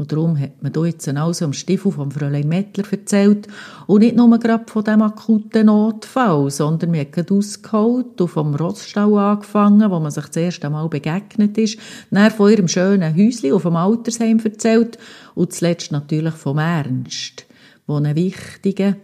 Und 0.00 0.12
darum 0.12 0.40
hat 0.40 0.62
man 0.62 0.72
hier 0.72 0.86
jetzt 0.86 1.06
also 1.06 1.44
am 1.44 1.52
Stiefel 1.52 1.92
vom 1.92 2.10
Fräulein 2.10 2.48
Mettler 2.48 2.84
erzählt. 2.90 3.46
Und 3.86 4.00
nicht 4.00 4.16
nur 4.16 4.38
gerade 4.38 4.64
von 4.66 4.82
dem 4.82 5.02
akuten 5.02 5.66
Notfall, 5.66 6.50
sondern 6.50 6.92
man 6.92 7.00
hat 7.00 7.30
ausgeholt 7.30 8.18
und 8.18 8.28
vom 8.28 8.54
Rossstall 8.54 9.12
angefangen, 9.12 9.90
wo 9.90 10.00
man 10.00 10.10
sich 10.10 10.24
das 10.24 10.36
erste 10.36 10.70
Mal 10.70 10.88
begegnet 10.88 11.58
ist. 11.58 11.78
Dann 12.10 12.30
von 12.30 12.50
ihrem 12.50 12.66
schönen 12.66 13.14
Häuschen 13.14 13.52
auf 13.52 13.64
dem 13.64 13.76
Altersheim 13.76 14.40
erzählt. 14.42 14.96
Und 15.34 15.52
zuletzt 15.52 15.92
natürlich 15.92 16.34
vom 16.34 16.56
Ernst, 16.56 17.44
wo 17.86 17.96
ein 17.96 18.16
wichtiger, 18.16 18.96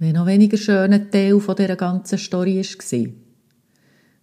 wenn 0.00 0.12
noch 0.12 0.26
weniger 0.26 0.58
schöner 0.58 1.10
Teil 1.10 1.40
von 1.40 1.56
dieser 1.56 1.76
ganzen 1.76 2.18
Story 2.18 2.58
war. 2.58 3.21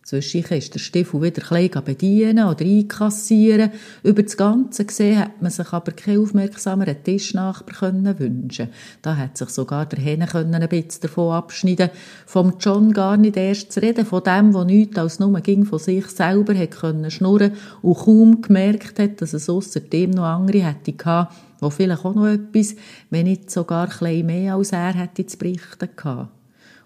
Zwischendurch 0.09 0.57
ist 0.57 0.73
der 0.73 0.79
Stiefel 0.79 1.21
wieder 1.21 1.43
ein 1.51 1.67
bisschen 1.69 1.83
bedienen 1.83 2.47
oder 2.47 2.65
einkassieren. 2.65 3.69
Über 4.01 4.23
das 4.23 4.37
Ganze 4.37 4.85
gesehen 4.85 5.19
hat 5.19 5.39
man 5.39 5.51
sich 5.51 5.71
aber 5.71 5.91
keinen 5.91 6.23
aufmerksameren 6.23 7.03
Tischnachbar 7.03 7.93
wünschen 8.17 8.69
Da 9.03 9.17
hat 9.17 9.37
sich 9.37 9.49
sogar 9.49 9.85
der 9.85 9.99
Henne 9.99 10.27
ein 10.33 10.67
bisschen 10.67 11.01
davon 11.01 11.33
abschneiden 11.33 11.91
Vom 12.25 12.55
John 12.59 12.91
gar 12.91 13.17
nicht 13.17 13.37
erst 13.37 13.71
zu 13.71 13.83
reden, 13.83 14.03
von 14.03 14.23
dem, 14.23 14.51
der 14.51 14.65
nichts 14.65 14.97
als 14.97 15.19
nur 15.19 15.39
ging 15.41 15.63
von 15.63 15.77
sich 15.77 16.07
selber 16.07 16.57
hat 16.57 16.71
können 16.71 17.11
schnurren 17.11 17.51
und 17.83 17.99
kaum 17.99 18.41
gemerkt 18.41 18.97
hat, 18.97 19.21
dass 19.21 19.33
es 19.33 19.47
ausser 19.47 19.79
dem 19.79 20.09
noch 20.09 20.23
andere 20.23 20.65
hätte 20.65 20.93
gehabt, 20.93 21.35
die 21.61 21.69
vielleicht 21.69 22.03
auch 22.03 22.15
noch 22.15 22.25
etwas, 22.25 22.75
wenn 23.11 23.27
nicht 23.27 23.51
sogar 23.51 23.83
ein 23.83 23.89
bisschen 23.89 24.25
mehr 24.25 24.55
als 24.55 24.71
er 24.71 24.95
hätte 24.95 25.27
zu 25.27 25.37
berichten 25.37 25.89
gehabt. 25.95 26.38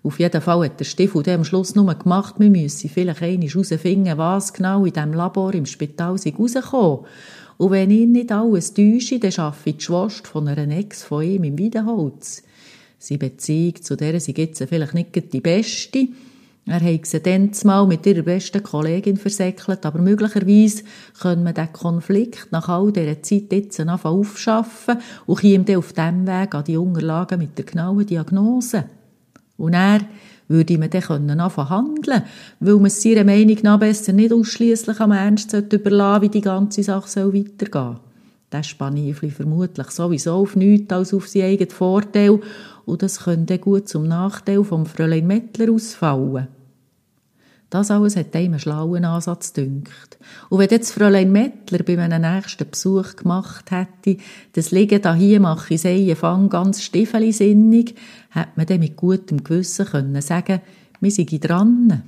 Auf 0.06 0.20
jeden 0.20 0.42
Fall 0.42 0.66
hat 0.66 0.82
der 0.82 0.86
Stiefel 0.86 1.28
am 1.30 1.46
Schluss 1.46 1.76
nur 1.76 1.94
gemacht, 1.96 2.36
wir 2.38 2.50
müssen 2.50 2.90
vielleicht 2.90 3.22
einmal 3.22 3.48
herausfinden, 3.48 4.18
was 4.18 4.52
genau 4.52 4.84
in 4.84 4.92
diesem 4.92 5.14
Labor 5.14 5.54
im 5.54 5.66
Spital 5.66 6.18
rausgekommen 6.18 7.06
Und 7.58 7.72
wenn 7.72 7.90
ihn 7.90 8.12
nicht 8.12 8.30
alles 8.34 8.74
täusche, 8.74 9.18
dann 9.20 9.32
arbeite 9.38 9.70
ich 9.70 9.78
die 9.78 9.84
Schwester 9.84 10.30
von 10.30 10.50
einer 10.50 10.76
Ex 10.76 11.04
von 11.04 11.24
ihm 11.24 11.46
im 11.46 11.58
Wiedenholz. 11.58 12.44
Seine 13.00 13.20
Beziehung 13.20 13.82
zu 13.82 13.96
der 13.96 14.20
sie 14.20 14.34
jetzt 14.36 14.62
vielleicht 14.68 14.94
nicht 14.94 15.34
die 15.34 15.40
beste. 15.40 16.08
Er 16.66 16.82
hat 16.82 17.06
sie 17.06 17.22
dann 17.22 17.52
mal 17.64 17.88
mit 17.88 18.06
ihrer 18.06 18.24
besten 18.24 18.62
Kollegin 18.62 19.16
versäckelt, 19.16 19.86
aber 19.86 20.00
möglicherweise 20.00 20.84
können 21.18 21.44
wir 21.46 21.54
diesen 21.54 21.72
Konflikt 21.74 22.48
nach 22.52 22.68
all 22.68 22.92
dieser 22.92 23.22
Zeit 23.22 23.54
jetzt 23.54 23.80
aufschaffen 23.80 24.98
und 25.26 25.44
ihm 25.46 25.64
dann 25.64 25.78
auf 25.78 25.94
diesem 25.94 26.28
Weg 26.28 26.56
an 26.56 26.64
die 26.66 26.78
Unterlagen 26.78 27.40
mit 27.40 27.58
der 27.58 27.66
genauen 27.66 28.06
Diagnose. 28.06 28.84
Und 29.58 29.74
er 29.74 30.02
würde 30.48 30.78
man 30.78 30.90
dann 30.90 31.02
können 31.02 31.42
handeln 31.70 32.24
weil 32.60 32.76
man 32.76 32.86
es 32.86 33.02
seiner 33.02 33.24
Meinung 33.24 33.58
nach 33.64 33.80
besser 33.80 34.14
nicht 34.14 34.34
ausschließlich 34.34 35.00
am 35.00 35.12
Ernst 35.12 35.54
überlassen 35.54 36.22
wie 36.24 36.30
die 36.30 36.42
ganze 36.42 36.84
Sache 36.84 37.34
weitergehen 37.34 37.72
soll. 37.72 38.00
Das 38.50 38.68
Spaniefli 38.68 39.32
vermutlich 39.32 39.90
sowieso 39.90 40.34
auf 40.34 40.56
nichts 40.56 40.94
als 40.94 41.14
auf 41.14 41.28
seinen 41.28 41.54
eigenen 41.54 41.72
Vorteil 41.72 42.40
und 42.86 43.02
das 43.02 43.22
könnte 43.22 43.58
gut 43.58 43.88
zum 43.88 44.08
Nachteil 44.08 44.64
vom 44.64 44.86
Fräulein 44.86 45.26
Mettler 45.26 45.72
ausfallen. 45.72 46.48
Das 47.74 47.90
alles 47.90 48.16
hat 48.16 48.36
einem 48.36 48.52
einen 48.54 48.60
schlauen 48.60 49.04
Ansatz 49.04 49.52
dünkt. 49.52 50.20
Und 50.50 50.60
wenn 50.60 50.70
jetzt 50.70 50.92
Fräulein 50.92 51.32
Mettler 51.32 51.80
bei 51.80 51.98
einem 51.98 52.22
nächsten 52.22 52.70
Besuch 52.70 53.16
gemacht 53.16 53.72
hätte, 53.72 54.22
das 54.52 54.70
Liegen 54.70 55.02
da 55.02 55.16
hier 55.16 55.40
mache 55.40 55.74
ich 55.74 55.82
seinen 55.82 56.16
Fang 56.16 56.50
ganz 56.50 56.84
stiefelisinnig, 56.84 57.96
hätte 58.30 58.50
man 58.58 58.68
dann 58.68 58.80
mit 58.80 58.96
gutem 58.96 59.44
Gewissen 59.44 59.88
können 59.88 60.22
sagen, 60.22 60.62
wir 61.00 61.10
sind 61.10 61.50
dran. 61.50 62.04